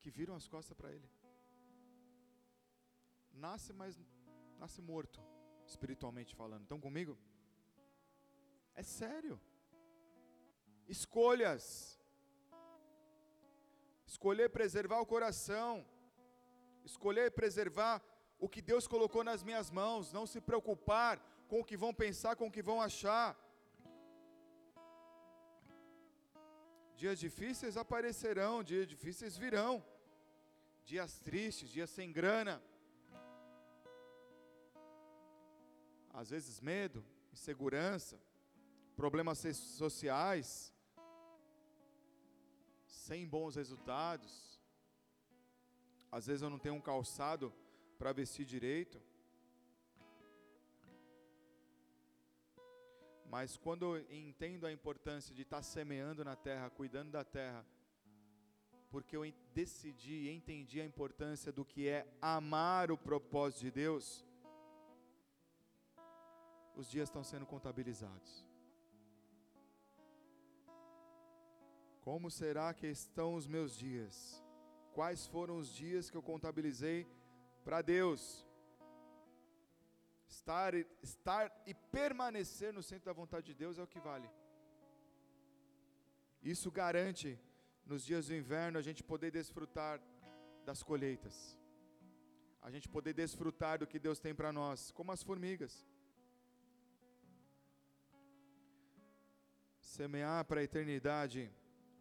que 0.00 0.10
viram 0.10 0.34
as 0.34 0.48
costas 0.48 0.76
para 0.76 0.92
ele. 0.92 1.08
Nasce, 3.36 3.72
mas 3.72 3.98
nasce 4.58 4.80
morto, 4.80 5.20
espiritualmente 5.66 6.34
falando. 6.34 6.62
Estão 6.62 6.80
comigo? 6.80 7.18
É 8.74 8.82
sério 8.82 9.40
escolhas. 10.88 11.98
Escolher 14.06 14.48
preservar 14.50 15.00
o 15.00 15.06
coração, 15.06 15.84
escolher 16.84 17.30
preservar 17.32 18.02
o 18.38 18.48
que 18.48 18.62
Deus 18.62 18.86
colocou 18.86 19.24
nas 19.24 19.42
minhas 19.42 19.70
mãos, 19.70 20.12
não 20.12 20.26
se 20.26 20.40
preocupar 20.40 21.18
com 21.48 21.60
o 21.60 21.64
que 21.64 21.76
vão 21.76 21.92
pensar, 21.92 22.36
com 22.36 22.46
o 22.46 22.50
que 22.50 22.62
vão 22.62 22.80
achar. 22.80 23.36
Dias 26.94 27.18
difíceis 27.18 27.76
aparecerão, 27.76 28.62
dias 28.62 28.86
difíceis 28.86 29.36
virão, 29.36 29.84
dias 30.84 31.18
tristes, 31.18 31.68
dias 31.68 31.90
sem 31.90 32.12
grana. 32.12 32.62
Às 36.20 36.30
vezes 36.30 36.62
medo, 36.62 37.04
insegurança, 37.30 38.18
problemas 38.96 39.38
sociais, 39.54 40.72
sem 42.86 43.28
bons 43.28 43.54
resultados. 43.54 44.58
Às 46.10 46.26
vezes 46.26 46.40
eu 46.40 46.48
não 46.48 46.58
tenho 46.58 46.74
um 46.74 46.80
calçado 46.80 47.52
para 47.98 48.14
vestir 48.14 48.46
direito. 48.46 48.98
Mas 53.28 53.58
quando 53.58 53.94
eu 53.94 54.10
entendo 54.10 54.66
a 54.66 54.72
importância 54.72 55.34
de 55.34 55.42
estar 55.42 55.62
semeando 55.62 56.24
na 56.24 56.34
terra, 56.34 56.70
cuidando 56.70 57.10
da 57.10 57.24
terra, 57.24 57.62
porque 58.88 59.14
eu 59.14 59.30
decidi 59.52 60.14
e 60.14 60.30
entendi 60.30 60.80
a 60.80 60.86
importância 60.86 61.52
do 61.52 61.62
que 61.62 61.86
é 61.86 62.06
amar 62.22 62.90
o 62.90 62.96
propósito 62.96 63.60
de 63.64 63.70
Deus, 63.70 64.25
os 66.76 66.88
dias 66.94 67.08
estão 67.08 67.24
sendo 67.24 67.46
contabilizados. 67.46 68.32
Como 72.06 72.30
será 72.30 72.72
que 72.72 72.86
estão 72.86 73.34
os 73.34 73.46
meus 73.46 73.76
dias? 73.76 74.16
Quais 74.92 75.26
foram 75.26 75.56
os 75.58 75.68
dias 75.74 76.08
que 76.10 76.16
eu 76.16 76.22
contabilizei 76.22 76.98
para 77.64 77.80
Deus? 77.82 78.46
Estar, 80.28 80.74
estar 81.02 81.44
e 81.66 81.74
permanecer 81.74 82.72
no 82.72 82.82
centro 82.82 83.06
da 83.06 83.12
vontade 83.12 83.46
de 83.46 83.54
Deus 83.54 83.78
é 83.78 83.82
o 83.82 83.92
que 83.94 83.98
vale. 83.98 84.28
Isso 86.42 86.70
garante, 86.70 87.40
nos 87.84 88.04
dias 88.04 88.28
do 88.28 88.34
inverno, 88.34 88.78
a 88.78 88.82
gente 88.82 89.02
poder 89.02 89.30
desfrutar 89.30 90.00
das 90.64 90.82
colheitas, 90.82 91.58
a 92.60 92.70
gente 92.70 92.88
poder 92.88 93.14
desfrutar 93.14 93.78
do 93.80 93.86
que 93.86 93.98
Deus 93.98 94.20
tem 94.20 94.34
para 94.34 94.52
nós, 94.52 94.90
como 94.92 95.12
as 95.12 95.22
formigas. 95.22 95.84
Semear 99.96 100.44
para 100.44 100.60
a 100.60 100.62
eternidade 100.62 101.50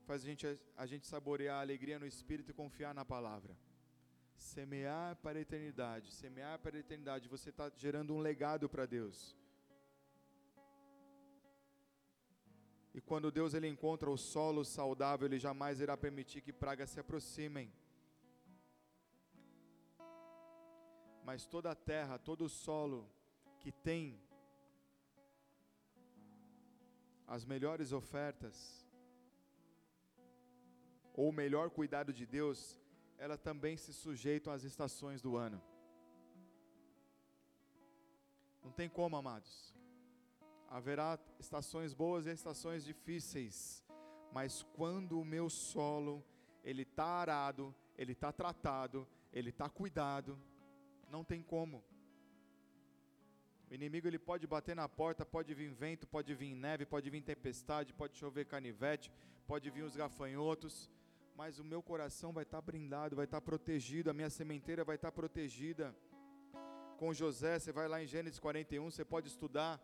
faz 0.06 0.22
a 0.22 0.26
gente, 0.26 0.46
a 0.76 0.86
gente 0.86 1.08
saborear 1.08 1.60
a 1.60 1.62
alegria 1.62 1.98
no 1.98 2.06
Espírito 2.06 2.52
e 2.52 2.54
confiar 2.54 2.94
na 2.94 3.06
palavra. 3.06 3.54
Semear 4.36 5.16
para 5.24 5.40
a 5.40 5.42
eternidade, 5.42 6.12
semear 6.12 6.60
para 6.60 6.76
a 6.76 6.80
eternidade, 6.82 7.30
você 7.30 7.52
está 7.52 7.72
gerando 7.78 8.14
um 8.14 8.20
legado 8.20 8.68
para 8.68 8.86
Deus. 8.86 9.34
E 12.94 13.00
quando 13.00 13.32
Deus 13.32 13.54
ele 13.54 13.70
encontra 13.70 14.10
o 14.12 14.18
solo 14.18 14.66
saudável, 14.66 15.26
ele 15.26 15.40
jamais 15.40 15.80
irá 15.80 15.96
permitir 15.96 16.42
que 16.42 16.52
pragas 16.52 16.90
se 16.90 17.00
aproximem. 17.00 17.72
Mas 21.24 21.46
toda 21.46 21.72
a 21.72 21.76
terra, 21.76 22.20
todo 22.20 22.44
o 22.44 22.50
solo 22.50 23.10
que 23.62 23.72
tem 23.72 24.20
as 27.28 27.46
melhores 27.46 27.92
ofertas, 27.92 28.86
ou 31.14 31.30
o 31.30 31.34
melhor 31.34 31.70
cuidado 31.70 32.12
de 32.14 32.26
Deus, 32.26 32.80
ela 33.18 33.38
também 33.38 33.78
se 33.78 33.94
sujeitam 33.94 34.52
às 34.52 34.64
estações 34.64 35.22
do 35.22 35.38
ano. 35.38 35.62
Não 38.64 38.72
tem 38.72 38.90
como, 38.90 39.16
amados. 39.16 39.74
Haverá 40.68 41.20
estações 41.40 41.94
boas 41.94 42.26
e 42.26 42.32
estações 42.32 42.84
difíceis, 42.84 43.84
mas 44.34 44.64
quando 44.74 45.20
o 45.20 45.26
meu 45.26 45.50
solo 45.50 46.24
ele 46.64 46.82
está 46.82 47.06
arado, 47.06 47.74
ele 47.98 48.12
está 48.12 48.32
tratado, 48.32 49.08
ele 49.32 49.50
está 49.50 49.70
cuidado, 49.70 50.38
não 51.10 51.24
tem 51.24 51.42
como. 51.42 51.84
O 53.70 53.74
inimigo 53.74 54.08
ele 54.08 54.20
pode 54.20 54.46
bater 54.46 54.76
na 54.76 54.88
porta, 54.88 55.26
pode 55.26 55.54
vir 55.54 55.72
vento, 55.72 56.08
pode 56.08 56.34
vir 56.34 56.56
neve, 56.56 56.86
pode 56.86 57.10
vir 57.10 57.22
tempestade, 57.22 57.94
pode 57.94 58.16
chover 58.16 58.46
canivete, 58.46 59.12
pode 59.48 59.70
vir 59.70 59.84
os 59.84 59.96
gafanhotos, 59.96 60.90
mas 61.36 61.60
o 61.60 61.64
meu 61.64 61.82
coração 61.82 62.32
vai 62.32 62.44
estar 62.44 62.62
brindado, 62.62 63.16
vai 63.16 63.26
estar 63.26 63.42
protegido, 63.42 64.10
a 64.10 64.14
minha 64.14 64.30
sementeira 64.30 64.84
vai 64.84 64.96
estar 64.96 65.12
protegida. 65.12 65.96
Com 66.98 67.14
José, 67.14 67.60
você 67.60 67.72
vai 67.72 67.88
lá 67.88 68.02
em 68.02 68.08
Gênesis 68.08 68.40
41, 68.40 68.90
você 68.90 69.04
pode 69.04 69.28
estudar. 69.28 69.82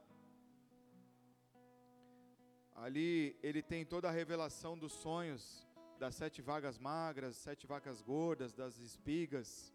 Ali 2.75 3.38
ele 3.43 3.61
tem 3.61 3.86
toda 3.86 4.07
a 4.07 4.11
revelação 4.11 4.77
dos 4.77 4.93
sonhos, 4.93 5.67
das 5.99 6.15
sete 6.15 6.41
vagas 6.41 6.79
magras, 6.79 7.36
sete 7.36 7.67
vacas 7.67 8.01
gordas, 8.01 8.53
das 8.53 8.79
espigas. 8.79 9.70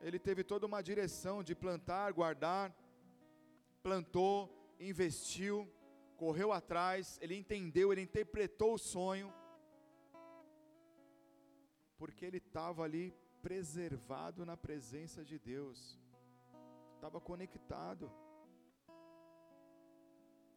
Ele 0.00 0.18
teve 0.18 0.42
toda 0.42 0.66
uma 0.66 0.82
direção 0.82 1.42
de 1.42 1.54
plantar, 1.54 2.12
guardar, 2.12 2.74
plantou, 3.82 4.48
investiu, 4.78 5.68
correu 6.16 6.52
atrás, 6.52 7.18
ele 7.20 7.36
entendeu, 7.36 7.92
ele 7.92 8.00
interpretou 8.02 8.74
o 8.74 8.78
sonho, 8.78 9.32
porque 11.98 12.24
ele 12.24 12.38
estava 12.38 12.82
ali 12.82 13.14
preservado 13.42 14.44
na 14.46 14.56
presença 14.56 15.24
de 15.24 15.38
Deus, 15.38 15.98
estava 16.94 17.20
conectado. 17.20 18.10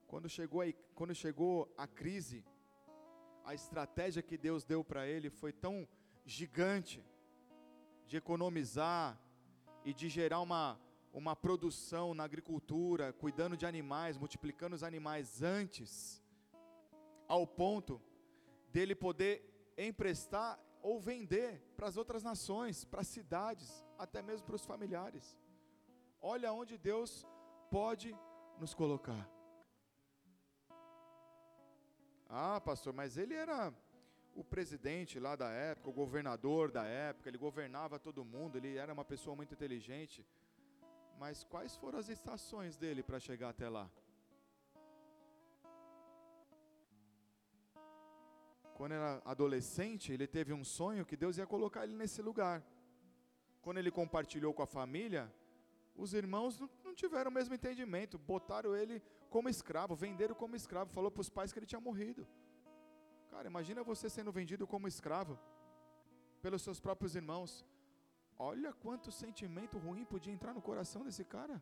Quando 0.08 0.30
chegou, 0.30 0.62
a, 0.62 0.66
quando 0.96 1.14
chegou 1.14 1.74
a 1.78 1.88
crise, 1.88 2.46
a 3.44 3.54
estratégia 3.54 4.22
que 4.22 4.38
Deus 4.38 4.64
deu 4.64 4.84
para 4.84 5.08
ele 5.08 5.30
foi 5.30 5.52
tão 5.52 5.88
gigante 6.26 7.04
de 8.08 8.16
economizar 8.18 9.20
e 9.86 9.94
de 9.94 10.10
gerar 10.10 10.40
uma, 10.40 10.80
uma 11.14 11.36
produção 11.36 12.14
na 12.14 12.24
agricultura, 12.24 13.14
cuidando 13.14 13.58
de 13.58 13.66
animais, 13.66 14.18
multiplicando 14.18 14.76
os 14.76 14.84
animais 14.84 15.42
antes, 15.42 16.22
ao 17.28 17.46
ponto 17.46 18.02
dele 18.70 18.96
poder 18.96 19.74
emprestar 19.78 20.60
ou 20.82 21.00
vender 21.00 21.62
para 21.76 21.88
as 21.88 21.98
outras 21.98 22.24
nações, 22.24 22.84
para 22.86 23.02
as 23.02 23.08
cidades, 23.08 23.86
até 23.98 24.22
mesmo 24.22 24.46
para 24.46 24.56
os 24.56 24.66
familiares. 24.66 25.38
Olha 26.22 26.54
onde 26.54 26.78
Deus 26.78 27.26
pode 27.70 28.16
nos 28.60 28.74
colocar. 28.74 29.30
Ah, 32.28 32.60
pastor, 32.62 32.94
mas 32.94 33.18
ele 33.18 33.34
era 33.34 33.74
o 34.36 34.44
presidente 34.44 35.20
lá 35.20 35.36
da 35.36 35.50
época, 35.50 35.90
o 35.90 35.94
governador 35.94 36.72
da 36.72 36.84
época, 36.84 37.30
ele 37.30 37.38
governava 37.38 38.00
todo 38.00 38.26
mundo, 38.26 38.58
ele 38.58 38.76
era 38.78 38.92
uma 38.92 39.06
pessoa 39.06 39.36
muito 39.36 39.54
inteligente. 39.54 40.26
Mas 41.20 41.44
quais 41.44 41.76
foram 41.76 42.00
as 42.00 42.10
estações 42.10 42.76
dele 42.76 43.04
para 43.04 43.20
chegar 43.20 43.50
até 43.50 43.70
lá? 43.70 43.90
Quando 48.74 48.94
era 48.94 49.22
adolescente, 49.24 50.12
ele 50.12 50.26
teve 50.26 50.52
um 50.52 50.64
sonho 50.64 51.06
que 51.06 51.16
Deus 51.16 51.38
ia 51.38 51.46
colocar 51.46 51.84
ele 51.84 51.96
nesse 51.96 52.22
lugar. 52.22 52.64
Quando 53.62 53.78
ele 53.78 53.92
compartilhou 53.92 54.54
com 54.54 54.64
a 54.64 54.68
família, 54.68 55.32
os 55.96 56.14
irmãos 56.14 56.60
não, 56.60 56.94
tiveram 56.96 57.30
o 57.30 57.34
mesmo 57.34 57.54
entendimento, 57.54 58.18
botaram 58.18 58.76
ele 58.76 59.02
como 59.30 59.48
escravo, 59.48 59.96
venderam 59.96 60.36
como 60.36 60.56
escravo, 60.56 60.92
falou 60.92 61.12
para 61.12 61.22
os 61.22 61.30
pais 61.30 61.54
que 61.54 61.60
ele 61.60 61.66
tinha 61.68 61.80
morrido. 61.80 62.28
Cara, 63.34 63.48
imagina 63.48 63.82
você 63.92 64.08
sendo 64.16 64.32
vendido 64.32 64.66
como 64.72 64.88
escravo 64.88 65.36
pelos 66.44 66.62
seus 66.62 66.80
próprios 66.80 67.16
irmãos. 67.16 67.66
Olha 68.38 68.72
quanto 68.84 69.12
sentimento 69.12 69.80
ruim 69.86 70.06
podia 70.06 70.32
entrar 70.32 70.54
no 70.54 70.62
coração 70.62 71.02
desse 71.04 71.26
cara. 71.26 71.56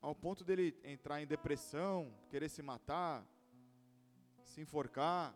Ao 0.00 0.14
ponto 0.14 0.44
dele 0.44 0.66
entrar 0.84 1.20
em 1.20 1.26
depressão, 1.26 2.14
querer 2.30 2.48
se 2.48 2.62
matar, 2.62 3.26
se 4.44 4.60
enforcar, 4.60 5.34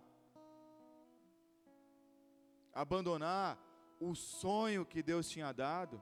abandonar 2.73 3.59
o 3.99 4.15
sonho 4.15 4.87
que 4.87 5.03
Deus 5.03 5.29
tinha 5.29 5.51
dado, 5.51 6.01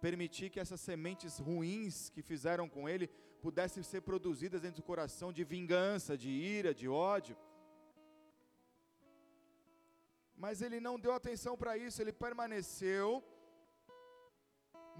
permitir 0.00 0.48
que 0.48 0.60
essas 0.60 0.80
sementes 0.80 1.40
ruins 1.40 2.08
que 2.08 2.22
fizeram 2.22 2.68
com 2.68 2.88
ele 2.88 3.10
pudessem 3.44 3.82
ser 3.90 4.00
produzidas 4.08 4.62
dentro 4.64 4.80
do 4.82 4.88
coração 4.90 5.28
de 5.36 5.42
vingança, 5.54 6.16
de 6.22 6.30
ira, 6.30 6.72
de 6.80 6.88
ódio. 6.88 7.36
Mas 10.42 10.62
ele 10.66 10.78
não 10.86 10.94
deu 11.04 11.12
atenção 11.12 11.54
para 11.62 11.72
isso, 11.86 12.00
ele 12.02 12.12
permaneceu 12.24 13.08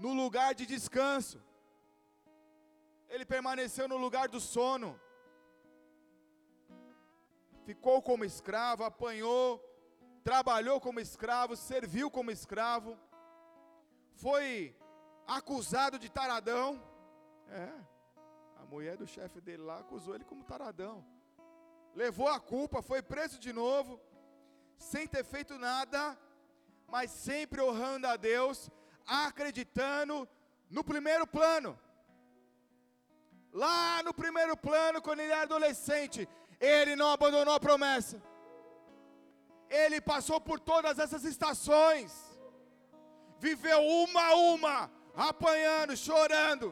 no 0.03 0.11
lugar 0.21 0.51
de 0.59 0.65
descanso. 0.73 1.39
Ele 3.13 3.25
permaneceu 3.33 3.87
no 3.87 3.97
lugar 4.05 4.27
do 4.35 4.39
sono. 4.39 4.91
Ficou 7.67 7.97
como 8.01 8.25
escravo, 8.25 8.83
apanhou, 8.83 9.47
trabalhou 10.29 10.77
como 10.81 10.99
escravo, 10.99 11.55
serviu 11.55 12.09
como 12.17 12.31
escravo, 12.31 12.97
foi 14.23 14.75
acusado 15.25 15.97
de 15.97 16.09
taradão. 16.09 16.69
É, 17.47 17.92
mulher 18.73 18.95
do 18.97 19.07
chefe 19.15 19.39
dele 19.39 19.63
lá 19.69 19.77
acusou 19.79 20.15
ele 20.15 20.25
como 20.31 20.49
taradão. 20.51 21.05
Levou 22.01 22.27
a 22.27 22.39
culpa, 22.39 22.81
foi 22.81 23.01
preso 23.13 23.37
de 23.45 23.51
novo, 23.61 23.91
sem 24.91 25.05
ter 25.13 25.23
feito 25.33 25.53
nada, 25.69 26.17
mas 26.93 27.11
sempre 27.11 27.61
honrando 27.61 28.07
a 28.07 28.15
Deus, 28.31 28.71
acreditando 29.05 30.15
no 30.75 30.83
primeiro 30.91 31.25
plano. 31.37 31.71
Lá 33.63 34.01
no 34.07 34.13
primeiro 34.21 34.55
plano, 34.57 35.03
quando 35.05 35.19
ele 35.19 35.31
era 35.31 35.43
adolescente, 35.43 36.27
ele 36.59 36.95
não 36.95 37.09
abandonou 37.11 37.53
a 37.53 37.65
promessa. 37.67 38.17
Ele 39.69 39.99
passou 40.01 40.39
por 40.41 40.59
todas 40.59 40.97
essas 41.03 41.23
estações, 41.33 42.11
viveu 43.37 43.79
uma 44.01 44.23
a 44.31 44.35
uma, 44.53 44.91
apanhando, 45.29 45.95
chorando, 45.95 46.67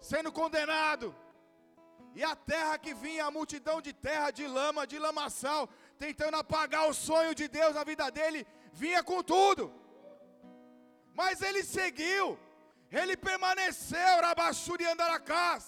sendo 0.00 0.30
condenado. 0.32 1.14
E 2.14 2.24
a 2.24 2.34
terra 2.34 2.76
que 2.78 2.92
vinha, 2.92 3.26
a 3.26 3.30
multidão 3.30 3.80
de 3.80 3.92
terra, 3.92 4.30
de 4.30 4.46
lama, 4.46 4.86
de 4.86 4.98
lamaçal, 4.98 5.68
tentando 5.98 6.36
apagar 6.36 6.88
o 6.88 6.94
sonho 6.94 7.34
de 7.34 7.46
Deus 7.48 7.74
na 7.74 7.84
vida 7.84 8.10
dele, 8.10 8.46
vinha 8.72 9.02
com 9.02 9.22
tudo. 9.22 9.72
Mas 11.14 11.42
ele 11.42 11.62
seguiu, 11.62 12.38
ele 12.90 13.16
permaneceu, 13.16 14.20
Rabachuri 14.22 14.86
Andaracás. 14.86 15.64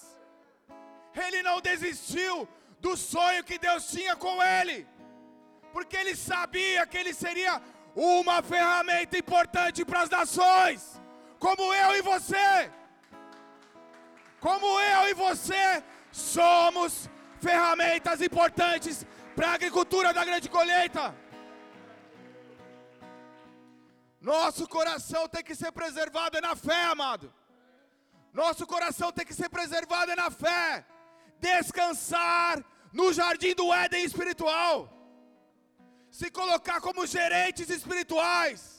Ele 1.25 1.41
não 1.43 1.61
desistiu 1.61 2.47
do 2.79 2.97
sonho 2.97 3.43
que 3.43 3.57
Deus 3.57 3.87
tinha 3.87 4.15
com 4.15 4.41
ele, 4.43 4.87
porque 5.71 5.95
ele 5.95 6.15
sabia 6.15 6.85
que 6.87 6.97
ele 6.97 7.13
seria 7.13 7.61
uma 7.95 8.41
ferramenta 8.41 9.17
importante 9.17 9.85
para 9.85 10.01
as 10.01 10.09
nações 10.09 10.99
como 11.39 11.73
eu 11.73 11.95
e 11.97 12.01
você. 12.01 12.71
Como 14.45 14.67
eu 14.95 15.01
e 15.09 15.13
você 15.13 15.81
somos 16.11 17.09
ferramentas 17.45 18.21
importantes 18.27 19.05
para 19.35 19.47
a 19.49 19.53
agricultura 19.53 20.09
da 20.17 20.23
grande 20.29 20.49
colheita. 20.49 21.15
Nosso 24.19 24.67
coração 24.67 25.23
tem 25.29 25.43
que 25.47 25.55
ser 25.61 25.71
preservado 25.71 26.41
na 26.41 26.55
fé, 26.57 26.81
amado. 26.95 27.33
Nosso 28.41 28.67
coração 28.67 29.13
tem 29.13 29.25
que 29.29 29.39
ser 29.41 29.49
preservado 29.57 30.13
na 30.21 30.29
fé. 30.29 30.85
Descansar 31.39 32.61
no 32.91 33.13
jardim 33.13 33.55
do 33.55 33.73
Éden 33.73 34.03
espiritual. 34.03 34.75
Se 36.19 36.29
colocar 36.29 36.81
como 36.81 37.07
gerentes 37.07 37.69
espirituais 37.69 38.72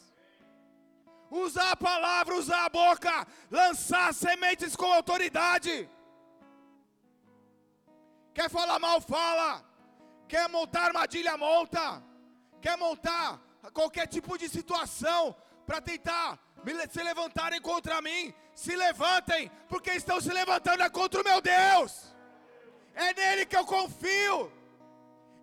usar 1.43 1.72
a 1.72 1.76
palavra, 1.76 2.37
usar 2.37 2.64
a 2.64 2.68
boca, 2.68 3.26
lançar 3.51 4.14
sementes 4.14 4.76
com 4.76 4.93
autoridade. 4.93 5.89
Quer 8.32 8.49
falar 8.51 8.78
mal, 8.78 9.01
fala. 9.01 9.64
Quer 10.28 10.49
montar 10.49 10.87
armadilha, 10.87 11.37
monta. 11.37 12.03
Quer 12.61 12.76
montar 12.76 13.41
qualquer 13.72 14.07
tipo 14.07 14.39
de 14.39 14.49
situação 14.49 15.37
para 15.66 15.80
tentar 15.80 16.39
se 16.91 17.03
levantarem 17.03 17.61
contra 17.61 18.01
mim, 18.01 18.32
se 18.55 18.74
levantem, 18.74 19.51
porque 19.68 19.91
estão 19.93 20.20
se 20.20 20.32
levantando 20.32 20.82
é 20.82 20.89
contra 20.89 21.20
o 21.20 21.24
meu 21.24 21.41
Deus. 21.41 22.14
É 22.95 23.12
nele 23.12 23.45
que 23.45 23.57
eu 23.57 23.66
confio. 23.66 24.51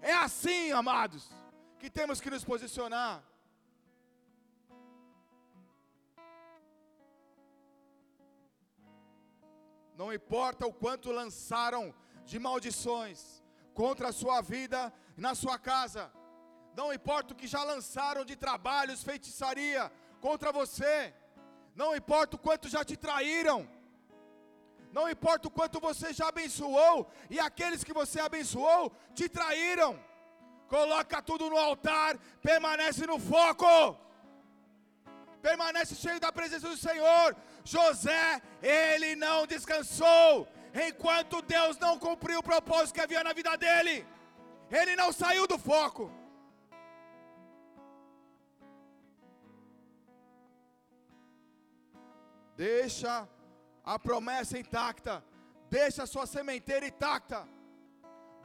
É 0.02 0.14
assim, 0.14 0.72
amados, 0.72 1.30
que 1.78 1.90
temos 1.90 2.20
que 2.20 2.30
nos 2.30 2.44
posicionar. 2.44 3.24
Não 10.02 10.12
importa 10.20 10.66
o 10.66 10.74
quanto 10.84 11.16
lançaram 11.20 11.84
de 12.30 12.38
maldições 12.46 13.20
contra 13.80 14.06
a 14.10 14.18
sua 14.22 14.38
vida 14.54 14.80
na 15.26 15.34
sua 15.42 15.58
casa, 15.72 16.04
não 16.80 16.88
importa 16.98 17.34
o 17.34 17.38
que 17.40 17.48
já 17.56 17.64
lançaram 17.72 18.24
de 18.30 18.36
trabalhos, 18.46 19.04
feitiçaria 19.10 19.84
contra 20.26 20.52
você, 20.60 20.96
não 21.82 21.90
importa 22.00 22.36
o 22.36 22.44
quanto 22.48 22.68
já 22.76 22.84
te 22.90 22.98
traíram, 23.06 23.60
não 24.98 25.06
importa 25.16 25.48
o 25.48 25.56
quanto 25.58 25.80
você 25.88 26.08
já 26.20 26.30
abençoou 26.30 26.98
e 27.30 27.40
aqueles 27.40 27.84
que 27.84 28.00
você 28.02 28.20
abençoou 28.20 28.92
te 29.14 29.30
traíram, 29.30 29.92
coloca 30.76 31.22
tudo 31.22 31.48
no 31.54 31.60
altar, 31.70 32.18
permanece 32.50 33.06
no 33.06 33.20
foco. 33.20 33.74
Permanece 35.42 35.96
cheio 35.96 36.20
da 36.20 36.32
presença 36.32 36.68
do 36.70 36.78
Senhor. 36.78 37.36
José, 37.64 38.42
ele 38.62 39.16
não 39.16 39.46
descansou, 39.46 40.48
enquanto 40.74 41.42
Deus 41.42 41.78
não 41.78 41.98
cumpriu 42.00 42.40
o 42.40 42.44
propósito 42.44 42.96
que 42.96 43.02
havia 43.02 43.24
na 43.24 43.34
vida 43.34 43.56
dele, 43.58 44.06
ele 44.70 44.96
não 44.96 45.12
saiu 45.12 45.48
do 45.48 45.58
foco. 45.58 46.12
Deixa 52.56 53.28
a 53.84 53.98
promessa 53.98 54.58
intacta, 54.58 55.24
deixa 55.70 56.04
a 56.04 56.08
sua 56.08 56.26
sementeira 56.26 56.86
intacta, 56.86 57.48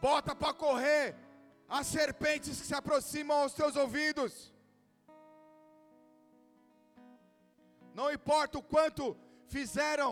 bota 0.01 0.35
para 0.35 0.55
correr 0.55 1.15
as 1.69 1.87
serpentes 1.87 2.61
que 2.61 2.67
se 2.67 2.75
aproximam 2.75 3.39
aos 3.39 3.53
teus 3.53 3.77
ouvidos. 3.77 4.56
Não 7.99 8.09
importa 8.17 8.59
o 8.59 8.67
quanto 8.75 9.05
fizeram 9.55 10.11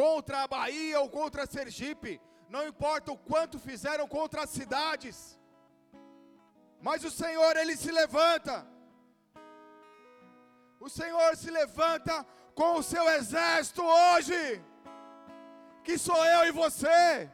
contra 0.00 0.36
a 0.42 0.48
Bahia 0.56 1.00
ou 1.00 1.08
contra 1.18 1.50
Sergipe, 1.54 2.12
não 2.54 2.62
importa 2.72 3.08
o 3.12 3.18
quanto 3.30 3.56
fizeram 3.68 4.06
contra 4.16 4.42
as 4.44 4.50
cidades, 4.58 5.16
mas 6.86 7.02
o 7.08 7.10
Senhor, 7.10 7.52
Ele 7.56 7.74
se 7.76 7.90
levanta, 8.00 8.54
o 10.86 10.88
Senhor 10.98 11.30
se 11.42 11.50
levanta 11.50 12.14
com 12.60 12.70
o 12.76 12.86
seu 12.92 13.04
exército 13.18 13.82
hoje, 13.82 14.40
que 15.82 15.96
sou 16.06 16.20
eu 16.36 16.42
e 16.46 16.52
você, 16.62 17.28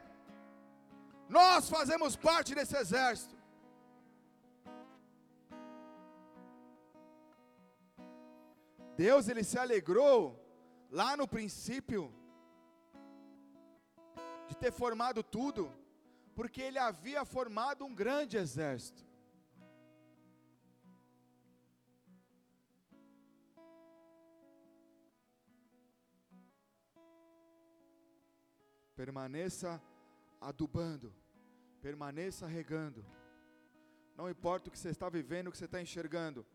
nós 1.28 1.68
fazemos 1.76 2.16
parte 2.16 2.54
desse 2.54 2.76
exército. 2.84 3.33
Deus 8.96 9.28
ele 9.28 9.42
se 9.42 9.58
alegrou 9.58 10.40
lá 10.90 11.16
no 11.16 11.26
princípio 11.26 12.14
de 14.46 14.56
ter 14.56 14.70
formado 14.70 15.22
tudo, 15.22 15.72
porque 16.34 16.62
ele 16.62 16.78
havia 16.78 17.24
formado 17.24 17.84
um 17.84 17.94
grande 17.94 18.36
exército. 18.36 19.04
Permaneça 28.94 29.82
adubando, 30.40 31.12
permaneça 31.82 32.46
regando. 32.46 33.04
Não 34.16 34.30
importa 34.30 34.68
o 34.68 34.72
que 34.72 34.78
você 34.78 34.90
está 34.90 35.08
vivendo, 35.08 35.48
o 35.48 35.50
que 35.50 35.58
você 35.58 35.64
está 35.64 35.82
enxergando, 35.82 36.46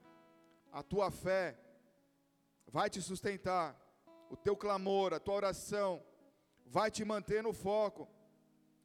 a 0.72 0.82
tua 0.82 1.12
fé 1.12 1.60
vai 2.72 2.90
te 2.90 3.02
sustentar, 3.02 3.76
o 4.30 4.38
teu 4.38 4.56
clamor, 4.56 5.14
a 5.14 5.20
tua 5.20 5.36
oração, 5.36 6.04
vai 6.66 6.92
te 6.92 7.04
manter 7.04 7.42
no 7.42 7.52
foco, 7.52 8.08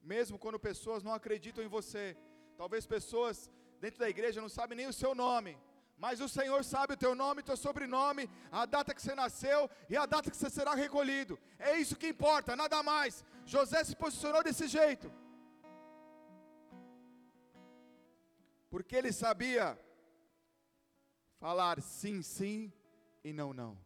mesmo 0.02 0.38
quando 0.38 0.58
pessoas 0.58 1.02
não 1.02 1.12
acreditam 1.12 1.62
em 1.62 1.68
você. 1.68 2.16
Talvez 2.56 2.86
pessoas 2.86 3.50
dentro 3.80 4.00
da 4.00 4.08
igreja 4.08 4.40
não 4.40 4.48
sabem 4.48 4.76
nem 4.76 4.86
o 4.86 4.92
seu 4.92 5.14
nome, 5.14 5.58
mas 5.98 6.20
o 6.20 6.28
Senhor 6.28 6.64
sabe 6.64 6.94
o 6.94 6.96
teu 7.04 7.14
nome, 7.14 7.40
o 7.40 7.44
teu 7.44 7.56
sobrenome, 7.56 8.28
a 8.50 8.64
data 8.64 8.94
que 8.94 9.02
você 9.02 9.14
nasceu 9.14 9.70
e 9.88 9.96
a 9.96 10.06
data 10.06 10.30
que 10.30 10.36
você 10.36 10.48
será 10.48 10.74
recolhido. 10.74 11.38
É 11.58 11.76
isso 11.78 11.96
que 11.96 12.08
importa, 12.08 12.56
nada 12.56 12.82
mais. 12.82 13.24
José 13.44 13.84
se 13.84 13.94
posicionou 13.94 14.42
desse 14.42 14.66
jeito. 14.66 15.12
Porque 18.70 18.96
ele 18.96 19.12
sabia 19.12 19.78
falar 21.38 21.80
sim, 21.82 22.22
sim 22.22 22.72
e 23.24 23.32
não, 23.32 23.54
não. 23.54 23.76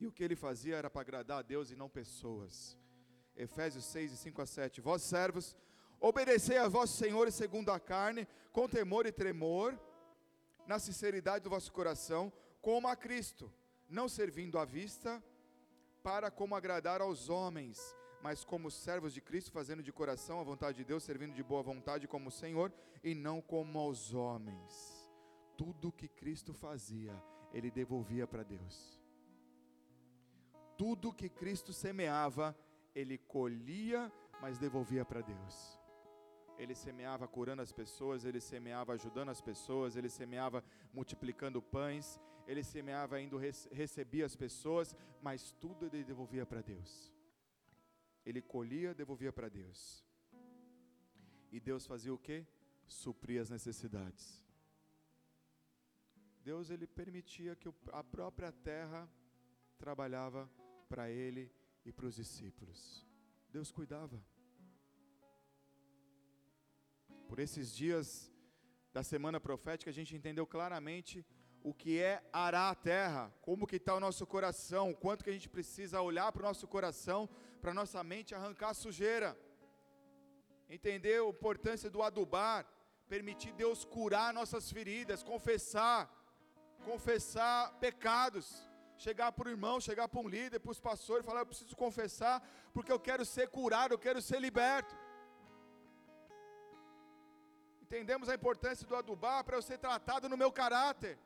E 0.00 0.06
o 0.06 0.12
que 0.12 0.22
ele 0.22 0.36
fazia 0.36 0.76
era 0.76 0.88
para 0.88 1.00
agradar 1.00 1.40
a 1.40 1.42
Deus 1.42 1.70
e 1.70 1.76
não 1.76 1.88
pessoas. 1.88 2.78
Efésios 3.36 3.84
6, 3.86 4.12
5 4.12 4.42
a 4.42 4.46
7. 4.46 4.80
Vós 4.80 5.02
servos, 5.02 5.56
obedecei 6.00 6.56
a 6.56 6.68
vossos 6.68 6.96
senhores 6.96 7.34
segundo 7.34 7.70
a 7.70 7.80
carne, 7.80 8.26
com 8.52 8.68
temor 8.68 9.06
e 9.06 9.12
tremor, 9.12 9.78
na 10.66 10.78
sinceridade 10.78 11.42
do 11.42 11.50
vosso 11.50 11.72
coração, 11.72 12.32
como 12.60 12.86
a 12.86 12.94
Cristo, 12.94 13.52
não 13.88 14.08
servindo 14.08 14.58
à 14.58 14.64
vista, 14.64 15.22
para 16.02 16.30
como 16.30 16.54
agradar 16.54 17.00
aos 17.00 17.28
homens, 17.28 17.96
mas 18.22 18.44
como 18.44 18.70
servos 18.70 19.12
de 19.12 19.20
Cristo, 19.20 19.50
fazendo 19.50 19.82
de 19.82 19.92
coração 19.92 20.40
a 20.40 20.44
vontade 20.44 20.78
de 20.78 20.84
Deus, 20.84 21.02
servindo 21.02 21.34
de 21.34 21.42
boa 21.42 21.62
vontade 21.62 22.06
como 22.06 22.28
o 22.28 22.32
Senhor, 22.32 22.72
e 23.02 23.14
não 23.14 23.40
como 23.40 23.78
aos 23.78 24.14
homens. 24.14 24.97
Tudo 25.60 25.92
que 26.00 26.08
Cristo 26.20 26.54
fazia, 26.54 27.14
ele 27.52 27.70
devolvia 27.70 28.26
para 28.26 28.42
Deus 28.54 28.98
tudo 30.78 31.12
que 31.12 31.28
Cristo 31.28 31.72
semeava, 31.72 32.56
ele 32.94 33.18
colhia, 33.18 34.10
mas 34.40 34.58
devolvia 34.58 35.04
para 35.04 35.20
Deus. 35.20 35.76
Ele 36.56 36.74
semeava 36.74 37.26
curando 37.26 37.60
as 37.60 37.72
pessoas, 37.72 38.24
ele 38.24 38.40
semeava 38.40 38.92
ajudando 38.92 39.30
as 39.30 39.40
pessoas, 39.40 39.96
ele 39.96 40.08
semeava 40.08 40.62
multiplicando 40.94 41.60
pães, 41.60 42.20
ele 42.46 42.62
semeava 42.62 43.20
indo 43.20 43.36
recebia 43.72 44.24
as 44.24 44.36
pessoas, 44.36 44.94
mas 45.20 45.50
tudo 45.60 45.86
ele 45.86 46.04
devolvia 46.04 46.46
para 46.46 46.62
Deus. 46.62 47.12
Ele 48.24 48.40
colhia, 48.40 48.94
devolvia 48.94 49.32
para 49.32 49.48
Deus. 49.48 50.04
E 51.50 51.58
Deus 51.58 51.86
fazia 51.86 52.14
o 52.14 52.18
que? 52.18 52.46
Supria 52.86 53.42
as 53.42 53.50
necessidades. 53.50 54.47
Deus 56.48 56.70
ele 56.70 56.86
permitia 56.86 57.54
que 57.54 57.68
a 57.92 58.02
própria 58.02 58.50
terra 58.50 59.00
trabalhava 59.82 60.50
para 60.88 61.10
ele 61.10 61.44
e 61.84 61.92
para 61.92 62.06
os 62.06 62.14
discípulos. 62.14 63.06
Deus 63.50 63.70
cuidava. 63.70 64.18
Por 67.28 67.38
esses 67.38 67.76
dias 67.80 68.32
da 68.94 69.02
semana 69.02 69.38
profética, 69.38 69.90
a 69.90 69.98
gente 69.98 70.16
entendeu 70.16 70.46
claramente 70.46 71.16
o 71.62 71.74
que 71.74 71.98
é 71.98 72.14
arar 72.32 72.70
a 72.72 72.74
terra, 72.74 73.24
como 73.42 73.66
que 73.66 73.76
está 73.76 73.94
o 73.94 74.00
nosso 74.00 74.26
coração, 74.26 74.84
o 74.90 74.96
quanto 74.96 75.24
que 75.24 75.30
a 75.32 75.36
gente 75.38 75.50
precisa 75.50 76.00
olhar 76.00 76.32
para 76.32 76.44
o 76.44 76.48
nosso 76.50 76.66
coração, 76.66 77.28
para 77.60 77.72
a 77.72 77.78
nossa 77.80 78.02
mente 78.02 78.34
arrancar 78.34 78.72
sujeira. 78.72 79.38
Entender 80.70 81.20
a 81.20 81.28
importância 81.28 81.90
do 81.90 82.02
adubar, 82.02 82.66
permitir 83.06 83.52
Deus 83.52 83.84
curar 83.84 84.32
nossas 84.32 84.72
feridas, 84.72 85.22
confessar, 85.22 86.17
confessar 86.84 87.72
pecados 87.80 88.68
chegar 88.98 89.30
para 89.32 89.48
o 89.48 89.50
irmão, 89.50 89.80
chegar 89.80 90.08
para 90.08 90.20
um 90.20 90.28
líder, 90.28 90.58
para 90.58 90.72
os 90.72 90.80
pastores, 90.80 91.24
falar: 91.24 91.40
Eu 91.40 91.46
preciso 91.46 91.76
confessar, 91.76 92.42
porque 92.74 92.92
eu 92.92 92.98
quero 92.98 93.24
ser 93.24 93.48
curado, 93.48 93.94
eu 93.94 93.98
quero 93.98 94.20
ser 94.20 94.40
liberto. 94.40 94.94
Entendemos 97.80 98.28
a 98.28 98.34
importância 98.34 98.86
do 98.86 98.96
adubar 98.96 99.42
para 99.44 99.56
eu 99.56 99.62
ser 99.62 99.78
tratado 99.78 100.28
no 100.28 100.36
meu 100.36 100.52
caráter, 100.52 101.18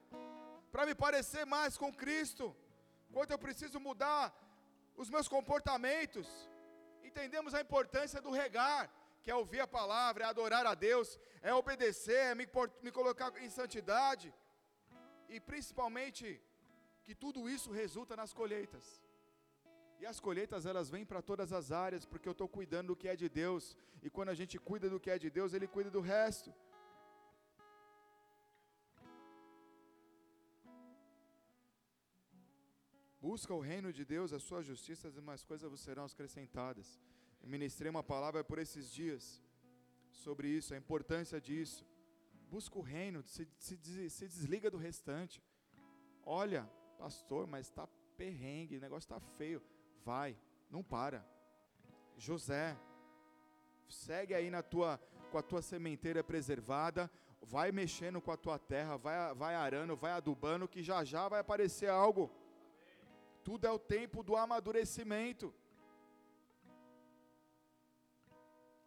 para 0.70 0.86
me 0.86 0.94
parecer 0.94 1.44
mais 1.44 1.76
com 1.76 1.92
Cristo, 1.92 2.54
quanto 3.12 3.32
eu 3.32 3.38
preciso 3.38 3.80
mudar 3.80 4.32
os 4.94 5.10
meus 5.10 5.26
comportamentos. 5.26 6.28
Entendemos 7.02 7.52
a 7.54 7.60
importância 7.60 8.20
do 8.20 8.30
regar, 8.30 8.88
que 9.22 9.30
é 9.30 9.34
ouvir 9.34 9.60
a 9.60 9.66
palavra, 9.66 10.24
é 10.24 10.26
adorar 10.28 10.64
a 10.66 10.74
Deus, 10.74 11.18
é 11.42 11.52
obedecer, 11.52 12.26
é 12.30 12.34
me, 12.34 12.46
me 12.80 12.92
colocar 12.92 13.36
em 13.42 13.50
santidade, 13.50 14.32
e 15.28 15.38
principalmente 15.40 16.40
que 17.04 17.14
tudo 17.14 17.48
isso 17.48 17.70
resulta 17.70 18.14
nas 18.16 18.32
colheitas. 18.32 19.00
E 20.00 20.06
as 20.06 20.18
colheitas 20.18 20.66
elas 20.66 20.90
vêm 20.90 21.04
para 21.04 21.22
todas 21.22 21.52
as 21.52 21.70
áreas, 21.70 22.04
porque 22.04 22.28
eu 22.28 22.32
estou 22.32 22.48
cuidando 22.48 22.88
do 22.88 22.96
que 22.96 23.08
é 23.08 23.14
de 23.14 23.28
Deus. 23.28 23.76
E 24.02 24.10
quando 24.10 24.30
a 24.30 24.34
gente 24.34 24.58
cuida 24.58 24.88
do 24.90 24.98
que 24.98 25.10
é 25.10 25.18
de 25.18 25.30
Deus, 25.30 25.52
Ele 25.52 25.68
cuida 25.68 25.90
do 25.90 26.00
resto. 26.00 26.52
Busca 33.20 33.54
o 33.54 33.60
reino 33.60 33.92
de 33.92 34.04
Deus, 34.04 34.32
a 34.32 34.40
sua 34.40 34.62
justiça, 34.62 35.06
as 35.06 35.14
demais 35.14 35.44
coisas 35.44 35.70
vos 35.70 35.80
serão 35.80 36.04
acrescentadas. 36.04 37.00
Eu 37.40 37.48
ministrei 37.48 37.88
uma 37.88 38.02
palavra 38.02 38.42
por 38.42 38.58
esses 38.58 38.90
dias 38.90 39.40
sobre 40.10 40.48
isso, 40.48 40.74
a 40.74 40.76
importância 40.76 41.40
disso. 41.40 41.86
Busca 42.52 42.78
o 42.78 42.82
reino, 42.82 43.22
se, 43.22 43.48
se, 43.56 44.10
se 44.10 44.28
desliga 44.28 44.70
do 44.70 44.76
restante. 44.76 45.42
Olha, 46.22 46.70
Pastor, 46.98 47.46
mas 47.46 47.66
está 47.66 47.88
perrengue, 48.14 48.76
o 48.76 48.80
negócio 48.80 49.06
está 49.06 49.18
feio. 49.38 49.62
Vai, 50.04 50.36
não 50.70 50.82
para. 50.82 51.26
José, 52.14 52.76
segue 53.88 54.34
aí 54.34 54.50
na 54.50 54.62
tua, 54.62 55.00
com 55.30 55.38
a 55.38 55.42
tua 55.42 55.62
sementeira 55.62 56.22
preservada, 56.22 57.10
vai 57.40 57.72
mexendo 57.72 58.20
com 58.20 58.30
a 58.30 58.36
tua 58.36 58.58
terra, 58.58 58.98
vai, 58.98 59.34
vai 59.34 59.54
arando, 59.54 59.96
vai 59.96 60.12
adubando, 60.12 60.68
que 60.68 60.82
já 60.82 61.02
já 61.04 61.26
vai 61.30 61.40
aparecer 61.40 61.88
algo. 61.88 62.30
Tudo 63.42 63.66
é 63.66 63.70
o 63.70 63.78
tempo 63.78 64.22
do 64.22 64.36
amadurecimento. 64.36 65.54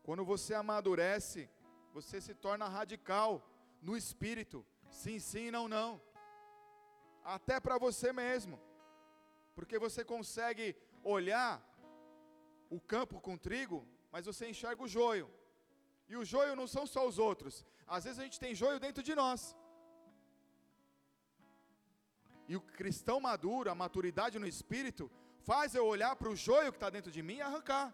Quando 0.03 0.23
você 0.23 0.53
amadurece, 0.53 1.49
você 1.91 2.21
se 2.21 2.35
torna 2.35 2.69
radical 2.69 3.43
no 3.87 3.95
espírito. 4.01 4.57
Sim, 5.01 5.17
sim, 5.29 5.47
não, 5.55 5.65
não 5.77 5.89
até 7.25 7.59
para 7.59 7.77
você 7.85 8.13
mesmo, 8.13 8.61
porque 9.55 9.79
você 9.79 10.05
consegue 10.05 10.75
olhar 11.03 11.53
o 12.69 12.79
campo 12.79 13.19
com 13.19 13.35
trigo, 13.35 13.79
mas 14.11 14.27
você 14.27 14.47
enxerga 14.47 14.83
o 14.83 14.87
joio, 14.87 15.27
e 16.07 16.15
o 16.15 16.23
joio 16.23 16.55
não 16.55 16.67
são 16.67 16.85
só 16.85 17.01
os 17.07 17.17
outros, 17.17 17.65
às 17.87 18.03
vezes 18.03 18.19
a 18.19 18.23
gente 18.23 18.39
tem 18.39 18.53
joio 18.53 18.79
dentro 18.79 19.01
de 19.01 19.15
nós. 19.15 19.55
E 22.47 22.55
o 22.55 22.61
cristão 22.61 23.19
maduro, 23.19 23.71
a 23.71 23.75
maturidade 23.83 24.37
no 24.37 24.47
espírito, 24.47 25.11
faz 25.49 25.73
eu 25.73 25.85
olhar 25.85 26.15
para 26.15 26.29
o 26.29 26.35
joio 26.35 26.71
que 26.71 26.77
está 26.77 26.91
dentro 26.91 27.11
de 27.11 27.23
mim 27.23 27.37
e 27.37 27.41
arrancar. 27.41 27.87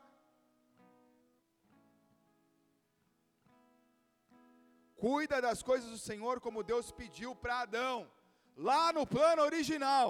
Cuida 5.01 5.41
das 5.41 5.63
coisas 5.63 5.89
do 5.89 5.97
Senhor 5.97 6.39
como 6.39 6.61
Deus 6.71 6.91
pediu 6.91 7.35
para 7.35 7.61
Adão, 7.61 8.07
lá 8.55 8.93
no 8.93 9.03
plano 9.13 9.41
original, 9.41 10.07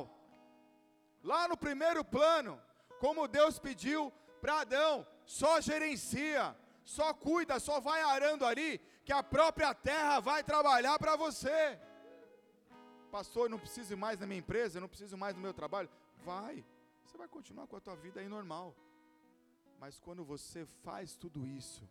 lá 1.23 1.47
no 1.47 1.55
primeiro 1.55 2.03
plano, 2.03 2.61
como 2.99 3.25
Deus 3.25 3.57
pediu 3.57 4.11
para 4.41 4.59
Adão, 4.63 5.07
só 5.23 5.61
gerencia, 5.61 6.53
só 6.83 7.13
cuida, 7.13 7.57
só 7.57 7.79
vai 7.79 8.01
arando 8.01 8.45
ali, 8.45 8.79
que 9.05 9.13
a 9.13 9.23
própria 9.23 9.73
terra 9.73 10.19
vai 10.19 10.43
trabalhar 10.43 10.99
para 10.99 11.15
você. 11.15 11.79
Pastor, 13.09 13.49
não 13.49 13.59
preciso 13.59 13.95
mais 13.95 14.19
da 14.19 14.27
minha 14.27 14.39
empresa, 14.39 14.81
não 14.81 14.89
preciso 14.89 15.17
mais 15.17 15.33
do 15.33 15.39
meu 15.39 15.53
trabalho. 15.53 15.89
Vai, 16.25 16.65
você 17.05 17.17
vai 17.17 17.29
continuar 17.29 17.65
com 17.65 17.77
a 17.77 17.79
tua 17.79 17.95
vida 17.95 18.19
aí 18.19 18.27
normal. 18.27 18.75
Mas 19.79 20.01
quando 20.01 20.25
você 20.25 20.65
faz 20.65 21.15
tudo 21.15 21.47
isso 21.47 21.89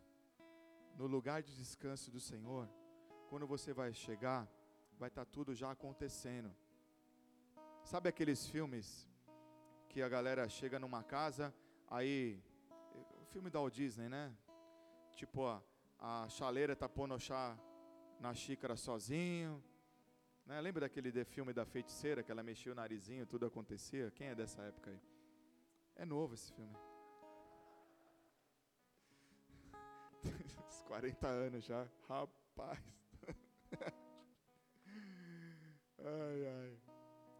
no 0.99 1.07
lugar 1.07 1.41
de 1.41 1.55
descanso 1.55 2.11
do 2.11 2.19
Senhor, 2.19 2.69
quando 3.31 3.47
você 3.47 3.71
vai 3.71 3.93
chegar, 3.93 4.45
vai 4.99 5.07
estar 5.07 5.23
tá 5.23 5.31
tudo 5.31 5.55
já 5.55 5.71
acontecendo. 5.71 6.53
Sabe 7.81 8.09
aqueles 8.09 8.45
filmes 8.45 9.07
que 9.87 10.01
a 10.01 10.09
galera 10.09 10.49
chega 10.49 10.77
numa 10.77 11.01
casa, 11.01 11.55
aí 11.89 12.43
o 13.21 13.23
filme 13.23 13.49
da 13.49 13.59
Walt 13.59 13.73
Disney, 13.73 14.09
né? 14.09 14.35
Tipo, 15.15 15.45
a, 15.45 15.63
a 15.97 16.27
chaleira 16.27 16.75
tá 16.75 16.89
pondo 16.89 17.15
o 17.15 17.19
chá 17.19 17.57
na 18.19 18.33
xícara 18.33 18.75
sozinho. 18.75 19.63
Né? 20.45 20.59
Lembra 20.59 20.81
daquele 20.81 21.23
filme 21.23 21.53
da 21.53 21.65
feiticeira 21.65 22.21
que 22.21 22.33
ela 22.33 22.43
mexia 22.43 22.73
o 22.73 22.75
narizinho, 22.75 23.25
tudo 23.25 23.45
acontecia? 23.45 24.11
Quem 24.11 24.27
é 24.27 24.35
dessa 24.35 24.61
época 24.63 24.91
aí? 24.91 24.99
É 25.95 26.03
novo 26.03 26.33
esse 26.33 26.51
filme. 26.51 26.75
Uns 30.67 30.81
40 30.81 31.27
anos 31.29 31.63
já. 31.63 31.87
Rapaz. 32.09 33.00
ai, 35.99 36.45
ai. 36.47 36.77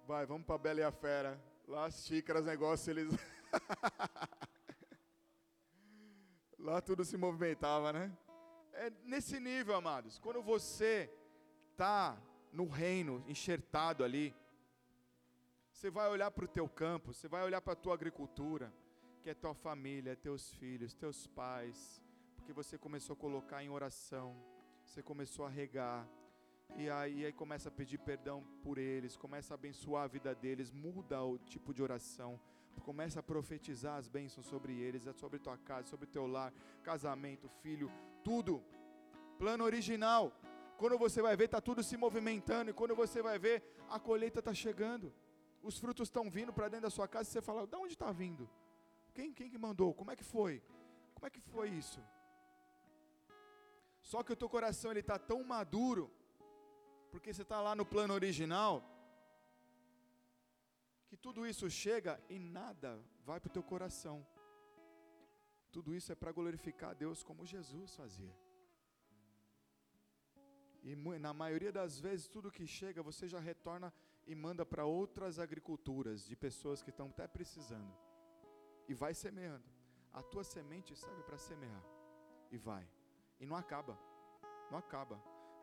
Vai, 0.07 0.25
vamos 0.25 0.45
para 0.45 0.57
Bela 0.57 0.79
e 0.79 0.83
a 0.83 0.91
Fera. 0.91 1.41
Lá 1.67 1.85
as 1.85 2.05
xícaras, 2.05 2.45
negócio, 2.45 2.91
eles. 2.91 3.13
Lá 6.57 6.81
tudo 6.81 7.03
se 7.03 7.17
movimentava, 7.17 7.91
né? 7.91 8.15
É 8.73 8.91
nesse 9.03 9.39
nível, 9.39 9.75
amados. 9.75 10.19
Quando 10.19 10.41
você 10.41 11.09
está 11.71 12.21
no 12.51 12.67
reino, 12.67 13.23
enxertado 13.27 14.03
ali, 14.03 14.35
você 15.71 15.89
vai 15.89 16.09
olhar 16.09 16.29
para 16.29 16.45
o 16.45 16.47
teu 16.47 16.69
campo, 16.69 17.13
você 17.13 17.27
vai 17.27 17.43
olhar 17.43 17.61
para 17.61 17.73
a 17.73 17.75
tua 17.75 17.93
agricultura, 17.93 18.71
que 19.21 19.29
é 19.29 19.33
tua 19.33 19.53
família, 19.53 20.15
teus 20.15 20.53
filhos, 20.53 20.93
teus 20.93 21.25
pais, 21.25 22.01
porque 22.35 22.53
você 22.53 22.77
começou 22.77 23.13
a 23.13 23.17
colocar 23.17 23.63
em 23.63 23.69
oração, 23.69 24.35
você 24.83 25.01
começou 25.01 25.45
a 25.45 25.49
regar, 25.49 26.07
e 26.77 26.89
aí, 26.89 27.25
aí 27.25 27.33
começa 27.33 27.69
a 27.69 27.71
pedir 27.71 27.97
perdão 27.97 28.43
por 28.63 28.77
eles, 28.77 29.17
começa 29.17 29.53
a 29.53 29.55
abençoar 29.55 30.03
a 30.03 30.07
vida 30.07 30.33
deles, 30.33 30.71
muda 30.71 31.21
o 31.23 31.37
tipo 31.37 31.73
de 31.73 31.83
oração, 31.83 32.39
começa 32.81 33.19
a 33.19 33.23
profetizar 33.23 33.97
as 33.97 34.07
bênçãos 34.07 34.45
sobre 34.45 34.73
eles, 34.79 35.05
é 35.05 35.13
sobre 35.13 35.39
tua 35.39 35.57
casa, 35.57 35.87
sobre 35.87 36.07
teu 36.07 36.25
lar, 36.25 36.53
casamento, 36.83 37.49
filho, 37.61 37.91
tudo. 38.23 38.63
Plano 39.37 39.63
original. 39.63 40.31
Quando 40.77 40.97
você 40.97 41.21
vai 41.21 41.35
ver, 41.35 41.45
está 41.45 41.61
tudo 41.61 41.83
se 41.83 41.95
movimentando, 41.95 42.71
e 42.71 42.73
quando 42.73 42.95
você 42.95 43.21
vai 43.21 43.37
ver, 43.37 43.63
a 43.89 43.99
colheita 43.99 44.39
está 44.39 44.53
chegando. 44.53 45.13
Os 45.61 45.77
frutos 45.77 46.07
estão 46.07 46.29
vindo 46.29 46.51
para 46.51 46.69
dentro 46.69 46.83
da 46.83 46.89
sua 46.89 47.07
casa, 47.07 47.29
e 47.29 47.31
você 47.31 47.41
fala, 47.41 47.67
de 47.67 47.75
onde 47.75 47.93
está 47.93 48.11
vindo? 48.11 48.49
Quem, 49.13 49.31
quem 49.33 49.49
que 49.49 49.57
mandou? 49.57 49.93
Como 49.93 50.09
é 50.09 50.15
que 50.15 50.23
foi? 50.23 50.63
Como 51.13 51.27
é 51.27 51.29
que 51.29 51.41
foi 51.41 51.69
isso? 51.69 52.01
Só 54.01 54.23
que 54.23 54.33
o 54.33 54.35
teu 54.35 54.49
coração 54.49 54.89
ele 54.89 55.01
está 55.01 55.19
tão 55.19 55.43
maduro 55.43 56.11
porque 57.11 57.33
você 57.33 57.41
está 57.41 57.59
lá 57.61 57.75
no 57.75 57.85
plano 57.85 58.13
original, 58.13 58.73
que 61.07 61.17
tudo 61.17 61.45
isso 61.45 61.69
chega 61.69 62.19
e 62.29 62.39
nada 62.39 62.91
vai 63.25 63.39
para 63.39 63.49
o 63.49 63.53
teu 63.53 63.63
coração. 63.63 64.25
Tudo 65.71 65.93
isso 65.95 66.11
é 66.11 66.15
para 66.15 66.31
glorificar 66.31 66.91
a 66.91 66.93
Deus 66.93 67.21
como 67.21 67.45
Jesus 67.45 67.95
fazia. 67.95 68.35
E 70.83 70.95
na 70.95 71.33
maioria 71.33 71.71
das 71.71 71.99
vezes, 71.99 72.27
tudo 72.27 72.51
que 72.51 72.65
chega, 72.65 73.03
você 73.03 73.27
já 73.27 73.39
retorna 73.39 73.93
e 74.25 74.33
manda 74.33 74.65
para 74.65 74.85
outras 74.85 75.37
agriculturas, 75.37 76.25
de 76.25 76.35
pessoas 76.35 76.81
que 76.81 76.89
estão 76.89 77.07
até 77.07 77.27
precisando. 77.27 77.93
E 78.87 78.93
vai 78.93 79.13
semeando. 79.13 79.63
A 80.11 80.21
tua 80.21 80.43
semente 80.43 80.95
serve 80.95 81.23
para 81.23 81.37
semear. 81.37 81.83
E 82.51 82.57
vai. 82.57 82.87
E 83.39 83.45
não 83.45 83.55
acaba. 83.55 83.97
Não 84.69 84.77
acaba. 84.77 85.21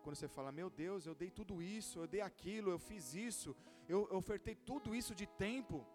Quando 0.08 0.16
você 0.16 0.28
fala, 0.36 0.50
meu 0.50 0.70
Deus, 0.70 1.04
eu 1.04 1.14
dei 1.14 1.30
tudo 1.30 1.60
isso, 1.60 1.98
eu 1.98 2.06
dei 2.06 2.22
aquilo, 2.22 2.70
eu 2.70 2.78
fiz 2.78 3.12
isso, 3.12 3.54
eu, 3.86 4.08
eu 4.10 4.16
ofertei 4.16 4.54
tudo 4.54 4.94
isso 4.94 5.14
de 5.14 5.26
tempo. 5.26 5.86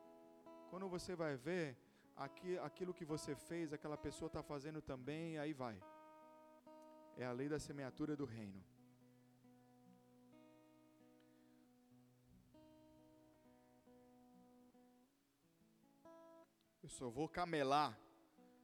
Quando 0.70 0.88
você 0.88 1.16
vai 1.16 1.36
ver, 1.36 1.76
aqui, 2.16 2.56
aquilo 2.60 2.94
que 2.94 3.04
você 3.04 3.34
fez, 3.36 3.74
aquela 3.74 3.98
pessoa 3.98 4.28
está 4.28 4.44
fazendo 4.44 4.84
também, 4.84 5.40
aí 5.40 5.52
vai. 5.52 5.82
É 7.18 7.26
a 7.26 7.32
lei 7.32 7.50
da 7.50 7.58
semeatura 7.58 8.16
do 8.16 8.24
reino. 8.24 8.64
Eu 16.84 16.90
só 16.90 17.10
vou 17.10 17.28
camelar, 17.28 18.00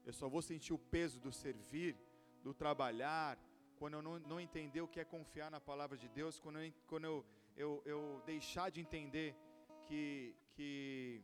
eu 0.06 0.14
só 0.14 0.30
vou 0.30 0.44
sentir 0.44 0.74
o 0.74 0.78
peso 0.78 1.20
do 1.20 1.32
servir, 1.32 1.98
do 2.44 2.54
trabalhar, 2.54 3.36
quando 3.80 3.94
eu 3.94 4.02
não, 4.02 4.20
não 4.20 4.40
entender 4.40 4.82
o 4.82 4.88
que 4.88 5.00
é 5.00 5.06
confiar 5.06 5.50
na 5.50 5.62
palavra 5.62 5.98
de 5.98 6.10
Deus, 6.10 6.38
quando 6.38 6.60
eu, 6.60 6.74
quando 6.86 7.06
eu, 7.06 7.26
eu, 7.56 7.82
eu 7.86 8.22
deixar 8.26 8.70
de 8.70 8.82
entender 8.82 9.34
que, 9.88 10.36
que 10.54 11.24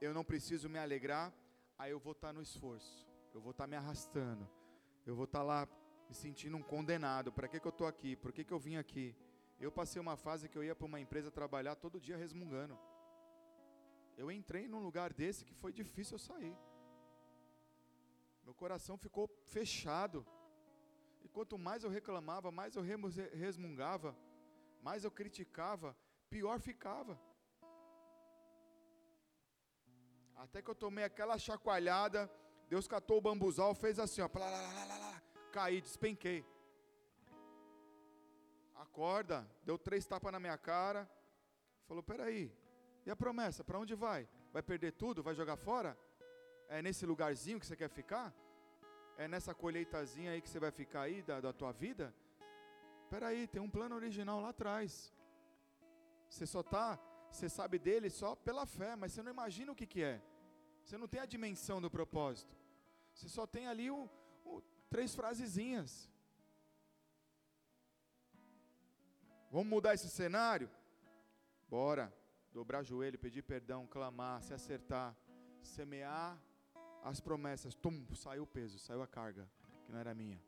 eu 0.00 0.12
não 0.12 0.24
preciso 0.24 0.68
me 0.68 0.78
alegrar, 0.78 1.32
aí 1.78 1.92
eu 1.92 2.00
vou 2.00 2.12
estar 2.12 2.32
no 2.32 2.42
esforço, 2.42 3.06
eu 3.32 3.40
vou 3.40 3.52
estar 3.52 3.68
me 3.68 3.76
arrastando, 3.76 4.50
eu 5.06 5.14
vou 5.14 5.24
estar 5.24 5.44
lá 5.44 5.68
me 6.08 6.14
sentindo 6.14 6.56
um 6.56 6.62
condenado. 6.62 7.32
Para 7.32 7.46
que, 7.46 7.60
que 7.60 7.66
eu 7.66 7.76
estou 7.76 7.86
aqui? 7.86 8.16
Por 8.16 8.32
que, 8.32 8.42
que 8.42 8.52
eu 8.52 8.58
vim 8.58 8.76
aqui? 8.76 9.14
Eu 9.60 9.70
passei 9.70 10.02
uma 10.02 10.16
fase 10.16 10.48
que 10.48 10.58
eu 10.58 10.64
ia 10.64 10.74
para 10.74 10.86
uma 10.86 11.00
empresa 11.00 11.30
trabalhar 11.30 11.76
todo 11.76 12.00
dia 12.00 12.16
resmungando. 12.16 12.76
Eu 14.16 14.30
entrei 14.30 14.66
num 14.66 14.80
lugar 14.80 15.12
desse 15.12 15.44
que 15.44 15.54
foi 15.54 15.72
difícil 15.72 16.16
eu 16.16 16.18
sair. 16.18 16.56
Meu 18.44 18.54
coração 18.54 18.96
ficou 18.98 19.28
fechado. 19.44 20.26
E 21.24 21.28
quanto 21.28 21.58
mais 21.58 21.82
eu 21.82 21.90
reclamava, 21.90 22.52
mais 22.52 22.76
eu 22.76 22.82
resmungava, 23.32 24.14
mais 24.82 25.04
eu 25.04 25.10
criticava, 25.10 25.96
pior 26.28 26.60
ficava. 26.60 27.18
Até 30.36 30.60
que 30.60 30.70
eu 30.70 30.74
tomei 30.74 31.04
aquela 31.04 31.38
chacoalhada, 31.38 32.30
Deus 32.68 32.86
catou 32.86 33.18
o 33.18 33.20
bambuzal, 33.20 33.74
fez 33.74 33.98
assim, 33.98 34.20
ó, 34.20 34.28
caí, 35.50 35.80
despenquei. 35.80 36.44
Acorda, 38.74 39.48
deu 39.62 39.78
três 39.78 40.04
tapas 40.04 40.30
na 40.30 40.38
minha 40.38 40.58
cara, 40.58 41.10
falou: 41.86 42.02
peraí, 42.02 42.52
e 43.06 43.10
a 43.10 43.16
promessa, 43.16 43.64
para 43.64 43.78
onde 43.78 43.94
vai? 43.94 44.28
Vai 44.52 44.62
perder 44.62 44.92
tudo? 44.92 45.22
Vai 45.22 45.34
jogar 45.34 45.56
fora? 45.56 45.96
É 46.68 46.82
nesse 46.82 47.06
lugarzinho 47.06 47.58
que 47.58 47.66
você 47.66 47.76
quer 47.76 47.88
ficar? 47.88 48.34
É 49.16 49.28
nessa 49.28 49.54
colheitazinha 49.54 50.32
aí 50.32 50.40
que 50.40 50.48
você 50.48 50.58
vai 50.58 50.70
ficar 50.70 51.02
aí 51.02 51.22
da, 51.22 51.40
da 51.40 51.52
tua 51.52 51.72
vida? 51.72 52.14
Espera 53.02 53.28
aí, 53.28 53.46
tem 53.46 53.62
um 53.62 53.70
plano 53.70 53.94
original 53.94 54.40
lá 54.40 54.48
atrás. 54.50 55.12
Você 56.28 56.46
só 56.46 56.62
tá, 56.62 56.98
você 57.30 57.48
sabe 57.48 57.78
dele 57.78 58.10
só 58.10 58.34
pela 58.34 58.66
fé, 58.66 58.96
mas 58.96 59.12
você 59.12 59.22
não 59.22 59.30
imagina 59.30 59.72
o 59.72 59.74
que, 59.74 59.86
que 59.86 60.02
é. 60.02 60.20
Você 60.82 60.98
não 60.98 61.06
tem 61.06 61.20
a 61.20 61.26
dimensão 61.26 61.80
do 61.80 61.90
propósito. 61.90 62.56
Você 63.14 63.28
só 63.28 63.46
tem 63.46 63.66
ali 63.68 63.90
o, 63.90 64.08
o, 64.44 64.60
três 64.90 65.14
frasezinhas. 65.14 66.10
Vamos 69.50 69.68
mudar 69.68 69.94
esse 69.94 70.08
cenário? 70.08 70.68
Bora. 71.68 72.12
Dobrar 72.52 72.84
joelho, 72.84 73.18
pedir 73.18 73.42
perdão, 73.42 73.84
clamar, 73.84 74.40
se 74.40 74.54
acertar, 74.54 75.16
semear 75.60 76.40
as 77.04 77.20
promessas, 77.20 77.74
tum, 77.74 78.02
saiu 78.14 78.44
o 78.44 78.46
peso, 78.46 78.78
saiu 78.78 79.02
a 79.02 79.06
carga, 79.06 79.46
que 79.84 79.92
não 79.92 79.98
era 79.98 80.14
minha. 80.14 80.42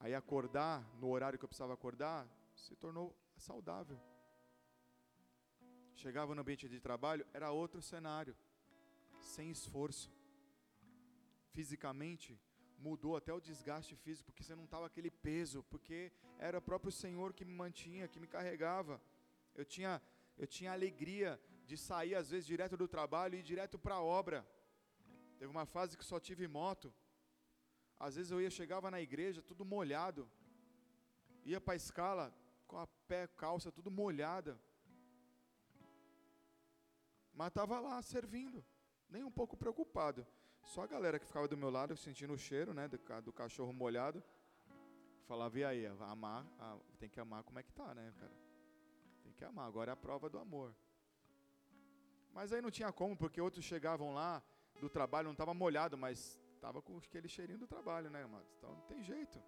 Aí 0.00 0.14
acordar, 0.14 0.82
no 0.98 1.10
horário 1.10 1.38
que 1.38 1.44
eu 1.44 1.48
precisava 1.48 1.74
acordar, 1.74 2.26
se 2.56 2.74
tornou 2.74 3.14
saudável. 3.36 4.00
Chegava 5.94 6.34
no 6.34 6.40
ambiente 6.40 6.66
de 6.66 6.80
trabalho, 6.80 7.26
era 7.34 7.52
outro 7.52 7.82
cenário, 7.82 8.34
sem 9.20 9.50
esforço. 9.50 10.10
Fisicamente, 11.50 12.40
mudou 12.78 13.14
até 13.16 13.34
o 13.34 13.40
desgaste 13.40 13.94
físico, 13.94 14.32
porque 14.32 14.42
você 14.42 14.56
não 14.56 14.64
estava 14.64 14.86
aquele 14.86 15.10
peso, 15.10 15.62
porque 15.64 16.10
era 16.38 16.58
o 16.58 16.62
próprio 16.62 16.90
Senhor 16.90 17.34
que 17.34 17.44
me 17.44 17.52
mantinha, 17.52 18.08
que 18.08 18.18
me 18.18 18.26
carregava. 18.26 18.98
Eu 19.54 19.66
tinha, 19.66 20.00
eu 20.38 20.46
tinha 20.46 20.72
alegria 20.72 21.38
de 21.72 21.78
sair 21.78 22.14
às 22.14 22.28
vezes 22.32 22.46
direto 22.54 22.76
do 22.76 22.86
trabalho 22.94 23.34
e 23.34 23.38
ir 23.38 23.42
direto 23.50 23.76
para 23.84 23.94
a 23.94 24.02
obra. 24.02 24.38
Teve 25.38 25.50
uma 25.56 25.64
fase 25.74 25.96
que 25.96 26.04
só 26.04 26.18
tive 26.28 26.46
moto. 26.46 26.92
Às 27.98 28.16
vezes 28.16 28.30
eu 28.30 28.40
ia, 28.42 28.50
chegava 28.50 28.90
na 28.90 29.00
igreja, 29.00 29.40
tudo 29.50 29.64
molhado. 29.64 30.22
Ia 31.46 31.60
para 31.62 31.72
a 31.72 31.80
escala 31.84 32.24
com 32.66 32.76
a 32.78 32.86
pé, 33.08 33.26
calça, 33.26 33.72
tudo 33.72 33.90
molhada. 33.90 34.60
Mas 37.32 37.48
estava 37.48 37.80
lá 37.80 37.96
servindo, 38.02 38.62
nem 39.08 39.24
um 39.24 39.30
pouco 39.30 39.56
preocupado. 39.56 40.26
Só 40.72 40.82
a 40.82 40.86
galera 40.86 41.18
que 41.18 41.24
ficava 41.24 41.48
do 41.48 41.56
meu 41.56 41.70
lado, 41.70 41.96
sentindo 41.96 42.34
o 42.34 42.38
cheiro, 42.38 42.74
né, 42.74 42.86
do, 42.86 42.98
do 43.22 43.32
cachorro 43.32 43.72
molhado, 43.72 44.22
falava, 45.26 45.58
e 45.58 45.64
aí, 45.64 45.86
amar, 45.86 46.46
ah, 46.58 46.76
tem 46.98 47.08
que 47.08 47.18
amar 47.18 47.42
como 47.44 47.58
é 47.58 47.62
que 47.62 47.72
tá, 47.72 47.94
né, 47.94 48.12
cara? 48.20 48.36
Tem 49.22 49.32
que 49.32 49.44
amar, 49.44 49.66
agora 49.66 49.92
é 49.92 49.94
a 49.94 49.96
prova 49.96 50.28
do 50.28 50.38
amor. 50.38 50.74
Mas 52.32 52.52
aí 52.52 52.60
não 52.62 52.70
tinha 52.70 52.90
como, 52.92 53.16
porque 53.16 53.40
outros 53.40 53.64
chegavam 53.64 54.14
lá 54.14 54.42
do 54.80 54.88
trabalho, 54.88 55.26
não 55.26 55.32
estava 55.32 55.52
molhado, 55.52 55.96
mas 55.98 56.38
estava 56.54 56.80
com 56.80 56.96
aquele 56.96 57.28
cheirinho 57.28 57.58
do 57.58 57.66
trabalho, 57.66 58.10
né, 58.10 58.22
amados? 58.22 58.48
Então 58.56 58.72
não 58.72 58.82
tem 58.82 59.02
jeito. 59.02 59.42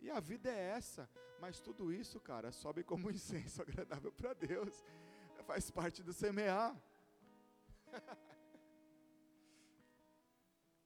E 0.00 0.10
a 0.10 0.20
vida 0.20 0.50
é 0.50 0.70
essa, 0.70 1.08
mas 1.40 1.60
tudo 1.60 1.92
isso, 1.92 2.20
cara, 2.20 2.52
sobe 2.52 2.82
como 2.82 3.10
incenso 3.12 3.62
agradável 3.62 4.12
para 4.12 4.32
Deus. 4.32 4.84
Faz 5.46 5.70
parte 5.70 6.02
do 6.02 6.12
semear. 6.12 6.76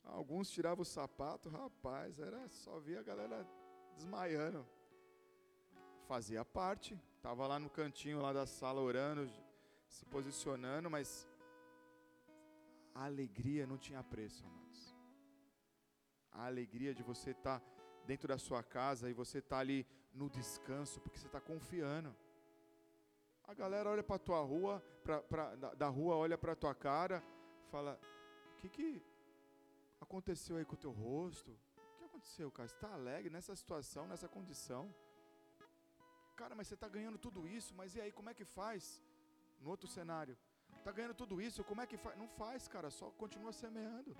Alguns 0.05 0.51
tiravam 0.51 0.83
o 0.83 0.85
sapato, 0.85 1.49
rapaz, 1.49 2.18
era 2.18 2.49
só 2.49 2.78
via 2.81 3.01
a 3.01 3.03
galera 3.03 3.47
desmaiando. 3.95 4.66
Fazia 6.09 6.45
parte, 6.45 7.01
estava 7.16 7.47
lá 7.47 7.59
no 7.59 7.70
cantinho 7.70 8.20
lá 8.20 8.33
da 8.33 8.45
sala 8.45 8.81
orando, 8.81 9.31
se 9.91 10.05
posicionando, 10.07 10.88
mas 10.88 11.28
a 12.95 13.05
alegria 13.05 13.66
não 13.66 13.76
tinha 13.76 14.03
preço, 14.03 14.45
amados. 14.47 14.97
A 16.32 16.47
alegria 16.47 16.95
de 16.95 17.03
você 17.03 17.30
estar 17.30 17.59
tá 17.61 17.66
dentro 18.07 18.28
da 18.28 18.38
sua 18.38 18.62
casa 18.62 19.11
e 19.11 19.12
você 19.12 19.38
estar 19.38 19.57
tá 19.57 19.61
ali 19.61 19.86
no 20.12 20.30
descanso, 20.30 21.01
porque 21.01 21.18
você 21.18 21.26
está 21.26 21.41
confiando. 21.41 22.14
A 23.45 23.53
galera 23.53 23.91
olha 23.91 24.03
para 24.03 24.18
tua 24.18 24.41
rua, 24.41 24.80
pra, 25.03 25.20
pra, 25.22 25.57
da, 25.57 25.74
da 25.74 25.88
rua 25.88 26.14
olha 26.14 26.38
para 26.38 26.55
tua 26.55 26.74
cara, 26.74 27.22
fala: 27.68 27.99
o 28.55 28.57
que, 28.61 28.68
que 28.68 29.03
aconteceu 30.01 30.57
aí 30.57 30.64
com 30.64 30.74
o 30.74 30.84
teu 30.84 30.93
rosto? 30.93 31.51
O 31.51 31.97
que 31.99 32.05
aconteceu, 32.05 32.51
cara? 32.51 32.68
Você 32.68 32.76
está 32.76 32.93
alegre 32.95 33.28
nessa 33.28 33.55
situação, 33.57 34.07
nessa 34.07 34.28
condição? 34.28 34.95
Cara, 36.36 36.55
mas 36.55 36.68
você 36.68 36.74
está 36.74 36.88
ganhando 36.88 37.18
tudo 37.18 37.47
isso, 37.47 37.74
mas 37.74 37.97
e 37.97 38.01
aí, 38.01 38.12
como 38.12 38.30
é 38.30 38.34
que 38.34 38.45
faz? 38.45 39.03
No 39.61 39.71
outro 39.75 39.89
cenário, 39.97 40.37
está 40.79 40.91
ganhando 40.91 41.15
tudo 41.23 41.41
isso, 41.41 41.63
como 41.71 41.83
é 41.83 41.87
que 41.87 41.99
faz? 42.05 42.17
Não 42.23 42.29
faz, 42.41 42.67
cara, 42.75 42.91
só 42.91 43.11
continua 43.23 43.53
semeando. 43.53 44.17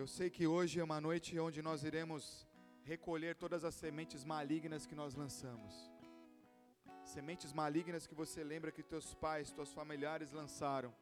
Eu 0.00 0.06
sei 0.06 0.30
que 0.30 0.46
hoje 0.46 0.78
é 0.78 0.84
uma 0.84 1.00
noite 1.00 1.38
onde 1.40 1.60
nós 1.60 1.82
iremos 1.82 2.46
recolher 2.84 3.34
todas 3.44 3.64
as 3.64 3.74
sementes 3.74 4.24
malignas 4.24 4.86
que 4.86 4.94
nós 4.94 5.14
lançamos 5.22 5.74
sementes 7.08 7.52
malignas 7.52 8.06
que 8.06 8.14
você 8.14 8.44
lembra 8.44 8.70
que 8.70 8.82
teus 8.82 9.14
pais, 9.14 9.50
teus 9.50 9.72
familiares 9.72 10.30
lançaram. 10.32 10.94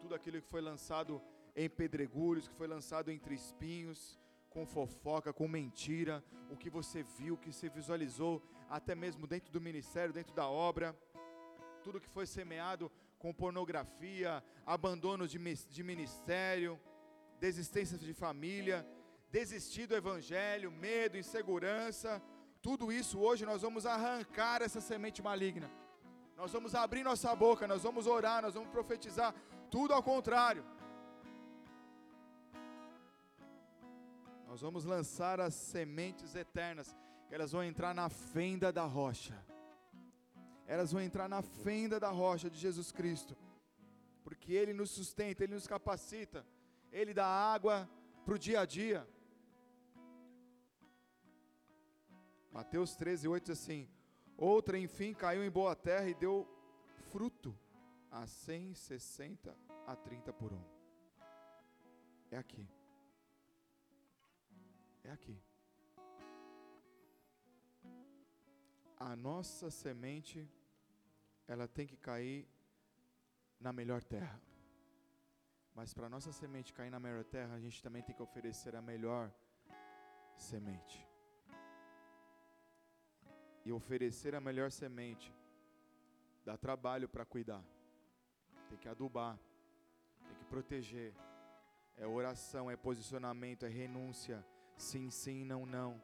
Tudo 0.00 0.14
aquilo 0.14 0.40
que 0.40 0.48
foi 0.48 0.60
lançado 0.60 1.20
em 1.56 1.68
pedregulhos, 1.68 2.46
que 2.46 2.54
foi 2.54 2.68
lançado 2.68 3.10
entre 3.10 3.34
espinhos, 3.34 4.18
com 4.50 4.66
fofoca, 4.66 5.32
com 5.32 5.46
mentira, 5.46 6.24
o 6.50 6.56
que 6.56 6.70
você 6.70 7.02
viu, 7.02 7.34
o 7.34 7.38
que 7.38 7.52
você 7.52 7.68
visualizou, 7.68 8.42
até 8.68 8.94
mesmo 8.94 9.26
dentro 9.26 9.52
do 9.52 9.60
ministério, 9.60 10.12
dentro 10.12 10.34
da 10.34 10.48
obra, 10.48 10.96
tudo 11.82 12.00
que 12.00 12.08
foi 12.08 12.26
semeado 12.26 12.90
com 13.18 13.32
pornografia, 13.32 14.42
abandono 14.64 15.26
de, 15.26 15.38
de 15.38 15.82
ministério, 15.82 16.78
desistência 17.40 17.98
de 17.98 18.14
família, 18.14 18.86
desistir 19.30 19.86
do 19.86 19.94
evangelho, 19.94 20.70
medo, 20.70 21.16
insegurança, 21.16 22.22
tudo 22.60 22.92
isso 22.92 23.18
hoje 23.20 23.44
nós 23.44 23.62
vamos 23.62 23.86
arrancar 23.86 24.62
essa 24.62 24.80
semente 24.80 25.22
maligna. 25.22 25.70
Nós 26.36 26.52
vamos 26.52 26.74
abrir 26.74 27.02
nossa 27.02 27.34
boca, 27.34 27.66
nós 27.66 27.82
vamos 27.82 28.06
orar, 28.06 28.42
nós 28.42 28.54
vamos 28.54 28.70
profetizar, 28.70 29.34
tudo 29.70 29.92
ao 29.92 30.02
contrário. 30.02 30.64
Nós 34.48 34.62
vamos 34.62 34.86
lançar 34.86 35.40
as 35.40 35.52
sementes 35.52 36.34
eternas, 36.34 36.96
que 37.28 37.34
elas 37.34 37.52
vão 37.52 37.62
entrar 37.62 37.94
na 37.94 38.08
fenda 38.08 38.72
da 38.72 38.84
rocha. 38.84 39.38
Elas 40.66 40.90
vão 40.90 41.02
entrar 41.02 41.28
na 41.28 41.42
fenda 41.42 42.00
da 42.00 42.08
rocha 42.08 42.48
de 42.48 42.56
Jesus 42.56 42.90
Cristo. 42.90 43.36
Porque 44.24 44.54
Ele 44.54 44.72
nos 44.72 44.90
sustenta, 44.90 45.44
Ele 45.44 45.52
nos 45.52 45.66
capacita, 45.66 46.46
Ele 46.90 47.12
dá 47.12 47.26
água 47.26 47.86
para 48.24 48.34
o 48.34 48.38
dia 48.38 48.60
a 48.60 48.64
dia. 48.64 49.06
Mateus 52.50 52.96
13, 52.96 53.28
8 53.28 53.44
diz 53.44 53.62
assim: 53.62 53.86
Outra, 54.34 54.78
enfim, 54.78 55.12
caiu 55.12 55.44
em 55.44 55.50
boa 55.50 55.76
terra 55.76 56.08
e 56.08 56.14
deu 56.14 56.48
fruto 57.10 57.54
a 58.10 58.26
160 58.26 59.54
a 59.86 59.94
30 59.94 60.32
por 60.32 60.54
um. 60.54 60.64
É 62.30 62.38
aqui. 62.38 62.66
É 65.04 65.10
aqui. 65.10 65.40
A 68.96 69.14
nossa 69.14 69.70
semente, 69.70 70.48
ela 71.46 71.68
tem 71.68 71.86
que 71.86 71.96
cair 71.96 72.48
na 73.60 73.72
melhor 73.72 74.02
terra. 74.02 74.40
Mas 75.74 75.94
para 75.94 76.06
a 76.06 76.10
nossa 76.10 76.32
semente 76.32 76.72
cair 76.72 76.90
na 76.90 76.98
melhor 76.98 77.24
terra, 77.24 77.54
a 77.54 77.60
gente 77.60 77.82
também 77.82 78.02
tem 78.02 78.14
que 78.14 78.22
oferecer 78.22 78.74
a 78.74 78.82
melhor 78.82 79.32
semente 80.36 81.08
e 83.68 83.72
oferecer 83.72 84.34
a 84.34 84.40
melhor 84.40 84.70
semente, 84.70 85.30
dá 86.42 86.56
trabalho 86.56 87.06
para 87.06 87.22
cuidar. 87.26 87.62
Tem 88.70 88.78
que 88.78 88.88
adubar, 88.88 89.38
tem 90.26 90.36
que 90.36 90.44
proteger. 90.46 91.14
É 91.94 92.06
oração, 92.06 92.70
é 92.70 92.76
posicionamento, 92.76 93.66
é 93.66 93.68
renúncia. 93.68 94.42
Sim, 94.78 95.10
sim, 95.10 95.44
não, 95.44 95.66
não. 95.66 96.00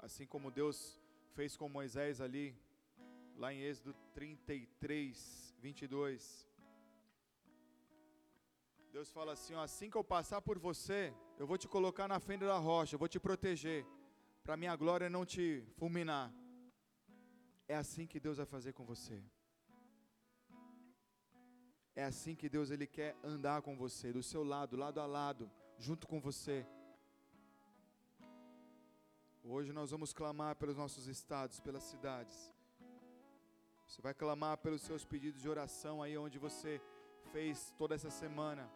Assim 0.00 0.26
como 0.26 0.50
Deus 0.50 1.00
fez 1.32 1.56
com 1.56 1.68
Moisés 1.68 2.20
ali, 2.20 2.58
lá 3.36 3.54
em 3.54 3.60
Êxodo 3.62 3.94
33, 4.12 5.54
22. 5.60 6.50
Deus 8.90 9.12
fala 9.12 9.32
assim: 9.34 9.54
ó, 9.54 9.62
assim 9.62 9.88
que 9.88 9.96
eu 9.96 10.02
passar 10.02 10.42
por 10.42 10.58
você, 10.58 11.14
eu 11.38 11.46
vou 11.46 11.56
te 11.56 11.68
colocar 11.68 12.08
na 12.08 12.18
fenda 12.18 12.46
da 12.46 12.58
rocha, 12.58 12.96
eu 12.96 12.98
vou 12.98 13.08
te 13.08 13.20
proteger 13.20 13.86
para 14.42 14.56
minha 14.56 14.74
glória 14.74 15.08
não 15.08 15.24
te 15.24 15.64
fulminar. 15.76 16.34
É 17.68 17.76
assim 17.76 18.08
que 18.08 18.18
Deus 18.18 18.38
vai 18.38 18.46
fazer 18.46 18.72
com 18.72 18.84
você. 18.84 19.22
É 21.94 22.04
assim 22.04 22.34
que 22.34 22.48
Deus 22.48 22.70
ele 22.70 22.88
quer 22.88 23.16
andar 23.22 23.62
com 23.62 23.76
você, 23.76 24.12
do 24.12 24.22
seu 24.22 24.42
lado, 24.42 24.76
lado 24.76 25.00
a 25.00 25.06
lado, 25.06 25.50
junto 25.78 26.06
com 26.06 26.20
você. 26.20 26.66
Hoje 29.44 29.72
nós 29.72 29.90
vamos 29.90 30.12
clamar 30.12 30.56
pelos 30.56 30.76
nossos 30.76 31.06
estados, 31.06 31.60
pelas 31.60 31.84
cidades. 31.84 32.52
Você 33.86 34.02
vai 34.02 34.12
clamar 34.12 34.58
pelos 34.58 34.82
seus 34.82 35.04
pedidos 35.04 35.40
de 35.40 35.48
oração 35.48 36.02
aí 36.02 36.18
onde 36.18 36.38
você 36.38 36.80
fez 37.32 37.72
toda 37.78 37.94
essa 37.94 38.10
semana. 38.10 38.68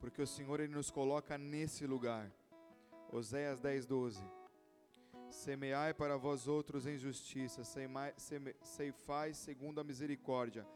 porque 0.00 0.22
o 0.22 0.26
Senhor 0.26 0.58
ele 0.58 0.74
nos 0.74 0.90
coloca 0.90 1.36
nesse 1.36 1.86
lugar. 1.86 2.32
Oséias 3.12 3.60
10, 3.60 3.86
12. 3.86 4.20
Semeai 5.30 5.94
para 5.94 6.16
vós 6.16 6.48
outros 6.48 6.86
em 6.86 6.96
justiça, 6.96 7.62
ceifai 8.62 9.32
segundo 9.34 9.80
a 9.80 9.84
misericórdia, 9.84 10.66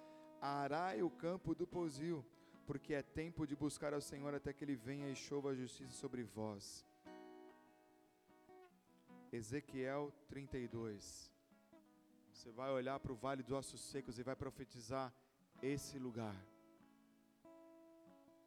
arai 0.45 1.03
o 1.03 1.09
campo 1.09 1.55
do 1.55 1.67
pousio, 1.67 2.25
porque 2.67 2.93
é 2.93 3.03
tempo 3.03 3.47
de 3.47 3.57
buscar 3.57 3.95
ao 3.95 4.01
Senhor 4.01 4.35
até 4.35 4.53
que 4.53 4.65
Ele 4.65 4.77
venha 4.77 5.09
e 5.09 5.17
chova 5.17 5.51
a 5.51 5.55
justiça 5.55 5.93
sobre 5.93 6.23
vós. 6.23 6.85
Ezequiel 9.33 10.13
32. 10.29 11.33
Você 12.33 12.51
vai 12.51 12.71
olhar 12.71 13.01
para 13.01 13.13
o 13.13 13.17
vale 13.17 13.43
dos 13.43 13.53
ossos 13.53 13.81
secos 13.81 14.19
e 14.19 14.23
vai 14.23 14.37
profetizar 14.37 15.13
esse 15.63 15.99
lugar. 15.99 16.37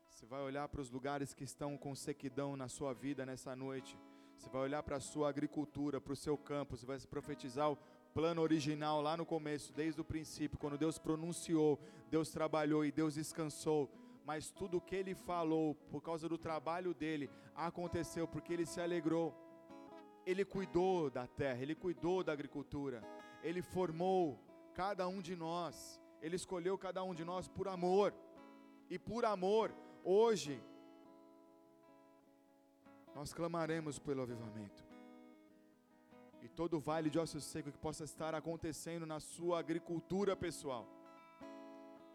Você 0.09 0.25
vai 0.25 0.41
olhar 0.41 0.67
para 0.67 0.81
os 0.81 0.91
lugares 0.91 1.33
que 1.33 1.43
estão 1.43 1.77
com 1.77 1.95
sequidão 1.95 2.55
na 2.55 2.67
sua 2.67 2.93
vida 2.93 3.25
nessa 3.25 3.55
noite. 3.55 3.97
Você 4.37 4.49
vai 4.49 4.61
olhar 4.61 4.83
para 4.83 4.97
a 4.97 4.99
sua 4.99 5.29
agricultura, 5.29 5.99
para 5.99 6.13
o 6.13 6.15
seu 6.15 6.37
campo, 6.37 6.77
você 6.77 6.85
vai 6.85 6.99
profetizar 6.99 7.71
o 7.71 7.77
plano 8.18 8.41
original 8.41 8.99
lá 8.99 9.15
no 9.15 9.23
começo, 9.23 9.72
desde 9.72 10.02
o 10.02 10.03
princípio, 10.03 10.57
quando 10.57 10.76
Deus 10.76 10.98
pronunciou, 10.98 11.80
Deus 12.10 12.31
trabalhou 12.31 12.84
e 12.84 12.91
Deus 12.91 13.14
descansou. 13.14 13.91
Mas 14.26 14.49
tudo 14.49 14.77
o 14.77 14.81
que 14.81 14.95
ele 14.95 15.14
falou, 15.14 15.76
por 15.91 16.02
causa 16.02 16.27
do 16.27 16.35
trabalho 16.35 16.95
dele, 16.95 17.30
aconteceu 17.53 18.27
porque 18.27 18.52
ele 18.53 18.65
se 18.65 18.81
alegrou. 18.81 19.35
Ele 20.26 20.44
cuidou 20.44 21.11
da 21.11 21.27
terra, 21.27 21.61
ele 21.61 21.76
cuidou 21.76 22.23
da 22.23 22.34
agricultura, 22.34 23.03
ele 23.44 23.61
formou 23.61 24.44
cada 24.73 25.07
um 25.07 25.22
de 25.22 25.35
nós, 25.35 26.02
ele 26.19 26.38
escolheu 26.38 26.76
cada 26.76 27.03
um 27.03 27.14
de 27.14 27.23
nós 27.23 27.48
por 27.48 27.68
amor. 27.68 28.15
E 28.89 28.98
por 28.98 29.26
amor, 29.26 29.72
hoje, 30.03 30.60
nós 33.14 33.31
clamaremos 33.31 33.99
pelo 33.99 34.23
avivamento. 34.23 34.86
Todo 36.59 36.79
vale 36.79 37.07
de 37.13 37.19
osso 37.19 37.39
seco 37.39 37.71
que 37.71 37.77
possa 37.77 38.03
estar 38.03 38.34
acontecendo 38.34 39.05
na 39.05 39.19
sua 39.19 39.59
agricultura 39.59 40.35
pessoal. 40.35 40.85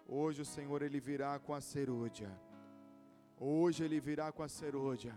Hoje 0.04 0.42
o 0.42 0.44
Senhor 0.44 0.82
ele 0.82 0.98
virá 0.98 1.38
com 1.38 1.54
a 1.54 1.60
cerúdia. 1.60 2.30
Hoje 3.38 3.84
ele 3.84 4.00
virá 4.00 4.32
com 4.32 4.42
a 4.42 4.48
cerúdia. 4.48 5.14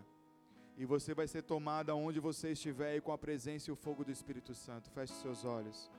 E 0.77 0.85
você 0.85 1.15
vai 1.19 1.27
ser 1.27 1.41
tomado 1.41 1.89
aonde 1.89 2.19
você 2.19 2.51
estiver 2.51 2.97
e 2.97 3.01
com 3.01 3.11
a 3.11 3.17
presença 3.17 3.71
e 3.71 3.73
o 3.73 3.75
fogo 3.75 4.05
do 4.05 4.11
Espírito 4.11 4.53
Santo. 4.53 4.91
Feche 4.91 5.13
seus 5.13 5.43
olhos. 5.43 5.89